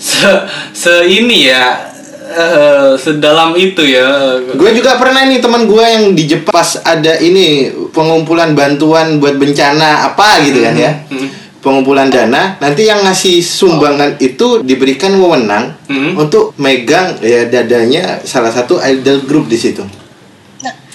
se 0.00 0.30
se 0.72 0.92
ini 1.06 1.46
ya 1.46 1.90
eh, 2.28 2.90
sedalam 2.94 3.54
itu 3.54 3.82
ya. 3.82 4.36
gue 4.46 4.70
juga 4.72 4.94
pernah 4.94 5.24
nih 5.24 5.38
teman 5.38 5.64
gue 5.64 5.80
yang 5.80 6.04
di 6.12 6.24
Jepang 6.26 6.52
pas 6.52 6.76
ada 6.78 7.16
ini 7.18 7.66
pengumpulan 7.88 8.52
bantuan 8.52 9.16
buat 9.16 9.34
bencana 9.34 10.06
apa 10.06 10.42
gitu 10.42 10.58
kan 10.60 10.74
ya 10.74 10.92
Hmm. 11.08 11.28
Pengumpulan 11.58 12.06
dana 12.06 12.54
nanti 12.56 12.84
yang 12.84 13.00
ngasih 13.00 13.38
sumbangan 13.40 14.14
itu 14.18 14.62
diberikan 14.62 15.14
wewenang 15.14 15.74
Hmm. 15.84 16.14
untuk 16.16 16.52
megang 16.56 17.16
ya 17.18 17.44
dadanya 17.44 18.20
salah 18.22 18.48
satu 18.48 18.76
idol 18.80 19.22
group 19.22 19.46
di 19.46 19.56
situ 19.56 19.82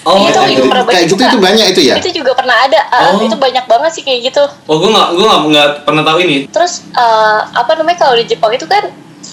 Oh, 0.04 0.20
itu 0.20 0.36
juga 0.36 0.44
iya. 0.52 0.68
pernah 0.68 0.84
kayak 0.84 1.04
gitu 1.06 1.16
itu 1.18 1.38
banyak 1.40 1.66
itu 1.66 1.80
ya 1.82 1.94
itu 1.96 2.10
juga 2.12 2.36
pernah 2.36 2.60
ada 2.60 2.76
uh, 2.92 3.16
Oh. 3.16 3.24
itu 3.24 3.32
banyak 3.34 3.64
banget 3.64 3.90
sih 3.90 4.04
kayak 4.04 4.28
gitu 4.28 4.44
Oh, 4.68 4.76
gue 4.76 4.92
nggak 4.92 5.08
gue 5.10 5.24
nggak 5.48 5.68
pernah 5.82 6.04
tahu 6.04 6.18
ini. 6.20 6.44
terus 6.46 6.84
uh, 6.92 7.40
apa 7.50 7.72
namanya 7.74 7.98
kalau 7.98 8.14
di 8.14 8.28
Jepang 8.28 8.52
itu 8.52 8.68
kan 8.68 8.84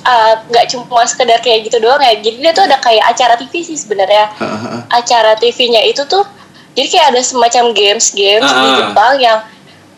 uh, 0.01 0.33
nggak 0.47 0.71
cuma 0.71 1.03
sekedar 1.03 1.37
kayak 1.39 1.67
gitu 1.67 1.75
doang 1.77 1.99
ya 1.99 2.15
jadi 2.15 2.37
dia 2.39 2.51
tuh 2.53 2.63
ada 2.65 2.79
kayak 2.79 3.03
acara 3.05 3.35
TV 3.35 3.51
sih 3.61 3.75
sebenarnya 3.75 4.31
Heeh. 4.33 4.79
acara 4.89 5.35
TV-nya 5.35 5.83
itu 5.83 6.07
tuh 6.07 6.23
jadi 6.71 6.87
kayak 6.87 7.07
ada 7.09 7.21
semacam 7.21 7.63
games 7.75 8.07
games 8.09 8.47
di 8.47 8.55
Ah, 8.57 8.63
ah. 8.63 8.75
Jepang 8.79 9.13
yang 9.19 9.37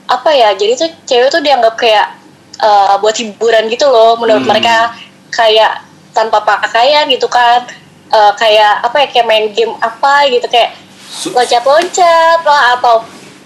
apa 0.06 0.30
ya 0.30 0.52
jadi 0.52 0.74
tuh 0.76 0.90
cewek 1.04 1.30
tuh 1.30 1.40
dianggap 1.40 1.74
kayak 1.74 2.08
uh, 2.58 2.96
buat 2.98 3.14
hiburan 3.14 3.68
gitu 3.68 3.86
loh 3.86 4.16
menurut 4.16 4.42
Hmm. 4.42 4.52
mereka 4.52 4.94
kayak 5.30 5.82
tanpa 6.12 6.42
pakaian 6.42 7.08
gitu 7.08 7.26
kan 7.26 7.66
Uh, 8.06 8.30
kayak 8.38 8.86
apa 8.86 8.94
ya 8.96 9.08
kayak 9.10 9.26
main 9.26 9.46
game 9.50 9.74
apa 9.82 10.30
gitu 10.30 10.46
kayak 10.46 10.78
loncat-loncat 11.28 12.40
lah 12.42 12.78
atau 12.78 13.02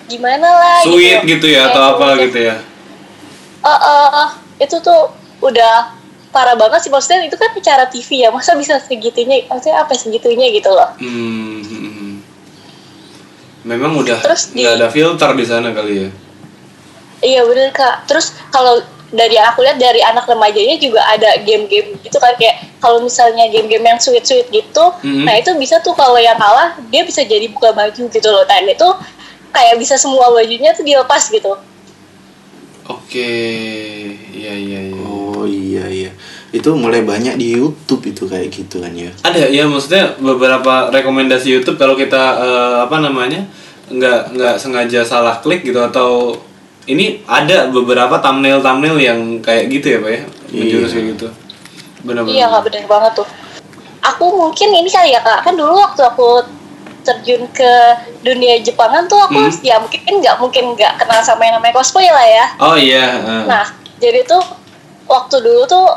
gimana 0.06 0.44
lah 0.44 0.84
Sweet 0.84 1.24
gitu 1.24 1.48
ya 1.48 1.72
atau 1.72 1.88
apa 1.88 2.04
semacam- 2.06 2.24
gitu 2.26 2.40
ya. 2.42 2.56
Eh, 3.58 3.80
eh, 3.80 4.26
itu 4.60 4.76
tuh 4.78 5.08
udah 5.40 5.96
parah 6.30 6.54
banget 6.54 6.84
sih 6.84 6.92
maksudnya 6.92 7.24
itu 7.24 7.34
kan 7.34 7.48
acara 7.50 7.88
TV 7.88 8.20
ya 8.20 8.30
masa 8.30 8.54
bisa 8.54 8.76
segitunya 8.78 9.48
maksudnya 9.48 9.80
apa 9.80 9.96
segitunya 9.96 10.52
gitu 10.52 10.68
loh 10.68 10.92
Hmm. 11.00 11.64
hmm, 11.64 11.88
hmm. 11.88 12.14
Memang 13.64 13.96
udah 13.98 14.20
Terus 14.20 14.52
nggak 14.52 14.74
ada 14.74 14.88
filter 14.88 15.32
di 15.32 15.46
sana 15.46 15.72
kali 15.72 15.94
ya. 16.04 16.10
Iya 17.22 17.42
bener 17.46 17.74
kak. 17.74 18.06
Terus 18.06 18.34
kalau 18.50 18.82
dari 19.08 19.40
yang 19.40 19.48
aku 19.48 19.64
lihat 19.64 19.80
dari 19.80 20.04
anak 20.04 20.28
remajanya 20.28 20.76
juga 20.76 21.00
ada 21.08 21.40
game-game 21.40 21.96
gitu 22.04 22.20
kan 22.20 22.36
kayak 22.36 22.60
kalau 22.84 23.00
misalnya 23.00 23.48
game-game 23.48 23.88
yang 23.88 23.96
sweet-sweet 23.96 24.52
gitu 24.52 24.84
Mhm. 25.00 25.24
nah 25.24 25.32
itu 25.40 25.56
bisa 25.56 25.80
tuh 25.80 25.96
kalau 25.96 26.20
yang 26.20 26.36
kalah 26.36 26.76
dia 26.92 27.08
bisa 27.08 27.24
jadi 27.24 27.48
buka 27.48 27.72
baju 27.72 28.04
gitu 28.12 28.28
loh. 28.28 28.44
Dan 28.44 28.68
itu 28.68 28.88
kayak 29.56 29.80
bisa 29.80 29.96
semua 29.96 30.28
bajunya 30.36 30.76
tuh 30.76 30.84
dilepas 30.84 31.24
gitu. 31.32 31.56
Oke, 32.88 33.32
iya 34.32 34.54
iya 34.56 34.80
iya. 34.92 35.04
oh 35.04 35.44
iya 35.44 35.86
iya. 35.92 36.12
Itu 36.56 36.72
mulai 36.72 37.04
banyak 37.04 37.36
di 37.36 37.60
YouTube 37.60 38.00
itu 38.08 38.24
kayak 38.32 38.48
gitu 38.48 38.80
kan 38.80 38.96
ya? 38.96 39.12
Ada 39.28 39.52
ya 39.52 39.68
maksudnya 39.68 40.16
beberapa 40.16 40.88
rekomendasi 40.88 41.52
YouTube 41.52 41.76
kalau 41.76 42.00
kita 42.00 42.24
eh, 42.40 42.76
apa 42.88 43.04
namanya 43.04 43.44
nggak 43.92 44.36
nggak 44.40 44.56
sengaja 44.60 45.04
salah 45.04 45.40
klik 45.44 45.68
gitu 45.68 45.80
atau 45.80 46.40
ini 46.88 47.06
ada 47.28 47.68
beberapa 47.68 48.18
thumbnail 48.18 48.60
thumbnail 48.60 48.98
yang 48.98 49.20
kayak 49.40 49.68
gitu 49.68 49.96
ya 49.96 50.00
pak 50.00 50.12
ya 50.12 50.22
menjurus 50.50 50.90
Iya. 50.90 50.96
kayak 50.96 51.08
gitu. 51.14 51.28
Benar-benar. 52.02 52.34
Iya 52.34 52.46
kak 52.48 52.62
bener 52.64 52.84
banget 52.88 53.12
tuh. 53.16 53.28
Aku 54.00 54.26
mungkin 54.32 54.70
ini 54.72 54.88
kali 54.88 55.12
ya 55.12 55.20
kak, 55.20 55.44
kan 55.44 55.54
dulu 55.54 55.76
waktu 55.76 56.00
aku 56.02 56.48
terjun 57.04 57.48
ke 57.52 57.72
dunia 58.20 58.60
Jepangan 58.60 59.08
tuh 59.08 59.20
aku 59.20 59.40
Hmm. 59.40 59.52
ya 59.64 59.80
mungkin 59.80 60.00
nggak 60.04 60.36
mungkin 60.40 60.64
nggak 60.76 61.00
kenal 61.00 61.20
sama 61.22 61.44
yang 61.44 61.60
namanya 61.60 61.76
cosplay 61.76 62.08
lah 62.08 62.24
ya. 62.24 62.46
Oh 62.60 62.76
iya. 62.76 63.04
eh. 63.16 63.44
Nah 63.48 63.64
jadi 63.98 64.24
tuh 64.24 64.44
waktu 65.08 65.40
dulu 65.40 65.64
tuh 65.66 65.88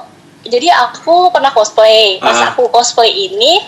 jadi 0.42 0.70
aku 0.70 1.30
pernah 1.30 1.50
cosplay. 1.50 2.18
Pas 2.18 2.34
Ah. 2.34 2.50
aku 2.50 2.66
cosplay 2.66 3.10
ini 3.10 3.62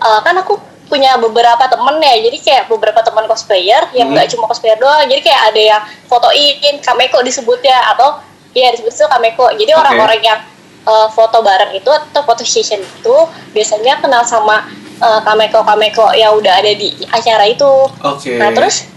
eh, 0.00 0.20
kan 0.22 0.34
aku 0.34 0.58
punya 0.90 1.14
beberapa 1.22 1.70
temen 1.70 2.02
ya 2.02 2.18
jadi 2.18 2.38
kayak 2.42 2.64
beberapa 2.66 2.98
teman 3.06 3.30
cosplayer 3.30 3.86
yang 3.94 4.10
Hmm. 4.10 4.18
nggak 4.18 4.26
cuma 4.34 4.50
cosplayer 4.50 4.74
doang 4.76 5.06
jadi 5.06 5.22
kayak 5.22 5.42
ada 5.54 5.60
yang 5.62 5.82
fotoin 6.10 6.74
kameko 6.82 7.22
disebutnya 7.22 7.78
atau 7.94 8.18
ya 8.50 8.74
disebut 8.74 8.90
itu 8.90 9.06
kameko 9.06 9.46
jadi 9.54 9.72
Oke. 9.72 9.80
orang-orang 9.86 10.20
yang 10.20 10.38
uh, 10.82 11.06
foto 11.14 11.38
bareng 11.46 11.70
itu 11.78 11.86
atau 11.86 12.26
foto 12.26 12.42
session 12.42 12.82
itu 12.82 13.16
biasanya 13.54 14.02
kenal 14.02 14.26
sama 14.26 14.66
uh, 14.98 15.22
kameko 15.22 15.62
kameko 15.62 16.10
yang 16.18 16.34
udah 16.34 16.58
ada 16.58 16.74
di 16.74 16.90
acara 17.06 17.46
itu 17.46 17.70
Oke. 18.02 18.34
nah 18.42 18.50
terus 18.50 18.90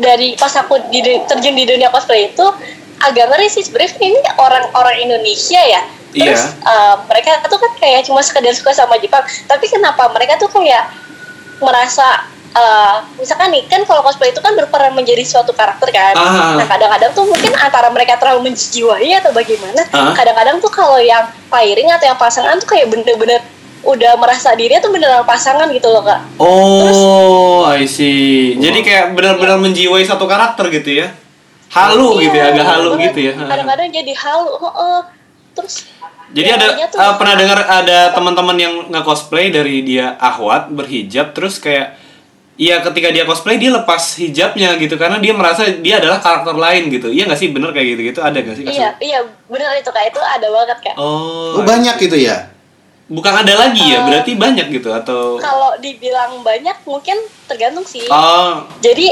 dari 0.00 0.36
pas 0.36 0.52
aku 0.56 0.76
di, 0.88 1.00
terjun 1.28 1.56
di 1.56 1.64
dunia 1.68 1.88
cosplay 1.92 2.32
itu 2.32 2.46
agak 3.00 3.32
ngeri 3.32 3.48
sih 3.48 3.64
sebenarnya 3.64 3.96
ini 4.00 4.20
orang-orang 4.36 4.96
Indonesia 5.08 5.60
ya 5.60 5.80
terus 6.12 6.42
Iya. 6.42 6.62
uh, 6.62 6.94
mereka 7.04 7.44
tuh 7.44 7.56
kan 7.56 7.72
kayak 7.76 8.02
cuma 8.02 8.18
sekedar 8.20 8.50
suka 8.50 8.70
sama 8.72 8.96
Jepang 8.96 9.20
tapi 9.44 9.66
kenapa 9.66 10.08
mereka 10.08 10.34
tuh 10.36 10.48
kayak 10.48 10.90
merasa 11.58 12.24
uh, 12.50 13.06
misalkan 13.14 13.50
nih 13.50 13.62
kan 13.64 13.84
kalau 13.84 14.00
cosplay 14.00 14.28
itu 14.28 14.38
kan 14.38 14.52
berperan 14.52 14.90
menjadi 14.90 15.22
suatu 15.22 15.52
karakter 15.52 15.86
kan 15.88 16.14
Ah. 16.14 16.56
nah 16.56 16.66
kadang-kadang 16.66 17.12
tuh 17.12 17.24
mungkin 17.24 17.52
antara 17.54 17.88
mereka 17.88 18.16
terlalu 18.16 18.50
menjiwai 18.50 19.10
atau 19.14 19.30
bagaimana 19.30 19.86
kadang-kadang 20.12 20.58
tuh 20.58 20.68
kalau 20.68 20.98
yang 20.98 21.22
pairing 21.46 21.90
atau 21.90 22.06
yang 22.06 22.18
pasangan 22.18 22.56
tuh 22.56 22.68
kayak 22.68 22.88
bener-bener 22.88 23.38
udah 23.80 24.12
merasa 24.14 24.52
dirinya 24.52 24.76
tuh 24.78 24.90
beneran 24.90 25.24
pasangan 25.24 25.70
gitu 25.70 25.88
loh 25.88 26.02
kak 26.02 26.20
Oh, 26.36 27.64
I 27.66 27.84
see. 27.84 28.56
Jadi 28.56 28.80
kayak 28.80 29.14
benar-benar 29.14 29.56
menjiwai 29.56 30.02
satu 30.02 30.24
karakter 30.24 30.68
gitu 30.70 30.98
ya. 30.98 31.12
Halu 31.70 32.18
gitu 32.18 32.34
ya, 32.34 32.50
agak 32.50 32.66
halu 32.66 32.88
banget. 32.92 33.04
gitu 33.08 33.20
ya. 33.22 33.32
Kadang-kadang 33.38 33.88
jadi 33.88 34.12
halu. 34.16 34.52
heeh. 34.58 34.98
Terus 35.50 35.74
Jadi 36.30 36.48
ada 36.48 36.66
jadinya 36.68 36.88
tuh- 36.88 37.00
eh, 37.00 37.14
pernah 37.16 37.34
dengar 37.34 37.58
ada 37.60 37.98
teman-teman 38.10 38.56
yang 38.56 38.74
nge-cosplay 38.88 39.48
dari 39.48 39.82
dia 39.82 40.14
ahwat 40.16 40.70
berhijab 40.70 41.32
terus 41.32 41.56
kayak 41.56 41.98
Iya 42.54 42.84
ketika 42.84 43.08
dia 43.08 43.24
cosplay 43.24 43.56
dia 43.56 43.72
lepas 43.72 44.20
hijabnya 44.20 44.76
gitu 44.76 45.00
karena 45.00 45.16
dia 45.16 45.32
merasa 45.32 45.64
dia 45.72 45.96
adalah 45.96 46.20
karakter 46.20 46.52
lain 46.52 46.92
gitu. 46.92 47.08
Iya 47.08 47.24
nggak 47.24 47.40
sih 47.40 47.48
bener 47.48 47.72
kayak 47.72 47.88
gitu 47.90 48.00
gitu 48.04 48.20
ada 48.20 48.36
nggak 48.36 48.52
sih? 48.52 48.62
kasus? 48.62 48.76
Iya, 48.76 48.90
iya 49.00 49.18
bener 49.48 49.72
itu 49.74 49.88
kak 49.88 50.04
itu 50.04 50.20
ada 50.20 50.44
banget 50.44 50.78
kak. 50.82 50.94
Oh, 50.94 51.56
Oh, 51.56 51.64
banyak 51.64 51.96
gitu 51.98 52.20
ya? 52.20 52.52
bukan 53.08 53.32
ada 53.34 53.54
lagi 53.56 53.80
ya 53.82 53.96
Eh, 53.96 54.02
berarti 54.04 54.32
banyak 54.36 54.70
gitu 54.70 54.86
atau 54.88 55.34
Kalau 55.36 55.74
dibilang 55.76 56.44
banyak 56.44 56.78
mungkin 56.84 57.16
tergantung 57.48 57.82
sih. 57.82 58.04
oh 58.06 58.62
Jadi 58.78 59.10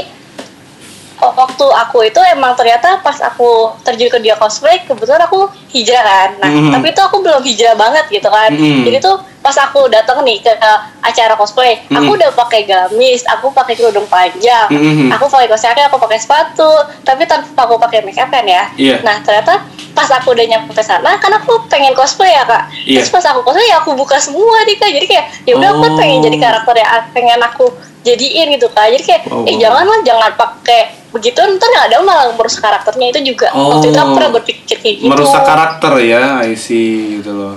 waktu 1.19 1.65
aku 1.67 2.07
itu 2.07 2.19
emang 2.31 2.55
ternyata 2.55 3.03
pas 3.03 3.19
aku 3.19 3.75
terjun 3.83 4.07
ke 4.07 4.19
dia 4.23 4.39
cosplay 4.39 4.79
kebetulan 4.87 5.27
aku 5.27 5.51
hijrah 5.69 5.99
kan. 6.01 6.29
Nah 6.39 6.49
Mhm. 6.49 6.71
tapi 6.71 6.87
itu 6.95 7.01
aku 7.03 7.17
belum 7.19 7.43
hijrah 7.43 7.75
banget 7.75 8.07
gitu 8.07 8.31
kan. 8.31 8.55
Mhm. 8.55 8.87
Jadi 8.87 8.97
tuh 9.03 9.19
pas 9.39 9.55
aku 9.55 9.87
datang 9.87 10.19
nih 10.23 10.43
ke, 10.43 10.51
ke 10.51 10.71
acara 10.99 11.35
cosplay, 11.35 11.79
aku 11.87 12.11
Mhm. 12.11 12.17
udah 12.19 12.29
pakai 12.35 12.67
gamis, 12.67 13.23
aku 13.23 13.51
pakai 13.55 13.79
kerudung 13.79 14.03
panjang, 14.07 14.67
Mhm. 14.67 15.15
aku 15.15 15.31
pakai 15.31 15.47
kaki, 15.47 15.81
aku 15.87 15.95
pakai 15.95 16.19
sepatu, 16.19 16.71
tapi 17.07 17.23
tanpa 17.23 17.63
aku 17.63 17.79
pakai 17.79 18.03
make 18.03 18.19
up 18.19 18.27
kan 18.27 18.43
ya. 18.43 18.67
Iya. 18.75 18.99
Nah 18.99 19.23
ternyata 19.23 19.63
pas 19.95 20.07
aku 20.11 20.31
udah 20.31 20.45
nyampe 20.47 20.71
ke 20.71 20.83
sana 20.83 21.17
kan 21.19 21.31
aku 21.33 21.67
pengen 21.67 21.95
cosplay 21.95 22.31
ya 22.31 22.43
kak. 22.47 22.67
Iya. 22.87 22.99
Terus 23.03 23.11
pas 23.11 23.25
aku 23.31 23.43
cosplay 23.47 23.67
ya 23.67 23.79
aku 23.79 23.95
buka 23.95 24.19
semua 24.19 24.63
nih 24.67 24.75
kak. 24.75 24.91
Jadi 24.91 25.05
kayak 25.07 25.25
ya 25.47 25.53
udah 25.55 25.69
aku 25.75 25.85
Oh. 25.87 25.97
pengen 25.99 26.19
jadi 26.23 26.37
karakter 26.39 26.75
yang 26.79 26.91
pengen 27.11 27.39
aku 27.39 27.65
jadiin 28.01 28.47
gitu 28.53 28.67
kak. 28.69 28.87
Jadi 28.89 29.03
kayak 29.03 29.21
Oh. 29.27 29.43
eh 29.43 29.55
jangan 29.55 29.83
lah 29.83 29.99
jangan 30.01 30.31
pakai 30.33 30.81
begitu 31.09 31.35
ntar 31.35 31.67
nggak 31.67 31.85
ada 31.89 31.95
malah 31.99 32.25
merusak 32.33 32.61
karakternya 32.61 33.07
itu 33.09 33.19
juga. 33.29 33.49
Waktu 33.49 33.89
itu 33.89 33.97
aku 33.97 34.11
Oh. 34.11 34.15
pernah 34.15 34.31
berpikir 34.31 34.77
kayak 34.77 34.95
gitu. 34.97 35.09
merusak 35.09 35.41
karakter 35.41 35.91
ya, 36.01 36.23
I 36.41 36.53
see 36.53 37.17
gitu 37.17 37.31
loh. 37.31 37.55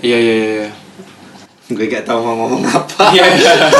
Iya 0.00 0.16
iya 0.16 0.34
iya. 0.34 0.68
Gue 1.68 1.86
gak 1.86 2.02
tahu 2.02 2.18
mau 2.18 2.34
ngomong 2.36 2.66
apa. 2.66 3.14
Iya. 3.14 3.30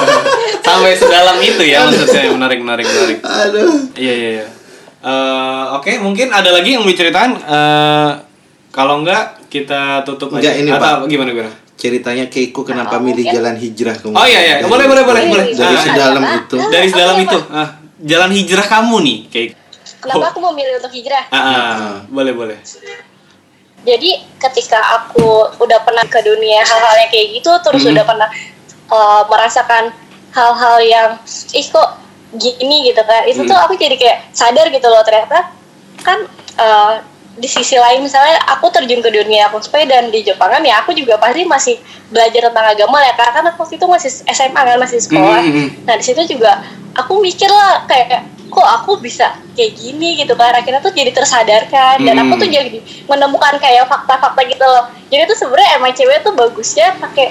Sampai 0.62 0.94
sedalam 0.94 1.40
itu 1.40 1.62
ya 1.64 1.82
maksudnya 1.82 2.30
menarik 2.30 2.58
menarik 2.60 2.86
menarik. 2.86 3.18
Aduh. 3.20 3.90
Iya 3.96 4.14
iya 4.14 4.30
iya. 4.36 4.46
Eh, 5.00 5.64
Oke 5.74 5.96
mungkin 5.98 6.28
ada 6.28 6.52
lagi 6.52 6.76
yang 6.76 6.84
mau 6.84 6.92
diceritain. 6.92 7.34
Eh, 7.34 8.10
kalau 8.70 9.02
enggak 9.02 9.42
kita 9.48 10.06
tutup 10.06 10.30
Enggak, 10.30 10.54
aja. 10.54 10.60
ini, 10.62 10.70
Atau 10.70 11.02
Pak. 11.02 11.10
gimana 11.10 11.30
gimana? 11.32 11.50
Ceritanya 11.80 12.28
Keiko 12.28 12.60
kenapa 12.60 12.94
Oh, 12.94 13.00
milih 13.00 13.24
mungkin. 13.24 13.34
jalan 13.34 13.56
hijrah 13.56 13.96
ke 13.96 14.06
Oh 14.06 14.26
iya 14.26 14.40
iya 14.44 14.54
boleh 14.62 14.84
boleh 14.84 15.00
boleh 15.00 15.22
boleh. 15.26 15.46
Dari 15.50 15.72
Ah, 15.72 15.80
sedalam 15.80 16.22
Ah, 16.22 16.36
itu. 16.38 16.56
ah. 16.58 16.68
dari 16.68 16.84
Apa 16.84 16.92
sedalam 16.92 17.16
ya, 17.16 17.24
itu. 17.24 17.38
Ah, 17.48 17.68
jalan 17.98 18.30
hijrah 18.30 18.66
kamu 18.68 18.96
nih 19.00 19.18
kayak. 19.26 19.50
Kenapa 19.98 20.26
aku 20.28 20.40
memilih 20.42 20.76
untuk 20.76 20.92
hijrah? 20.92 21.24
Ah, 21.28 21.36
ah, 21.36 21.56
Ah. 21.56 21.96
boleh 22.06 22.32
boleh. 22.32 22.58
Jadi 23.80 24.10
ketika 24.38 24.76
aku 24.94 25.24
udah 25.56 25.80
pernah 25.80 26.04
ke 26.04 26.20
dunia 26.20 26.60
hal-hal 26.60 26.94
yang 26.98 27.10
kayak 27.10 27.28
gitu, 27.34 27.52
terus 27.64 27.80
Mhm. 27.80 27.90
udah 27.90 28.04
pernah 28.04 28.28
uh, 28.86 29.22
merasakan 29.24 29.88
hal-hal 30.30 30.76
yang 30.82 31.08
ih 31.50 31.64
kok 31.64 31.88
gini 32.30 32.86
gitu 32.86 33.00
kan, 33.00 33.24
itu 33.24 33.40
tuh 33.40 33.52
Mhm. 33.52 33.64
aku 33.64 33.72
jadi 33.74 33.96
kayak 33.96 34.18
sadar 34.30 34.68
gitu 34.68 34.84
loh 34.84 35.00
ternyata 35.00 35.48
kan 36.00 36.18
uh, 36.56 37.00
di 37.38 37.46
sisi 37.46 37.78
lain 37.78 38.02
misalnya 38.02 38.42
aku 38.50 38.68
terjun 38.74 38.98
ke 38.98 39.10
dunia 39.10 39.48
cosplay 39.54 39.86
dan 39.86 40.10
di 40.10 40.26
Jepangan 40.26 40.60
ya 40.66 40.82
aku 40.82 40.90
juga 40.92 41.14
pasti 41.16 41.46
masih 41.46 41.78
belajar 42.10 42.50
tentang 42.50 42.66
agama 42.74 42.98
ya 43.00 43.14
karena 43.14 43.54
waktu 43.54 43.78
itu 43.78 43.86
masih 43.86 44.10
SMA 44.26 44.60
kan 44.60 44.76
masih 44.76 44.98
sekolah. 44.98 45.40
Mhm, 45.40 45.52
mhm. 45.54 45.68
Nah 45.86 45.94
di 45.94 46.04
situ 46.04 46.22
juga 46.26 46.58
aku 46.98 47.22
mikir 47.22 47.46
lah 47.46 47.86
kayak 47.86 48.26
kok 48.50 48.66
aku 48.66 48.98
bisa 48.98 49.38
kayak 49.54 49.78
gini 49.78 50.18
gitu 50.18 50.34
kan 50.34 50.50
akhirnya 50.50 50.82
tuh 50.82 50.90
jadi 50.90 51.14
tersadarkan 51.14 52.02
dan 52.02 52.18
aku 52.18 52.34
Hmm. 52.34 52.42
tuh 52.42 52.48
jadi 52.50 52.78
menemukan 53.06 53.54
kayak 53.62 53.86
fakta-fakta 53.86 54.42
gitu 54.42 54.66
loh 54.66 54.90
jadi 55.06 55.22
tuh 55.30 55.38
sebenarnya 55.38 55.78
emang 55.78 55.94
cewek 55.94 56.26
tuh 56.26 56.34
bagusnya 56.34 56.98
pakai 56.98 57.30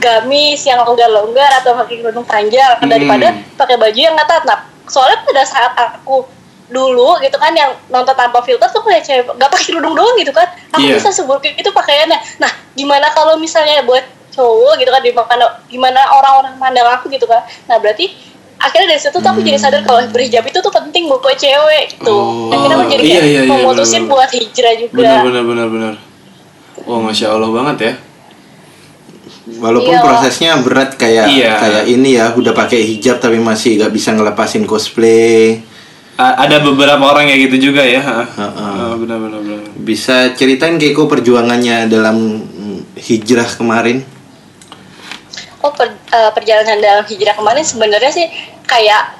gamis 0.00 0.64
yang 0.64 0.80
longgar-longgar 0.80 1.60
atau 1.60 1.76
pakai 1.84 2.00
kerudung 2.00 2.24
panjang 2.24 2.80
Hmm. 2.80 2.88
daripada 2.88 3.36
pakai 3.60 3.76
baju 3.76 4.00
yang 4.00 4.16
ketat 4.16 4.42
nah 4.48 4.64
soalnya 4.88 5.20
pada 5.20 5.42
saat 5.44 5.72
aku 5.76 6.24
dulu 6.64 7.20
gitu 7.20 7.36
kan 7.36 7.52
yang 7.52 7.70
nonton 7.86 8.12
tanpa 8.12 8.40
filter 8.40 8.64
tuh 8.66 8.80
kayak 8.80 9.04
cewek 9.04 9.28
gak 9.30 9.50
pakai 9.52 9.66
kerudung 9.68 9.92
doang 9.92 10.16
gitu 10.16 10.30
kan 10.30 10.48
aku 10.70 10.80
Iya. 10.82 10.96
bisa 10.96 11.12
seburuk 11.12 11.44
itu 11.44 11.70
pakaiannya 11.70 12.16
nah 12.38 12.48
gimana 12.72 13.12
kalau 13.12 13.36
misalnya 13.36 13.84
buat 13.84 14.00
cowok 14.32 14.80
gitu 14.80 14.88
kan 14.88 15.00
gimana 15.00 15.44
gimana 15.68 16.00
orang-orang 16.10 16.56
mandang 16.56 16.88
aku 16.88 17.06
gitu 17.08 17.24
kan 17.24 17.44
nah 17.66 17.76
berarti 17.76 18.10
akhirnya 18.56 18.90
dari 18.90 18.98
situ 18.98 19.12
tuh 19.12 19.28
aku 19.28 19.40
jadi 19.40 19.60
sadar 19.60 19.84
kalau 19.84 20.00
berhijab 20.08 20.40
itu 20.42 20.56
tuh 20.56 20.72
penting 20.72 21.04
buat 21.04 21.20
cewek 21.20 21.84
gitu 21.94 22.08
Oh, 22.08 22.48
akhirnya 22.48 22.76
aku 22.76 22.86
jadi 22.90 23.02
iya, 23.04 23.20
iya, 23.20 23.20
iya, 23.20 23.40
memutusin 23.44 24.08
benar-benar. 24.08 24.12
buat 24.16 24.30
hijrah 24.32 24.74
juga 24.74 24.94
Benar 24.96 25.18
benar 25.20 25.42
benar 25.44 25.66
benar. 25.68 25.94
Oh 26.84 26.98
masya 26.98 27.30
Allah 27.30 27.50
banget 27.52 27.76
ya. 27.78 27.92
Walaupun 29.54 29.92
Iya. 29.92 30.00
prosesnya 30.00 30.50
berat 30.58 30.96
kayak 30.96 31.28
Iya. 31.28 31.52
kayak 31.60 31.84
ini 31.86 32.16
ya, 32.16 32.32
udah 32.32 32.50
pakai 32.50 32.80
hijab 32.82 33.20
tapi 33.20 33.36
masih 33.36 33.76
gak 33.76 33.92
bisa 33.92 34.10
ngelepasin 34.10 34.64
cosplay. 34.64 35.60
A- 36.14 36.46
ada 36.46 36.62
beberapa 36.62 37.02
orang 37.02 37.26
yang 37.26 37.42
gitu 37.42 37.70
juga 37.70 37.82
ya. 37.82 37.98
ha? 37.98 38.22
Heeh. 38.22 38.52
Ah, 38.54 38.94
benar 38.94 39.18
benar 39.18 39.40
benar. 39.42 39.60
Bisa 39.74 40.30
ceritain 40.32 40.78
Keiko 40.78 41.04
perjuangannya 41.04 41.86
dalam 41.86 42.16
mm, 42.44 42.78
hijrah 42.96 43.50
kemarin? 43.50 44.06
oh 45.58 45.72
per- 45.72 45.96
eh, 45.96 46.30
perjalanan 46.36 46.76
dalam 46.76 47.04
hijrah 47.08 47.32
kemarin 47.32 47.64
sebenarnya 47.64 48.12
sih 48.12 48.28
kayak 48.68 49.16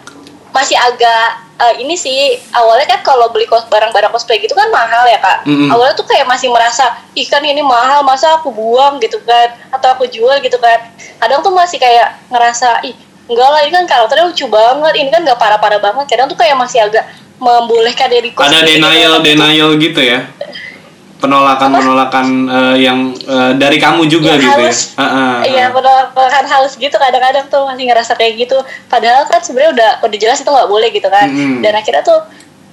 masih 0.52 0.76
agak 0.76 1.40
eh, 1.56 1.80
ini 1.80 1.96
sih 1.96 2.36
awalnya 2.52 2.84
kan 2.84 3.00
kalau 3.00 3.32
beli 3.32 3.48
kos 3.48 3.64
barang-barang 3.72 4.12
cosplay 4.12 4.44
gitu 4.44 4.52
kan 4.52 4.68
mahal 4.68 5.08
ya 5.08 5.16
kak 5.24 5.48
Mm-mm. 5.48 5.72
awalnya 5.72 5.96
tuh 5.96 6.04
kayak 6.04 6.28
masih 6.28 6.52
merasa 6.52 7.00
ikan 7.16 7.40
ini 7.40 7.64
mahal 7.64 8.04
masa 8.04 8.36
aku 8.36 8.52
buang 8.52 9.00
gitu 9.00 9.24
kan 9.24 9.56
atau 9.72 9.96
aku 9.96 10.04
jual 10.04 10.36
gitu 10.44 10.60
kan 10.60 10.84
kadang 11.16 11.40
tuh 11.40 11.48
masih 11.48 11.80
kayak 11.80 12.20
ngerasa 12.28 12.84
ih 12.84 12.96
enggak 13.24 13.48
lah 13.48 13.60
ini 13.64 13.72
kan 13.72 13.84
karakternya 13.88 14.24
lucu 14.28 14.46
banget 14.48 14.94
ini 15.00 15.08
kan 15.08 15.20
nggak 15.24 15.38
parah-parah 15.40 15.80
banget 15.80 16.04
kadang 16.12 16.28
tuh 16.28 16.36
kayak 16.36 16.56
masih 16.60 16.84
agak 16.84 17.04
membolehkan 17.40 18.08
diri 18.12 18.30
Ada 18.30 18.62
denial 18.62 19.20
denial 19.20 19.70
gitu 19.76 20.00
ya. 20.00 20.28
Penolakan 21.18 21.72
penolakan 21.72 22.26
eh, 22.52 22.76
yang 22.84 23.16
eh, 23.16 23.52
dari 23.56 23.80
kamu 23.80 24.04
juga 24.12 24.36
Ya, 24.36 24.44
gitu 24.44 24.60
ya. 24.60 24.68
halus. 24.68 24.92
Ah, 25.00 25.40
Iya, 25.40 25.72
ah. 25.72 26.12
penolakan 26.12 26.44
halus 26.44 26.76
gitu 26.76 26.92
kadang-kadang 26.94 27.48
tuh 27.48 27.64
masih 27.64 27.88
ngerasa 27.88 28.12
kayak 28.12 28.44
gitu. 28.44 28.60
Padahal 28.92 29.24
kan 29.24 29.40
sebenarnya 29.40 29.72
udah 29.72 29.90
udah 30.04 30.18
jelas 30.20 30.44
itu 30.44 30.50
nggak 30.52 30.68
boleh 30.68 30.92
gitu 30.92 31.08
kan. 31.08 31.32
Mm-mm. 31.32 31.64
Dan 31.64 31.72
akhirnya 31.72 32.04
tuh 32.04 32.20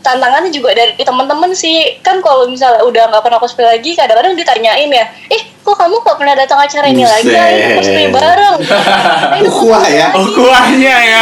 tantangannya 0.02 0.50
juga 0.50 0.74
dari 0.74 0.94
teman-teman 0.96 1.52
sih 1.52 1.78
kan 2.00 2.20
kalau 2.20 2.46
misalnya 2.46 2.82
udah 2.82 3.08
nggak 3.08 3.22
pernah 3.22 3.38
cosplay 3.38 3.66
lagi 3.68 3.94
kadang-kadang 3.94 4.34
ditanyain 4.34 4.86
ya 4.88 5.06
eh 5.28 5.42
kok 5.58 5.76
kamu 5.76 5.96
nggak 5.96 6.18
pernah 6.18 6.36
datang 6.36 6.58
acara 6.58 6.86
ini 6.86 7.02
lagi 7.02 7.28
Buset. 7.28 7.38
ayo 7.40 7.68
cosplay 7.76 8.06
bareng 8.08 8.56
Ayo 9.34 9.42
Ukhuwah 9.48 9.86
ya. 9.86 10.08
cosplay 10.10 10.10
lagi." 10.10 10.18
Oh 10.18 10.28
kuahnya 10.36 10.96
ya. 11.00 11.22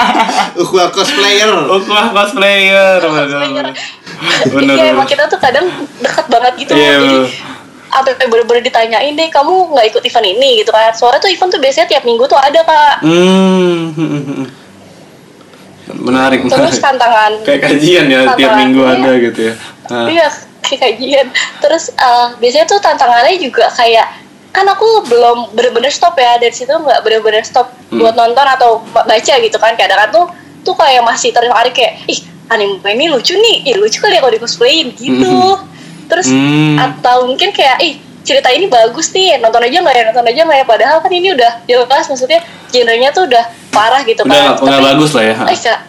Ukhuwah 0.62 0.88
cosplayer. 0.90 1.50
Oh 1.66 1.80
kuah 1.80 2.06
cosplayer. 2.10 3.00
Benar 3.00 3.72
benar. 4.46 4.74
Iya, 4.74 4.84
emang 4.90 5.04
kita 5.04 5.24
tuh 5.26 5.36
kadang 5.36 5.66
dekat 5.98 6.26
banget 6.28 6.52
gitu 6.58 6.72
Iya, 6.72 6.92
jadi 6.94 7.08
bener. 7.18 7.32
sampai 7.90 8.12
bener-bener 8.22 8.62
ditanyain 8.62 9.12
deh 9.12 9.28
kamu 9.28 9.52
nggak 9.70 9.86
ikut 9.88 10.02
event 10.04 10.26
ini 10.28 10.60
gitu 10.60 10.70
kan 10.70 10.92
soalnya 10.92 11.18
tuh 11.18 11.26
event 11.26 11.48
tuh 11.48 11.58
biasanya 11.58 11.88
tiap 11.88 12.04
minggu 12.04 12.22
tuh 12.24 12.36
ada 12.36 12.60
kak 12.60 12.94
Hmm. 13.02 14.46
Menarik. 15.92 16.38
terus 16.44 16.52
menarik. 16.52 16.80
tantangan 16.80 17.32
Kayak 17.42 17.60
kajian 17.64 18.04
ya 18.06 18.20
tiap 18.28 18.36
Tantangan, 18.36 18.58
minggu 18.60 18.80
iya. 18.80 18.92
ada 18.92 19.10
gitu 19.18 19.40
ya. 19.42 19.54
Ah. 19.86 20.06
Iya, 20.06 20.26
kayak 20.60 20.80
kajian. 20.80 21.26
Terus 21.58 21.84
eh, 21.90 22.26
biasanya 22.36 22.66
tuh 22.66 22.78
tantangannya 22.78 23.34
juga 23.36 23.66
kayak 23.70 24.06
kan 24.50 24.66
aku 24.66 25.06
belum 25.06 25.52
bener-bener 25.52 25.88
stop 25.88 26.14
ya 26.14 26.34
dari 26.34 26.50
situ 26.50 26.70
nggak 26.70 27.00
bener-bener 27.00 27.42
stop 27.42 27.70
Hmm. 27.86 27.98
buat 27.98 28.14
nonton 28.14 28.42
atau 28.44 28.82
ba- 28.88 29.02
baca 29.04 29.34
gitu 29.36 29.56
kan 29.56 29.74
kadang-kadang 29.74 30.10
tuh 30.12 30.26
tuh 30.62 30.74
kayak 30.74 31.00
masih 31.00 31.30
tertarik 31.30 31.70
kayak 31.70 32.02
ih 32.06 32.18
anime 32.48 32.82
ini 32.84 33.06
lucu 33.08 33.32
nih 33.32 33.62
ih 33.64 33.76
lucu 33.76 33.98
kali 33.98 34.14
ya 34.14 34.20
kalau 34.20 34.30
di 34.30 34.38
cosplayin 34.38 34.90
gitu 34.92 35.54
terus 36.06 36.26
Hmm. 36.28 36.74
atau 36.76 37.24
mungkin 37.24 37.50
kayak 37.50 37.78
ih 37.80 37.94
cerita 38.30 38.48
ini 38.54 38.70
bagus 38.70 39.10
nih 39.10 39.42
nonton 39.42 39.58
aja 39.66 39.76
nggak 39.82 39.90
ya 39.92 40.02
nonton 40.06 40.22
aja 40.24 40.40
nggak 40.46 40.58
ya 40.62 40.66
padahal 40.66 40.96
kan 41.02 41.10
ini 41.10 41.34
udah 41.34 41.52
jelas 41.66 42.06
maksudnya 42.06 42.38
genrenya 42.70 43.10
tuh 43.10 43.26
udah 43.26 43.42
parah 43.74 44.06
gitu 44.06 44.22
Udah 44.22 44.54
kan 44.54 44.62
nggak 44.62 44.82
bagus 44.94 45.10
lah 45.18 45.24
ya. 45.26 45.34
eh 45.50 45.58
kak 45.58 45.80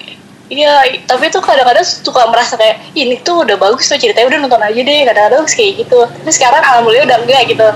Iya, 0.52 0.84
tapi 1.08 1.32
tuh 1.32 1.40
kadang-kadang 1.40 1.80
suka 1.80 2.28
merasa 2.28 2.60
kayak 2.60 2.84
ini 2.92 3.24
tuh 3.24 3.48
udah 3.48 3.56
bagus 3.56 3.88
tuh 3.88 3.96
ceritanya 3.96 4.36
udah 4.36 4.40
nonton 4.44 4.60
aja 4.60 4.80
deh 4.84 5.00
kadang-kadang 5.08 5.48
suka 5.48 5.64
kayak 5.64 5.74
gitu. 5.80 6.00
Tapi 6.04 6.28
sekarang 6.28 6.60
alhamdulillah 6.60 7.08
udah 7.08 7.20
enggak 7.24 7.42
gitu. 7.48 7.68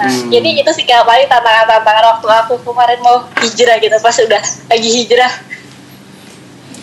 Nah, 0.00 0.08
Hmm. 0.08 0.32
jadi 0.32 0.64
itu 0.64 0.70
sih 0.72 0.88
kayak 0.88 1.04
paling 1.04 1.28
tantangan-tantangan 1.28 2.04
waktu 2.08 2.26
aku 2.40 2.54
kemarin 2.64 2.98
mau 3.04 3.20
hijrah 3.44 3.76
gitu 3.76 3.96
pas 4.00 4.16
udah 4.16 4.42
lagi 4.72 4.88
hijrah. 4.96 5.32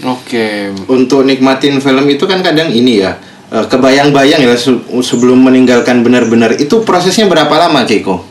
Oke. 0.05 0.69
Untuk 0.85 1.25
nikmatin 1.25 1.81
film 1.81 2.05
itu 2.05 2.29
kan 2.29 2.45
kadang 2.45 2.69
ini 2.69 3.01
ya 3.01 3.17
eh, 3.51 3.65
kebayang-bayang 3.65 4.41
ya 4.41 4.55
se- 4.55 4.79
sebelum 5.01 5.41
meninggalkan 5.41 6.01
benar-benar 6.01 6.57
itu 6.57 6.81
prosesnya 6.81 7.25
berapa 7.25 7.51
lama 7.51 7.85
Keiko? 7.85 8.21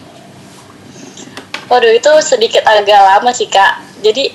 Waduh 1.70 1.92
itu 1.92 2.10
sedikit 2.20 2.62
agak 2.64 3.00
lama 3.00 3.30
sih 3.32 3.48
kak. 3.48 3.80
Jadi 4.04 4.30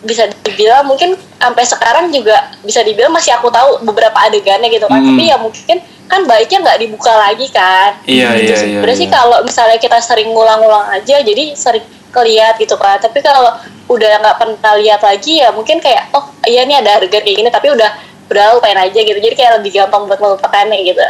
bisa 0.00 0.28
dibilang 0.44 0.88
mungkin 0.88 1.12
sampai 1.36 1.64
sekarang 1.64 2.08
juga 2.08 2.56
bisa 2.64 2.80
dibilang 2.80 3.12
masih 3.12 3.36
aku 3.36 3.48
tahu 3.52 3.84
beberapa 3.84 4.16
adegannya 4.16 4.68
gitu 4.68 4.86
kan. 4.86 5.00
Hmm. 5.00 5.16
Tapi 5.16 5.22
ya 5.28 5.36
mungkin 5.40 5.76
kan 6.10 6.20
baiknya 6.26 6.58
nggak 6.62 6.78
dibuka 6.84 7.12
lagi 7.16 7.46
kan. 7.48 7.96
Iya, 8.04 8.28
Gitu 8.36 8.44
iya, 8.44 8.56
sih. 8.56 8.68
iya, 8.76 8.94
sih 8.96 9.06
iya. 9.08 9.14
kalau 9.14 9.40
misalnya 9.40 9.78
kita 9.80 9.98
sering 10.02 10.30
ngulang-ngulang 10.34 10.90
aja, 10.90 11.22
jadi 11.22 11.54
sering 11.54 11.84
keliat 12.10 12.58
gitu 12.60 12.76
kan. 12.76 12.98
Tapi 13.00 13.18
kalau 13.22 13.56
udah 13.90 14.22
nggak 14.22 14.36
pernah 14.38 14.74
lihat 14.78 15.02
lagi 15.02 15.42
ya 15.42 15.50
mungkin 15.50 15.82
kayak 15.82 16.14
oh 16.14 16.30
iya 16.46 16.62
nih 16.62 16.78
ada 16.78 17.02
adegan 17.02 17.26
kayak 17.26 17.42
gini 17.42 17.50
tapi 17.50 17.74
udah 17.74 17.90
udah 18.30 18.44
lupain 18.56 18.78
aja 18.78 18.94
gitu. 18.94 19.18
Jadi 19.18 19.34
kayak 19.34 19.60
lebih 19.60 19.70
gampang 19.74 20.06
buat 20.06 20.20
melupakannya 20.22 20.78
gitu. 20.86 21.02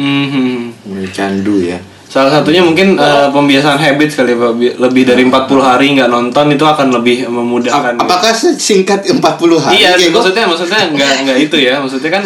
Mhm. 0.00 0.60
Hmm, 0.88 1.04
Candu 1.12 1.60
ya. 1.60 1.78
Salah 2.12 2.28
satunya 2.28 2.60
mungkin 2.60 3.00
eh, 3.00 3.28
pembiasaan 3.32 3.80
habit 3.80 4.12
kali 4.12 4.36
Pak. 4.36 4.52
Lebih 4.76 5.02
dari 5.08 5.22
40 5.24 5.64
hari 5.64 5.96
nggak 5.96 6.12
nonton 6.12 6.52
itu 6.52 6.64
akan 6.64 6.92
lebih 6.92 7.24
memudahkan. 7.24 7.96
Ap- 7.96 8.04
apakah 8.04 8.32
singkat 8.36 9.08
40 9.08 9.20
hari 9.56 9.80
Iya, 9.80 9.96
maksudnya 10.12 10.44
maksudnya 10.44 10.92
nggak 10.92 11.12
nggak 11.24 11.38
itu 11.40 11.56
ya. 11.56 11.80
Maksudnya 11.80 12.10
kan 12.12 12.22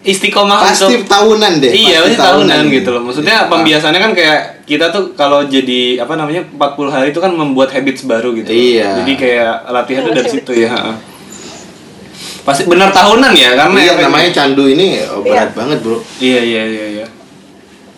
istiqomah 0.00 0.64
Pasti 0.64 0.96
untuk 0.96 1.08
tahunan 1.08 1.52
deh. 1.60 1.72
Iya, 1.72 1.96
pasti 2.04 2.16
tahunan 2.16 2.60
gitu 2.72 2.88
loh. 2.92 3.02
Maksudnya 3.04 3.36
pembiasaannya 3.48 4.00
kan 4.00 4.12
kayak 4.16 4.40
kita 4.64 4.88
tuh 4.88 5.12
kalau 5.12 5.44
jadi 5.44 6.00
apa 6.00 6.16
namanya 6.16 6.44
40 6.48 6.88
hari 6.88 7.12
itu 7.12 7.20
kan 7.20 7.32
membuat 7.32 7.72
habits 7.72 8.04
baru 8.04 8.32
gitu. 8.36 8.48
Iya. 8.52 9.00
Jadi 9.00 9.12
kayak 9.16 9.68
latihan 9.68 10.00
tuh 10.04 10.12
dari 10.12 10.28
situ 10.28 10.52
ya. 10.56 10.72
Pasti 12.40 12.64
benar 12.64 12.88
tahunan 12.90 13.32
ya 13.32 13.52
karena 13.54 13.78
Iya, 13.78 13.92
efeknya- 13.92 14.06
namanya 14.06 14.30
candu 14.32 14.64
ini 14.64 14.86
oh, 15.06 15.20
berat 15.20 15.52
banget, 15.52 15.78
Bro. 15.80 16.00
Iya, 16.18 16.40
iya, 16.40 16.62
iya, 16.64 16.86
iya. 16.90 17.06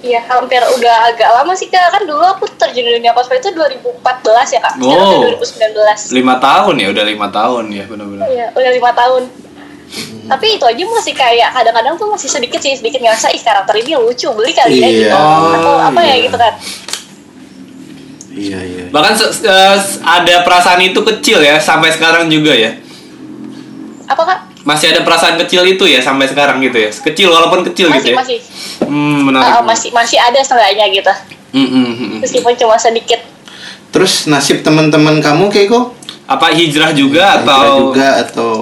Iya, 0.03 0.19
hampir 0.21 0.59
udah 0.59 0.97
agak 1.09 1.31
lama 1.33 1.55
sih 1.55 1.67
kak. 1.67 1.87
Kan 1.89 2.03
dulu 2.03 2.19
aku 2.21 2.51
terjun 2.53 2.83
di 2.83 2.93
dunia 2.93 3.13
cosplay 3.13 3.39
itu 3.39 3.51
2014 3.51 4.03
ya 4.51 4.61
kak. 4.61 4.75
Sekarang 4.75 4.99
Wow. 4.99 5.15
udah 5.17 5.31
2019. 5.39 6.11
Lima 6.11 6.35
tahun 6.37 6.75
ya, 6.77 6.87
udah 6.91 7.05
lima 7.05 7.29
tahun 7.29 7.65
ya 7.71 7.85
benar-benar. 7.87 8.27
Iya, 8.27 8.47
udah 8.51 8.71
lima 8.73 8.91
tahun. 8.93 9.23
Tapi 10.25 10.47
itu 10.53 10.65
aja 10.65 10.83
masih 10.83 11.13
kayak 11.13 11.49
kadang-kadang 11.53 11.95
tuh 11.95 12.09
masih 12.09 12.27
sedikit 12.27 12.59
sih 12.59 12.73
sedikit 12.73 12.99
ngerasa 12.99 13.29
ih 13.29 13.39
karakter 13.39 13.77
ini 13.77 13.95
lucu 13.95 14.27
beli 14.33 14.51
kali 14.51 14.75
ya 14.75 14.89
Iya. 14.89 14.91
gitu 14.91 15.19
atau 15.55 15.75
apa 15.85 16.01
ya 16.01 16.07
Iya. 16.11 16.25
gitu 16.25 16.37
kan. 16.37 16.53
Iya, 18.33 18.59
iya. 18.59 18.85
Bahkan 18.89 19.13
se- 19.13 19.45
eh, 19.45 19.77
ada 20.03 20.35
perasaan 20.41 20.81
itu 20.81 20.99
kecil 21.05 21.39
ya 21.39 21.61
sampai 21.61 21.93
sekarang 21.93 22.27
juga 22.27 22.51
ya. 22.51 22.73
Apa 24.13 24.23
kak? 24.23 24.39
Masih 24.63 24.93
ada 24.93 25.01
perasaan 25.01 25.35
kecil 25.37 25.65
itu 25.67 25.85
ya 25.85 25.99
sampai 25.99 26.29
sekarang 26.29 26.61
gitu 26.61 26.77
ya. 26.77 26.91
Kecil 26.93 27.29
walaupun 27.29 27.65
kecil 27.65 27.89
Masih 27.89 27.99
gitu 27.99 28.09
ya. 28.11 28.17
masih 28.17 28.39
Hmm, 28.83 28.93
Uh, 28.93 29.19
menarik. 29.25 29.65
masih 29.65 29.89
masih 29.91 30.19
ada 30.19 30.37
setengahnya 30.39 30.85
gitu. 30.93 31.13
Hmm, 31.51 31.69
hmm. 31.69 32.21
Meskipun 32.21 32.53
cuma 32.55 32.77
sedikit. 32.77 33.25
Terus 33.89 34.25
nasib 34.27 34.61
teman-teman 34.61 35.19
kamu 35.19 35.49
Keiko? 35.49 35.97
Apa 36.25 36.49
hijrah 36.51 36.93
juga 36.93 37.37
Hijrah 37.37 37.43
atau 37.43 37.73
juga 37.89 38.09
atau 38.23 38.53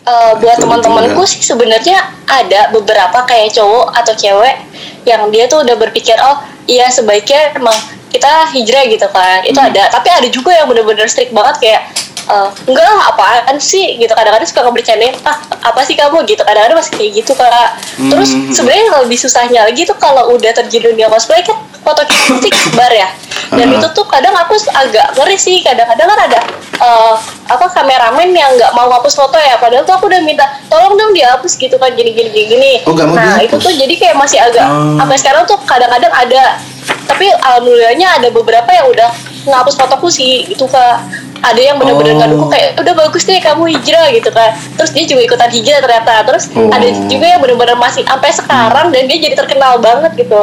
Eh, 0.00 0.32
buat 0.40 0.56
teman-temanku 0.56 1.20
sih 1.22 1.44
sebenarnya 1.44 2.00
ada 2.24 2.72
beberapa 2.72 3.28
kayak 3.28 3.52
cowok 3.52 3.92
atau 3.92 4.16
cewek 4.16 4.56
yang 5.04 5.28
dia 5.28 5.44
tuh 5.44 5.60
udah 5.60 5.76
berpikir 5.76 6.16
oh 6.16 6.40
iya 6.64 6.88
sebaiknya 6.88 7.52
emang 7.52 7.76
kita 8.08 8.48
hijrah 8.48 8.88
gitu 8.88 9.04
kan 9.06 9.44
itu 9.44 9.52
Hmm. 9.54 9.68
ada 9.68 9.92
tapi 9.92 10.08
ada 10.08 10.24
juga 10.26 10.56
yang 10.56 10.64
bener-bener 10.64 11.04
strict 11.04 11.28
banget 11.28 11.60
kayak 11.60 11.82
eh, 12.28 12.48
enggak 12.64 12.84
lah 12.86 13.08
apaan 13.08 13.56
sih? 13.58 13.96
Gitu 13.96 14.10
kadang-kadang 14.10 14.44
suka 14.44 14.68
bercandain 14.68 15.16
ah 15.22 15.36
apa 15.62 15.80
sih 15.82 15.92
kamu? 15.92 16.22
Gitu 16.24 16.40
kadang-kadang 16.40 16.76
masih 16.76 16.92
kayak 16.94 17.10
gitu 17.16 17.32
kak. 17.32 17.70
Terus 17.98 18.30
Hmm. 18.30 18.52
sebenarnya 18.52 18.84
yang 18.86 18.98
lebih 19.02 19.18
susahnya 19.18 19.60
lagi 19.64 19.82
tuh 19.82 19.96
kalau 19.96 20.30
udah 20.30 20.52
terjun 20.52 20.82
dunia 20.84 21.08
cosplay 21.08 21.40
kan 21.40 21.56
foto 21.78 22.04
kita 22.04 22.22
pasti 22.30 22.50
kebar 22.50 22.92
ya. 22.92 23.08
Dan 23.48 23.66
Ah. 23.66 23.76
itu 23.76 23.86
tuh 23.90 24.04
kadang 24.04 24.36
aku 24.36 24.54
agak 24.70 25.16
ngeri 25.16 25.36
sih. 25.36 25.60
Kadang-kadang 25.60 26.06
kan 26.06 26.20
ada 26.26 26.40
eh, 26.78 27.14
apa 27.48 27.66
kameramen 27.68 28.30
yang 28.30 28.54
nggak 28.54 28.70
mau 28.70 28.86
hapus 28.88 29.16
foto 29.16 29.34
ya. 29.34 29.56
Padahal 29.56 29.82
tuh 29.82 29.92
aku 29.92 30.06
udah 30.06 30.20
minta 30.20 30.44
tolong 30.68 30.94
dong 30.94 31.10
dihapus 31.10 31.56
gitu 31.56 31.74
kan 31.74 31.90
gini 31.90 32.12
gini 32.12 32.28
gini 32.28 32.44
gini. 32.46 32.72
Oh, 32.84 32.92
mau 32.92 33.12
nah 33.12 33.34
dihapus? 33.34 33.46
itu 33.48 33.56
tuh 33.58 33.72
jadi 33.74 33.94
kayak 33.96 34.16
masih 34.16 34.38
agak 34.38 34.62
Ah. 34.62 34.94
sampai 34.96 35.16
sekarang 35.16 35.42
tuh 35.42 35.58
kadang-kadang 35.64 36.12
ada. 36.12 36.60
Tapi 37.08 37.24
alhamdulillahnya 37.32 38.20
ada 38.20 38.28
beberapa 38.30 38.68
yang 38.68 38.86
udah 38.86 39.10
ngapus 39.42 39.74
fotoku 39.74 40.06
sih 40.06 40.44
gitu 40.44 40.68
kak 40.68 41.00
ada 41.40 41.60
yang 41.60 41.76
bener-bener 41.76 42.12
Oh. 42.12 42.18
ngadukku 42.18 42.46
kayak 42.48 42.68
udah 42.76 42.94
bagus 42.96 43.22
deh 43.22 43.38
kamu 43.38 43.62
hijrah 43.72 44.06
gitu 44.10 44.30
kan 44.30 44.50
terus 44.74 44.90
dia 44.90 45.04
juga 45.04 45.20
ikutan 45.24 45.48
hijrah 45.48 45.80
ternyata 45.80 46.14
terus 46.24 46.44
Oh. 46.50 46.68
ada 46.68 46.86
juga 47.06 47.26
yang 47.26 47.40
bener-bener 47.40 47.74
masih 47.74 48.02
sampai 48.02 48.30
sekarang 48.30 48.86
dan 48.88 49.04
dia 49.04 49.18
jadi 49.20 49.34
terkenal 49.36 49.78
banget 49.78 50.14
gitu 50.16 50.40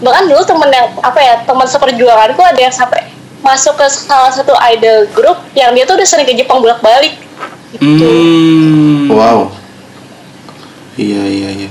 bahkan 0.00 0.24
dulu 0.24 0.42
temen 0.42 0.68
yang 0.68 0.88
apa 0.98 1.18
ya 1.18 1.34
teman 1.42 1.64
seperjuanganku 1.64 2.40
ada 2.40 2.60
yang 2.60 2.70
sampai 2.70 3.08
masuk 3.40 3.74
ke 3.74 3.86
salah 3.88 4.28
satu 4.28 4.52
idol 4.68 5.04
group 5.10 5.36
yang 5.52 5.70
dia 5.70 5.84
tuh 5.84 5.94
udah 5.94 6.04
sering 6.04 6.24
ke 6.24 6.34
Jepang 6.34 6.60
bolak-balik 6.60 7.20
Hmm. 7.74 9.10
Wow. 9.10 9.50
Iya 10.94 11.22
iya 11.26 11.50
iya. 11.56 11.70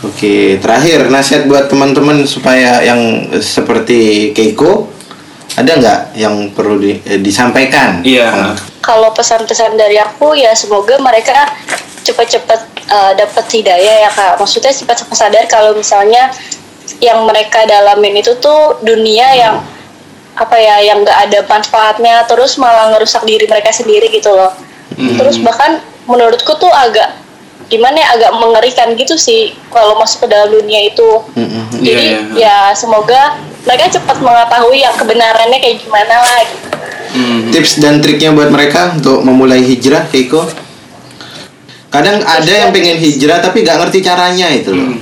Oke, 0.00 0.56
terakhir 0.56 1.08
nasihat 1.08 1.44
buat 1.44 1.68
teman-teman 1.68 2.24
supaya 2.24 2.80
yang 2.80 3.00
seperti 3.36 4.32
Keiko 4.32 4.88
ada 5.56 5.70
nggak 5.72 6.00
yang 6.14 6.34
perlu 6.52 6.76
di- 6.76 7.00
eh, 7.02 7.18
disampaikan? 7.18 8.00
Iya. 8.00 8.54
kalau 8.80 9.10
pesan-pesan 9.10 9.74
dari 9.74 9.98
aku 9.98 10.32
ya 10.32 10.54
semoga 10.54 10.94
mereka 10.96 11.50
cepat-cepat 12.00 12.60
uh, 12.86 13.12
dapat 13.12 13.44
hidayah 13.50 14.06
ya 14.06 14.10
kak 14.10 14.38
maksudnya 14.38 14.70
cepat-cepat 14.70 15.16
sadar 15.16 15.44
kalau 15.46 15.74
misalnya 15.74 16.30
yang 17.02 17.26
mereka 17.26 17.66
dalamin 17.66 18.14
itu 18.16 18.38
tuh 18.38 18.78
dunia 18.80 19.26
yang 19.34 19.58
apa 20.36 20.54
ya 20.54 20.78
yang 20.84 21.02
nggak 21.02 21.18
ada 21.18 21.40
manfaatnya 21.42 22.22
terus 22.24 22.54
malah 22.56 22.94
ngerusak 22.94 23.26
diri 23.26 23.50
mereka 23.50 23.74
sendiri 23.74 24.06
gitu 24.06 24.30
loh 24.30 24.54
terus 25.18 25.42
bahkan 25.42 25.82
menurutku 26.06 26.54
tuh 26.54 26.70
agak 26.70 27.10
gimana 27.66 27.98
ya 27.98 28.08
agak 28.14 28.32
mengerikan 28.38 28.94
gitu 28.94 29.18
sih 29.18 29.50
kalau 29.68 29.98
masuk 29.98 30.24
ke 30.24 30.26
dalam 30.30 30.54
dunia 30.54 30.86
itu 30.86 31.26
Mm-mm. 31.34 31.82
jadi 31.82 32.04
Iya, 32.06 32.20
iya. 32.38 32.38
ya 32.38 32.76
semoga 32.78 33.34
mereka 33.66 33.98
cepat 33.98 34.16
mengetahui 34.22 34.78
yang 34.78 34.94
kebenarannya 34.94 35.58
kayak 35.58 35.76
gimana 35.82 36.14
lah 36.22 36.40
gitu. 36.46 36.68
Hmm. 37.16 37.40
Tips 37.50 37.82
dan 37.82 37.98
triknya 37.98 38.30
buat 38.30 38.48
mereka 38.54 38.94
untuk 38.94 39.26
memulai 39.26 39.60
hijrah, 39.60 40.06
Keiko? 40.06 40.46
Kadang 41.90 42.22
ada 42.22 42.52
yang 42.52 42.70
pengen 42.70 42.98
hijrah 42.98 43.42
tapi 43.42 43.66
nggak 43.66 43.78
ngerti 43.82 43.98
caranya 44.06 44.48
itu 44.54 44.70
loh. 44.70 44.86
Hmm. 44.94 44.98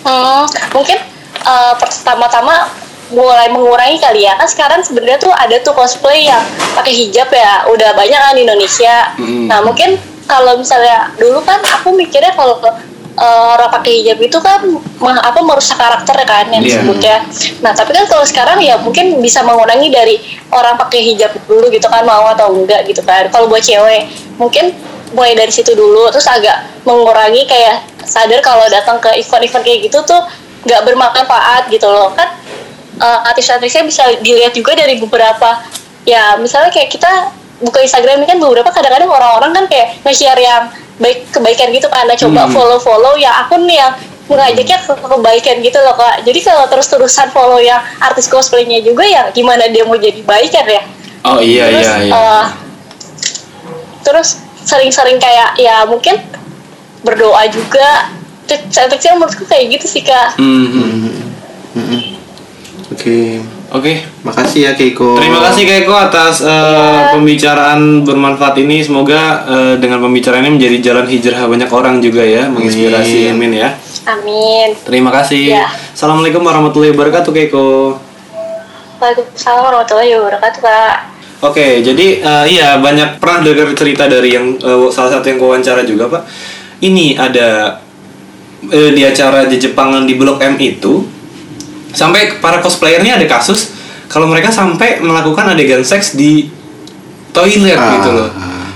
Hmm, 0.00 0.44
mungkin 0.74 0.98
eh, 1.44 1.74
pertama-tama 1.78 2.66
mulai 3.10 3.50
mengurangi 3.50 3.98
kali 3.98 4.22
ya 4.22 4.38
kan 4.38 4.46
sekarang 4.46 4.80
sebenarnya 4.86 5.18
tuh 5.18 5.34
ada 5.34 5.58
tuh 5.60 5.74
cosplay 5.74 6.30
yang 6.30 6.40
pakai 6.78 6.94
hijab 6.94 7.26
ya 7.34 7.66
udah 7.66 7.90
banyak 7.98 8.16
kan 8.16 8.34
di 8.38 8.46
Indonesia. 8.46 9.12
Mm. 9.18 9.50
Nah 9.50 9.58
mungkin 9.66 9.98
kalau 10.30 10.54
misalnya 10.62 11.10
dulu 11.18 11.42
kan 11.42 11.58
aku 11.58 11.90
mikirnya 11.90 12.30
kalau 12.38 12.62
eh, 13.16 13.42
orang 13.56 13.70
pakai 13.70 13.92
hijab 14.02 14.18
itu 14.20 14.38
kan 14.38 14.60
apa 15.00 15.40
merusak 15.42 15.76
karakter 15.76 16.14
kan 16.22 16.46
yang 16.52 16.62
Iya. 16.62 16.80
disebutnya. 16.80 17.16
Nah 17.60 17.72
tapi 17.74 17.90
kan 17.90 18.06
kalau 18.06 18.22
sekarang 18.22 18.58
ya 18.62 18.78
mungkin 18.78 19.18
bisa 19.18 19.42
mengurangi 19.42 19.90
dari 19.90 20.16
orang 20.50 20.78
pakai 20.78 21.00
hijab 21.02 21.34
dulu 21.44 21.66
gitu 21.68 21.86
kan 21.86 22.06
mau 22.06 22.28
atau 22.30 22.54
enggak 22.54 22.86
gitu 22.86 23.02
kan. 23.02 23.26
Kalau 23.28 23.50
buat 23.50 23.60
cewek 23.60 24.06
mungkin 24.38 24.72
mulai 25.10 25.34
dari 25.34 25.50
situ 25.50 25.74
dulu 25.74 26.06
terus 26.08 26.30
agak 26.30 26.54
mengurangi 26.86 27.42
kayak 27.44 27.82
sadar 28.06 28.38
kalau 28.40 28.62
datang 28.70 29.02
ke 29.02 29.10
event-event 29.18 29.64
kayak 29.66 29.78
gitu 29.90 29.98
tuh 30.06 30.22
nggak 30.62 30.86
bermanfaat 30.86 31.66
gitu 31.66 31.90
loh 31.90 32.14
kan 32.14 32.30
eh, 32.96 33.18
artis-artisnya 33.26 33.82
bisa 33.82 34.06
dilihat 34.22 34.54
juga 34.54 34.78
dari 34.78 35.02
beberapa 35.02 35.60
ya 36.06 36.38
misalnya 36.38 36.70
kayak 36.70 36.94
kita 36.94 37.10
buka 37.60 37.82
Instagram 37.82 38.22
ini 38.22 38.26
kan 38.30 38.38
beberapa 38.40 38.70
kadang-kadang 38.70 39.10
orang-orang 39.10 39.50
kan 39.52 39.64
kayak 39.68 40.00
nge-share 40.06 40.40
yang 40.40 40.70
baik 41.00 41.32
kebaikan 41.32 41.72
gitu 41.72 41.88
nah 41.88 42.14
coba 42.14 42.44
Hmm. 42.44 42.52
follow-follow 42.52 43.16
ya 43.16 43.32
akun 43.40 43.64
yang 43.64 43.96
mengajaknya 44.28 44.78
ke 44.78 44.92
kebaikan 44.94 45.56
gitu 45.58 45.78
loh 45.80 45.96
kak 45.96 46.22
jadi 46.22 46.38
kalau 46.38 46.64
terus-terusan 46.68 47.28
follow 47.30 47.58
yang 47.58 47.80
artis 47.98 48.28
cosplaynya 48.28 48.78
juga 48.78 49.02
ya 49.02 49.26
gimana 49.30 49.66
dia 49.66 49.82
mau 49.82 49.96
jadi 49.96 50.22
baik 50.22 50.50
kan 50.50 50.66
ya 50.66 50.82
Oh 51.20 51.36
iya 51.36 51.66
terus 51.66 51.84
iya 51.84 51.96
iya. 52.00 52.12
eh, 52.14 52.44
terus 54.00 54.28
sering-sering 54.62 55.18
kayak 55.18 55.56
ya 55.56 55.82
mungkin 55.82 56.16
berdoa 57.00 57.44
juga 57.48 58.08
kecil 58.46 59.16
menurutku 59.16 59.44
kayak 59.44 59.76
gitu 59.76 59.86
sih 59.88 60.02
kak 60.02 60.36
Hmm, 60.36 60.68
hmm. 60.68 61.10
Mm-mm. 61.74 62.02
Oke, 63.70 64.02
Oke. 64.02 64.26
makasih 64.26 64.60
ya 64.66 64.72
Keiko. 64.74 65.14
Terima 65.14 65.38
kasih 65.38 65.62
Keiko 65.62 65.94
atas 65.94 66.42
eh, 66.42 67.00
pembicaraan 67.14 68.02
bermanfaat 68.02 68.58
ini. 68.58 68.82
Semoga 68.82 69.46
eh, 69.46 69.74
dengan 69.78 70.02
pembicaraan 70.02 70.42
ini 70.42 70.58
menjadi 70.58 70.76
jalan 70.90 71.06
hijrah 71.06 71.46
banyak 71.46 71.70
orang 71.70 72.02
juga 72.02 72.26
ya, 72.26 72.50
menginspirasi. 72.50 73.30
Amin 73.30 73.54
ya. 73.54 73.78
amin 74.10 74.74
Terima 74.82 75.14
kasih. 75.14 75.54
Ya. 75.54 75.70
Assalamualaikum 75.94 76.42
warahmatullahi 76.42 76.90
wabarakatuh 76.90 77.30
Keiko. 77.30 77.94
Waalaikumsalam 78.98 79.62
warahmatullahi 79.64 80.12
wabarakatuh 80.18 80.60
kak 80.60 80.96
Oke, 81.40 81.80
jadi 81.80 82.20
eh, 82.20 82.44
iya 82.52 82.76
banyak 82.76 83.16
pernah 83.16 83.40
dengar 83.40 83.72
cerita 83.72 84.04
dari 84.04 84.36
yang 84.36 84.60
eh, 84.60 84.88
salah 84.92 85.14
satu 85.16 85.32
yang 85.32 85.40
wawancara 85.40 85.88
juga 85.88 86.04
pak. 86.12 86.28
Ini 86.84 87.16
ada 87.16 87.80
eh, 88.68 88.92
di 88.92 89.00
acara 89.00 89.48
di 89.48 89.56
Jepangan 89.56 90.04
di 90.04 90.20
Blok 90.20 90.36
M 90.44 90.60
itu 90.60 91.19
sampai 91.90 92.38
para 92.38 92.58
cosplayernya 92.58 93.16
ada 93.16 93.26
kasus 93.26 93.74
kalau 94.06 94.26
mereka 94.26 94.50
sampai 94.50 94.98
melakukan 94.98 95.46
adegan 95.48 95.82
seks 95.82 96.14
di 96.14 96.50
toilet 97.30 97.78
Ah. 97.78 97.92
gitu 97.96 98.10
loh. 98.10 98.30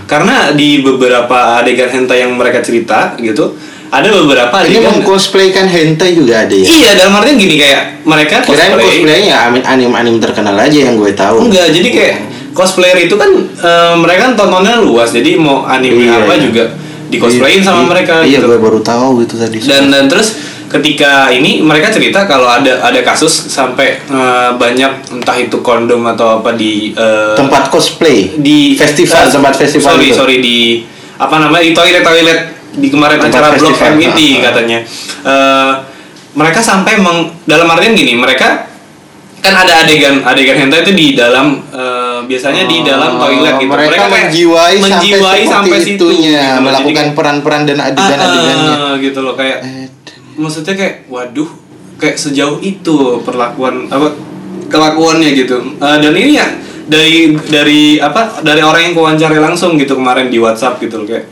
Karena 0.04 0.52
di 0.52 0.78
beberapa 0.78 1.58
adegan 1.58 1.88
hentai 1.88 2.22
yang 2.22 2.36
mereka 2.36 2.60
cerita 2.60 3.16
gitu 3.18 3.56
ada 3.88 4.10
beberapa 4.10 4.52
Ini 4.62 4.78
adegan 4.78 5.00
mengcosplaykan 5.00 5.66
hentai 5.66 6.10
juga 6.12 6.44
ada 6.44 6.54
ya? 6.54 6.66
Iya, 6.66 6.90
dalam 6.94 7.16
artian 7.16 7.38
gini 7.38 7.56
kayak 7.56 8.04
mereka 8.04 8.42
Kirain 8.42 8.74
cosplay 8.74 9.00
cosplaynya 9.00 9.34
anim-anim 9.64 10.16
terkenal 10.20 10.54
aja 10.54 10.78
yang 10.82 10.98
gue 10.98 11.14
tahu. 11.14 11.48
Enggak, 11.48 11.72
jadi 11.72 11.88
kayak 11.88 12.16
cosplayer 12.52 12.98
itu 13.00 13.14
kan 13.16 13.30
eh, 13.48 13.94
mereka 13.96 14.30
kan 14.30 14.32
tontonnya 14.36 14.78
luas, 14.78 15.10
jadi 15.10 15.34
mau 15.34 15.64
anime 15.64 16.04
Iya, 16.04 16.20
apa 16.20 16.34
iya. 16.36 16.42
juga 16.42 16.64
di 17.08 17.16
cosplayin 17.16 17.62
Iya, 17.62 17.66
sama 17.66 17.80
iya. 17.80 17.88
mereka 17.88 18.14
Iya, 18.22 18.38
gitu. 18.38 18.46
gue 18.50 18.58
baru 18.60 18.78
tahu 18.84 19.24
gitu 19.24 19.34
tadi. 19.40 19.56
Dan 19.62 19.88
dan 19.88 20.04
terus 20.06 20.36
ketika 20.74 21.30
ini 21.30 21.62
mereka 21.62 21.86
cerita 21.88 22.26
kalau 22.26 22.50
ada 22.50 22.82
ada 22.82 23.00
kasus 23.06 23.30
sampai 23.46 24.02
eh, 24.02 24.50
banyak 24.58 25.14
entah 25.14 25.36
itu 25.38 25.62
kondom 25.62 26.02
atau 26.10 26.42
apa 26.42 26.58
di 26.58 26.90
eh, 26.90 27.34
tempat 27.38 27.70
cosplay 27.70 28.34
di 28.34 28.74
festival, 28.74 29.30
eh, 29.30 29.30
tempat 29.30 29.54
festival 29.54 29.94
Sorry, 29.94 30.10
itu. 30.10 30.18
sorry 30.18 30.36
di 30.42 30.58
apa 31.14 31.38
namanya 31.38 31.62
di 31.62 31.72
toilet 31.72 32.02
toilet 32.02 32.40
di 32.74 32.90
kemarin 32.90 33.22
Tempat 33.22 33.30
acara 33.30 33.48
festival, 33.54 33.94
MIT 33.94 34.18
ah, 34.18 34.26
ah. 34.26 34.40
katanya. 34.50 34.78
Eh, 35.22 35.72
mereka 36.34 36.58
sampai 36.58 36.98
meng, 36.98 37.30
dalam 37.46 37.70
artian 37.70 37.94
gini, 37.94 38.18
mereka 38.18 38.66
kan 39.38 39.54
ada 39.54 39.86
adegan 39.86 40.26
adegan 40.26 40.56
hentai 40.58 40.82
itu 40.82 40.90
di 40.90 41.06
dalam 41.14 41.62
eh, 41.70 42.18
biasanya 42.26 42.66
di 42.66 42.82
dalam 42.82 43.14
Oh, 43.14 43.30
toilet 43.30 43.62
gitu. 43.62 43.70
Mereka, 43.70 43.94
kayak 43.94 44.10
menjiwai, 44.10 44.74
menjiwai 44.82 45.40
sampai, 45.46 45.46
sampai 45.46 45.78
seperti 45.78 45.86
situ 45.94 46.06
gitu 46.18 46.34
melakukan 46.66 47.06
peran-peran 47.14 47.62
dan 47.62 47.78
adegan-adegannya. 47.78 48.74
ah, 48.74 48.94
gitu 48.98 49.22
loh 49.22 49.38
kayak 49.38 49.62
Eh, 49.62 49.86
maksudnya 50.38 50.74
kayak 50.74 51.08
waduh 51.10 51.48
kayak 51.98 52.18
sejauh 52.18 52.58
itu 52.60 53.22
perlakuan 53.22 53.86
apa 53.90 54.14
kelakuannya 54.68 55.30
gitu. 55.34 55.56
Eh, 55.78 55.96
dan 56.02 56.14
ini 56.14 56.32
ya 56.34 56.46
dari 56.84 57.32
dari 57.48 57.96
apa 58.02 58.42
dari 58.44 58.60
orang 58.60 58.90
yang 58.90 58.94
kuwawancara 58.94 59.38
langsung 59.40 59.78
gitu 59.78 59.96
kemarin 59.96 60.28
di 60.28 60.38
WhatsApp 60.42 60.82
gitu 60.82 61.02
loh 61.02 61.06
kayak. 61.08 61.26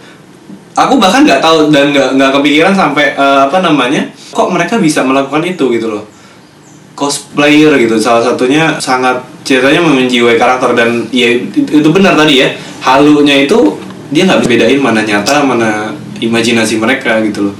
Aku 0.72 0.96
bahkan 0.96 1.28
nggak 1.28 1.44
tahu 1.44 1.68
dan 1.68 1.92
nggak 1.92 2.16
nggak 2.16 2.30
kepikiran 2.40 2.72
sampai 2.72 3.12
eh, 3.12 3.40
apa 3.44 3.60
namanya 3.60 4.08
kok 4.32 4.48
mereka 4.48 4.80
bisa 4.80 5.04
melakukan 5.04 5.44
itu 5.44 5.68
gitu 5.74 5.92
loh. 5.92 6.04
Cosplayer 6.92 7.72
gitu 7.80 7.96
salah 7.98 8.22
satunya 8.22 8.78
sangat 8.78 9.18
ceritanya 9.42 9.82
menjiwai 9.82 10.38
karakter 10.38 10.76
dan 10.78 11.08
ya 11.10 11.34
itu 11.50 11.88
benar 11.90 12.14
tadi 12.14 12.46
ya 12.46 12.48
halunya 12.84 13.42
itu 13.42 13.74
dia 14.12 14.28
nggak 14.28 14.44
bedain 14.44 14.78
mana 14.78 15.02
nyata 15.02 15.42
mana 15.42 15.90
imajinasi 16.20 16.78
mereka 16.78 17.18
gitu 17.24 17.50
loh 17.50 17.54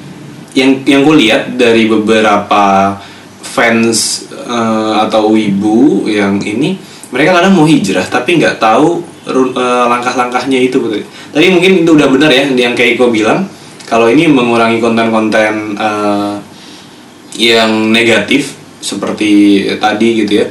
yang 0.52 0.84
yang 0.84 1.00
gue 1.04 1.16
lihat 1.16 1.56
dari 1.56 1.88
beberapa 1.88 2.96
fans 3.40 4.28
eh, 4.32 4.94
atau 5.08 5.32
wibu 5.32 6.08
yang 6.08 6.40
ini 6.40 6.76
mereka 7.12 7.36
kadang 7.36 7.56
mau 7.56 7.68
hijrah 7.68 8.04
tapi 8.08 8.40
nggak 8.40 8.56
tahu 8.56 9.04
eh, 9.28 9.84
langkah-langkahnya 9.88 10.58
itu 10.58 10.80
betul. 10.80 11.04
Tadi 11.32 11.46
mungkin 11.52 11.84
itu 11.84 11.90
udah 11.92 12.08
benar 12.08 12.30
ya 12.32 12.48
yang 12.48 12.72
Keiko 12.72 13.12
bilang 13.12 13.48
kalau 13.84 14.08
ini 14.08 14.24
mengurangi 14.28 14.80
konten-konten 14.80 15.76
eh, 15.76 16.34
yang 17.36 17.92
negatif 17.92 18.56
seperti 18.82 19.64
tadi 19.78 20.24
gitu 20.24 20.32
ya. 20.44 20.46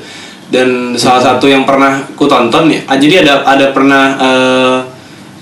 Dan 0.52 1.00
salah 1.00 1.24
satu 1.24 1.48
yang 1.48 1.64
pernah 1.64 2.04
ku 2.12 2.28
tonton 2.28 2.68
ya, 2.68 2.84
ah, 2.84 3.00
jadi 3.00 3.24
ada 3.24 3.48
ada 3.48 3.72
pernah 3.72 4.06
eh, 4.20 4.78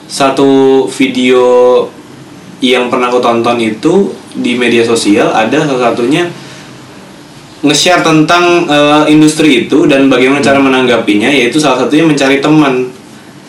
satu 0.05 0.85
video 0.89 1.41
yang 2.61 2.93
pernah 2.93 3.09
aku 3.09 3.17
tonton 3.17 3.57
itu 3.57 4.13
di 4.35 4.57
media 4.57 4.85
sosial 4.85 5.33
ada 5.33 5.65
salah 5.65 5.91
satunya 5.93 6.29
nge-share 7.59 8.05
tentang 8.05 8.69
eh, 8.69 9.03
industri 9.11 9.67
itu 9.67 9.89
dan 9.89 10.07
bagaimana 10.07 10.39
cara 10.39 10.61
menanggapinya 10.61 11.27
yaitu 11.27 11.59
salah 11.59 11.85
satunya 11.85 12.05
mencari 12.07 12.39
teman 12.39 12.87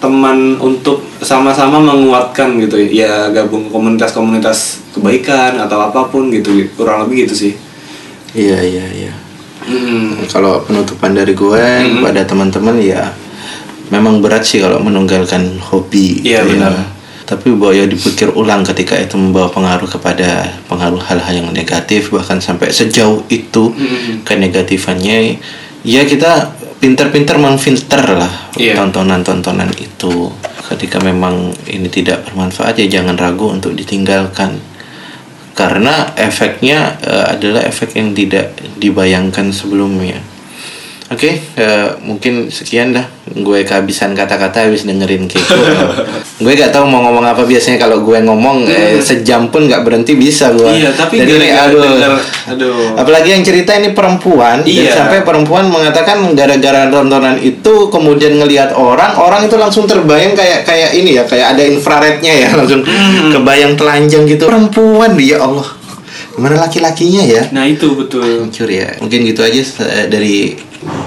teman 0.01 0.57
untuk 0.57 1.05
sama-sama 1.21 1.77
menguatkan 1.77 2.57
gitu 2.57 2.81
ya 2.89 3.29
gabung 3.31 3.69
komunitas-komunitas 3.69 4.81
kebaikan 4.97 5.61
atau 5.61 5.93
apa 5.93 6.09
pun 6.09 6.33
gitu 6.33 6.57
kurang 6.73 7.05
lebih 7.05 7.29
gitu 7.29 7.37
sih 7.37 7.53
Iya, 8.31 8.59
iya, 8.63 8.87
iya. 8.95 9.13
Mm. 9.67 10.31
Kalau 10.31 10.63
penutupan 10.65 11.13
dari 11.13 11.35
gue 11.35 11.59
Mm-mm. 11.59 12.01
kepada 12.01 12.23
teman-teman 12.25 12.79
ya 12.79 13.11
memang 13.91 14.23
berat 14.23 14.47
sih 14.47 14.63
kalau 14.63 14.79
menunggalkan 14.79 15.59
hobi. 15.59 16.23
Iya, 16.23 16.47
gitu 16.47 16.63
ya. 16.63 16.71
Tapi 17.31 17.55
bahwa 17.55 17.71
ya 17.71 17.87
dipikir 17.87 18.35
ulang 18.35 18.67
ketika 18.67 18.99
itu 18.99 19.15
membawa 19.15 19.47
pengaruh 19.55 19.87
kepada 19.87 20.51
pengaruh 20.67 20.99
hal-hal 20.99 21.31
yang 21.31 21.49
negatif 21.55 22.11
bahkan 22.11 22.43
sampai 22.43 22.75
sejauh 22.75 23.23
itu 23.31 23.71
Mm-mm. 23.71 24.27
kenegatifannya 24.27 25.39
ya 25.87 26.03
kita 26.03 26.51
pinter-pinter 26.83 27.39
memfilter 27.39 28.03
lah 28.19 28.51
Iya. 28.59 28.75
tontonan-tontonan 28.83 29.71
itu. 29.79 30.33
Ketika 30.67 30.99
memang 30.99 31.55
ini 31.71 31.87
tidak 31.87 32.27
bermanfaat 32.27 32.83
ya 32.83 32.87
jangan 32.99 33.15
ragu 33.15 33.47
untuk 33.47 33.79
ditinggalkan 33.79 34.59
karena 35.55 36.11
efeknya 36.17 36.99
eh, 37.05 37.27
adalah 37.37 37.63
efek 37.63 37.95
yang 37.95 38.11
tidak 38.11 38.59
dibayangkan 38.81 39.55
sebelumnya. 39.55 40.19
Oke, 41.11 41.27
eh, 41.59 41.89
mungkin 42.01 42.47
sekian 42.49 42.95
dah. 42.95 43.03
Gue 43.33 43.63
kehabisan 43.63 44.15
kata-kata 44.15 44.63
habis 44.63 44.87
dengerin 44.87 45.27
Keiko. 45.27 45.55
gue 46.43 46.53
gak 46.53 46.71
tahu 46.71 46.87
mau 46.87 47.03
ngomong 47.03 47.27
apa 47.27 47.43
biasanya 47.43 47.79
kalau 47.79 47.99
gue 48.01 48.19
ngomong 48.21 48.63
eh, 48.65 48.95
sejam 48.97 49.51
pun 49.51 49.67
gak 49.67 49.83
berhenti 49.83 50.15
bisa 50.15 50.51
gue. 50.51 50.71
Iya, 50.71 50.95
tapi 50.95 51.19
Jadi, 51.19 51.35
gara-gara 51.35 51.67
aduh. 51.67 51.83
denger- 51.83 52.23
aduh. 52.47 52.75
Apalagi 52.95 53.29
yang 53.29 53.43
cerita 53.43 53.75
ini 53.75 53.91
perempuan 53.91 54.63
dan 54.63 54.71
Iya. 54.71 54.95
sampai 54.97 55.23
perempuan 55.23 55.67
mengatakan 55.67 56.31
gara-gara 56.33 56.87
tontonan 56.87 57.39
itu 57.39 57.91
kemudian 57.91 58.39
ngelihat 58.39 58.71
orang, 58.71 59.11
orang 59.15 59.47
itu 59.47 59.59
langsung 59.59 59.91
terbayang 59.91 60.39
kayak 60.39 60.63
kayak 60.63 60.95
ini 60.95 61.19
ya, 61.19 61.27
kayak 61.27 61.59
ada 61.59 61.63
infrarednya 61.67 62.33
ya, 62.37 62.49
langsung 62.59 62.87
Hmm. 62.87 63.35
kebayang 63.35 63.75
telanjang 63.75 64.27
gitu. 64.27 64.47
Perempuan 64.47 65.19
ya 65.19 65.43
Allah. 65.43 65.67
Gimana 66.37 66.67
laki-lakinya 66.67 67.23
ya? 67.27 67.43
nah 67.51 67.67
itu 67.67 67.93
betul 67.99 68.47
Hancur 68.47 68.71
ya. 68.71 68.95
Mungkin 69.03 69.19
gitu 69.27 69.41
aja 69.43 69.61
eh, 69.61 70.07
dari 70.07 70.55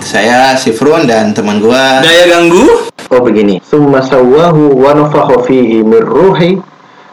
saya 0.03 0.53
Sifrun 0.59 1.07
dan 1.09 1.31
teman 1.31 1.63
gua. 1.63 2.03
daya 2.03 2.29
ganggu 2.29 2.93
Oh 3.13 3.21
begini. 3.21 3.61
Summa 3.61 4.01
sawwahu 4.01 4.73
wa 4.73 4.91
nafakha 4.97 5.45
fihi 5.45 5.85
min 5.85 6.01
ruhi. 6.01 6.57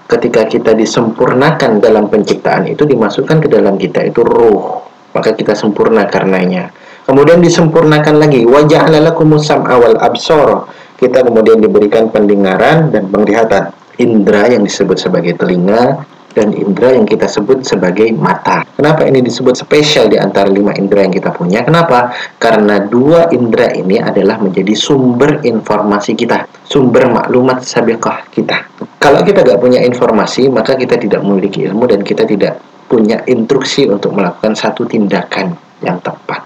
Ketika 0.08 0.48
kita 0.48 0.74
disempurnakan 0.74 1.78
dalam 1.78 2.10
penciptaan 2.10 2.66
itu 2.66 2.82
dimasukkan 2.82 3.46
ke 3.46 3.48
dalam 3.52 3.76
kita 3.76 4.08
itu 4.08 4.24
ruh. 4.24 4.82
Maka 5.12 5.36
kita 5.36 5.52
sempurna 5.52 6.08
karenanya. 6.08 6.72
Kemudian 7.04 7.44
disempurnakan 7.44 8.16
lagi 8.16 8.46
wa 8.46 8.64
ja'ala 8.64 9.12
lakumus 9.12 9.44
sam'a 9.46 9.76
wal 9.76 9.98
absara. 10.00 10.66
Kita 10.96 11.20
kemudian 11.20 11.60
diberikan 11.60 12.08
pendengaran 12.08 12.90
dan 12.90 13.12
penglihatan. 13.12 13.76
Indra 14.00 14.48
yang 14.48 14.64
disebut 14.64 14.96
sebagai 14.96 15.36
telinga 15.36 16.08
dan 16.30 16.54
indera 16.54 16.94
yang 16.94 17.06
kita 17.06 17.26
sebut 17.26 17.66
sebagai 17.66 18.10
mata. 18.14 18.62
Kenapa 18.78 19.02
ini 19.06 19.18
disebut 19.20 19.58
spesial 19.58 20.06
di 20.06 20.16
antara 20.16 20.46
lima 20.46 20.70
indera 20.78 21.02
yang 21.02 21.14
kita 21.14 21.34
punya? 21.34 21.66
Kenapa? 21.66 22.14
Karena 22.38 22.78
dua 22.86 23.28
indera 23.34 23.74
ini 23.74 23.98
adalah 23.98 24.38
menjadi 24.38 24.72
sumber 24.78 25.42
informasi 25.42 26.14
kita, 26.14 26.46
sumber 26.62 27.10
maklumat 27.10 27.66
sabiqah 27.66 28.30
kita. 28.30 28.70
Kalau 29.02 29.20
kita 29.26 29.42
nggak 29.42 29.60
punya 29.60 29.80
informasi, 29.82 30.46
maka 30.48 30.78
kita 30.78 30.96
tidak 30.96 31.20
memiliki 31.26 31.66
ilmu 31.66 31.90
dan 31.90 32.00
kita 32.06 32.22
tidak 32.22 32.62
punya 32.86 33.22
instruksi 33.26 33.86
untuk 33.86 34.14
melakukan 34.14 34.54
satu 34.54 34.86
tindakan 34.86 35.54
yang 35.82 35.98
tepat. 36.02 36.42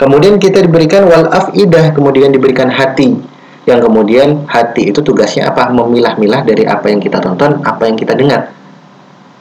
Kemudian 0.00 0.40
kita 0.40 0.64
diberikan 0.64 1.04
wal 1.04 1.28
afidah, 1.28 1.92
kemudian 1.92 2.32
diberikan 2.32 2.72
hati. 2.72 3.18
Yang 3.68 3.84
kemudian 3.84 4.48
hati 4.48 4.88
itu 4.88 5.04
tugasnya 5.04 5.52
apa? 5.52 5.68
Memilah-milah 5.68 6.40
dari 6.40 6.64
apa 6.64 6.88
yang 6.88 7.04
kita 7.04 7.20
tonton, 7.20 7.60
apa 7.60 7.84
yang 7.84 8.00
kita 8.00 8.16
dengar 8.16 8.57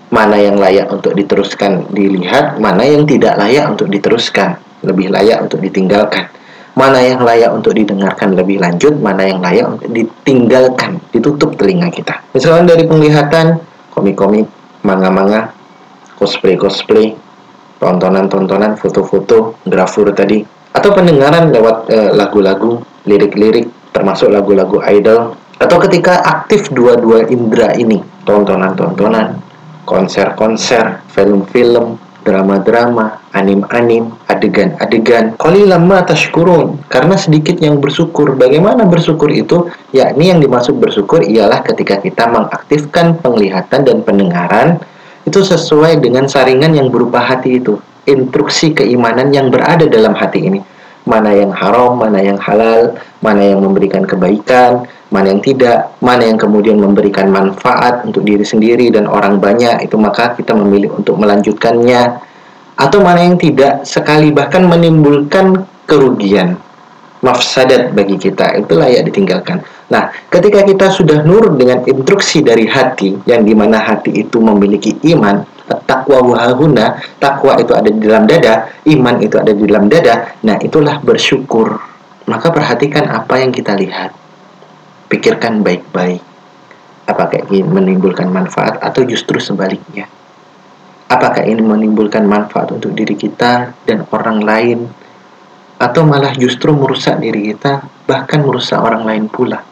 mana 0.07 0.39
yang 0.39 0.55
layak 0.55 0.87
untuk 0.87 1.11
diteruskan 1.13 1.91
dilihat, 1.91 2.59
mana 2.63 2.83
yang 2.87 3.03
tidak 3.03 3.35
layak 3.35 3.67
untuk 3.67 3.91
diteruskan, 3.91 4.55
lebih 4.83 5.11
layak 5.11 5.43
untuk 5.43 5.59
ditinggalkan. 5.59 6.31
Mana 6.77 7.01
yang 7.01 7.25
layak 7.25 7.49
untuk 7.57 7.73
didengarkan 7.73 8.37
lebih 8.37 8.61
lanjut, 8.61 8.93
mana 9.01 9.25
yang 9.25 9.41
layak 9.41 9.65
untuk 9.65 9.89
ditinggalkan, 9.89 11.01
ditutup 11.09 11.57
telinga 11.57 11.89
kita. 11.89 12.21
Misalnya 12.37 12.77
dari 12.77 12.85
penglihatan, 12.85 13.57
komik-komik, 13.89 14.45
manga-manga, 14.85 15.49
cosplay-cosplay, 16.21 17.17
tontonan-tontonan, 17.81 18.77
foto-foto, 18.77 19.57
grafur 19.65 20.13
tadi, 20.13 20.45
atau 20.69 20.93
pendengaran 20.93 21.49
lewat 21.49 21.77
eh, 21.89 22.11
lagu-lagu, 22.13 22.77
lirik-lirik, 23.09 23.89
termasuk 23.89 24.29
lagu-lagu 24.29 24.77
idol, 24.85 25.33
atau 25.57 25.77
ketika 25.81 26.21
aktif 26.21 26.69
dua-dua 26.69 27.25
indera 27.33 27.73
ini, 27.73 27.97
tontonan-tontonan, 28.29 29.46
konser-konser, 29.87 30.99
film-film, 31.15 31.95
drama-drama, 32.27 33.23
anim-anim, 33.31 34.11
adegan-adegan. 34.27 35.39
Qalilan 35.39 35.87
ma 35.87 36.03
tashkurun. 36.03 36.83
Karena 36.91 37.15
sedikit 37.15 37.55
yang 37.63 37.79
bersyukur. 37.79 38.35
Bagaimana 38.35 38.83
bersyukur 38.83 39.31
itu? 39.31 39.71
Yakni 39.95 40.35
yang 40.35 40.43
dimaksud 40.43 40.75
bersyukur 40.75 41.23
ialah 41.23 41.63
ketika 41.63 42.03
kita 42.03 42.27
mengaktifkan 42.27 43.15
penglihatan 43.23 43.87
dan 43.87 44.03
pendengaran 44.03 44.83
itu 45.23 45.39
sesuai 45.39 46.03
dengan 46.03 46.27
saringan 46.27 46.75
yang 46.75 46.91
berupa 46.91 47.23
hati 47.23 47.63
itu. 47.63 47.79
Instruksi 48.03 48.75
keimanan 48.75 49.31
yang 49.31 49.47
berada 49.47 49.87
dalam 49.87 50.11
hati 50.11 50.51
ini. 50.51 50.59
Mana 51.07 51.31
yang 51.31 51.55
haram, 51.55 51.95
mana 51.95 52.19
yang 52.19 52.35
halal, 52.35 52.99
mana 53.23 53.39
yang 53.39 53.63
memberikan 53.63 54.03
kebaikan, 54.03 54.83
mana 55.07 55.31
yang 55.31 55.39
tidak, 55.39 55.95
mana 56.03 56.27
yang 56.27 56.35
kemudian 56.35 56.75
memberikan 56.75 57.31
manfaat 57.31 58.03
untuk 58.03 58.27
diri 58.27 58.43
sendiri 58.43 58.91
dan 58.91 59.07
orang 59.07 59.39
banyak, 59.39 59.87
itu 59.87 59.95
maka 59.95 60.35
kita 60.35 60.51
memilih 60.51 60.99
untuk 60.99 61.15
melanjutkannya, 61.15 62.19
atau 62.75 62.99
mana 62.99 63.23
yang 63.23 63.39
tidak, 63.39 63.87
sekali 63.87 64.35
bahkan 64.35 64.67
menimbulkan 64.67 65.63
kerugian, 65.87 66.59
mafsadat 67.23 67.95
bagi 67.95 68.19
kita, 68.19 68.59
itu 68.59 68.75
layak 68.75 69.07
ditinggalkan. 69.07 69.63
Nah, 69.87 70.11
ketika 70.27 70.67
kita 70.67 70.91
sudah 70.91 71.23
nurut 71.23 71.55
dengan 71.55 71.87
instruksi 71.87 72.43
dari 72.43 72.67
hati, 72.67 73.15
yang 73.23 73.47
di 73.47 73.55
mana 73.55 73.79
hati 73.79 74.27
itu 74.27 74.43
memiliki 74.43 74.99
iman, 75.15 75.41
takwa 75.67 76.23
wahuna, 76.23 76.95
takwa 77.19 77.59
itu 77.59 77.75
ada 77.75 77.89
di 77.91 77.99
dalam 77.99 78.23
dada, 78.23 78.71
iman 78.87 79.15
itu 79.19 79.35
ada 79.35 79.51
di 79.51 79.63
dalam 79.67 79.91
dada, 79.91 80.35
nah 80.43 80.55
itulah 80.63 81.03
bersyukur. 81.03 81.75
Maka 82.27 82.51
perhatikan 82.51 83.07
apa 83.07 83.39
yang 83.39 83.51
kita 83.51 83.75
lihat 83.75 84.11
pikirkan 85.07 85.63
baik-baik. 85.63 86.23
Apakah 87.07 87.47
ini 87.47 87.63
menimbulkan 87.63 88.27
manfaat 88.27 88.83
atau 88.83 89.07
justru 89.07 89.39
sebaliknya? 89.39 90.11
Apakah 91.07 91.47
ini 91.47 91.63
menimbulkan 91.63 92.27
manfaat 92.27 92.75
untuk 92.75 92.91
diri 92.91 93.15
kita 93.15 93.71
dan 93.87 94.03
orang 94.11 94.43
lain? 94.43 94.79
Atau 95.79 96.03
malah 96.03 96.35
justru 96.35 96.75
merusak 96.75 97.23
diri 97.23 97.55
kita, 97.55 97.79
bahkan 98.03 98.43
merusak 98.43 98.75
orang 98.75 99.07
lain 99.07 99.31
pula? 99.31 99.63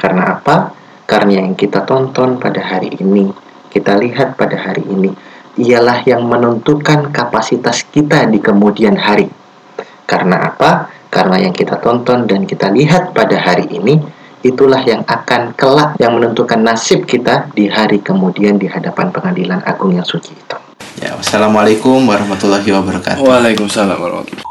Karena 0.00 0.38
apa? 0.40 0.72
Karena 1.04 1.44
yang 1.44 1.52
kita 1.52 1.84
tonton 1.84 2.40
pada 2.40 2.62
hari 2.64 2.94
ini, 2.96 3.28
kita 3.68 3.96
lihat 4.00 4.34
pada 4.34 4.56
hari 4.56 4.84
ini, 4.88 5.12
ialah 5.58 6.06
yang 6.06 6.24
menentukan 6.24 7.10
kapasitas 7.10 7.82
kita 7.88 8.30
di 8.30 8.38
kemudian 8.38 8.94
hari. 8.94 9.26
Karena 10.08 10.48
apa? 10.54 10.88
Karena 11.08 11.40
yang 11.40 11.52
kita 11.52 11.80
tonton 11.80 12.28
dan 12.28 12.44
kita 12.44 12.70
lihat 12.70 13.16
pada 13.16 13.36
hari 13.36 13.66
ini 13.72 13.98
itulah 14.44 14.78
yang 14.86 15.02
akan 15.02 15.52
kelak 15.58 15.98
yang 15.98 16.14
menentukan 16.14 16.62
nasib 16.62 17.02
kita 17.04 17.50
di 17.52 17.66
hari 17.66 17.98
kemudian 17.98 18.54
di 18.54 18.70
hadapan 18.70 19.10
pengadilan 19.10 19.58
agung 19.66 19.96
yang 19.96 20.06
suci 20.06 20.30
itu. 20.30 20.56
Ya, 21.02 21.14
wassalamualaikum 21.18 22.06
warahmatullahi 22.06 22.70
wabarakatuh. 22.70 23.22
Waalaikumsalam 23.22 23.98
warahmatullahi 23.98 24.48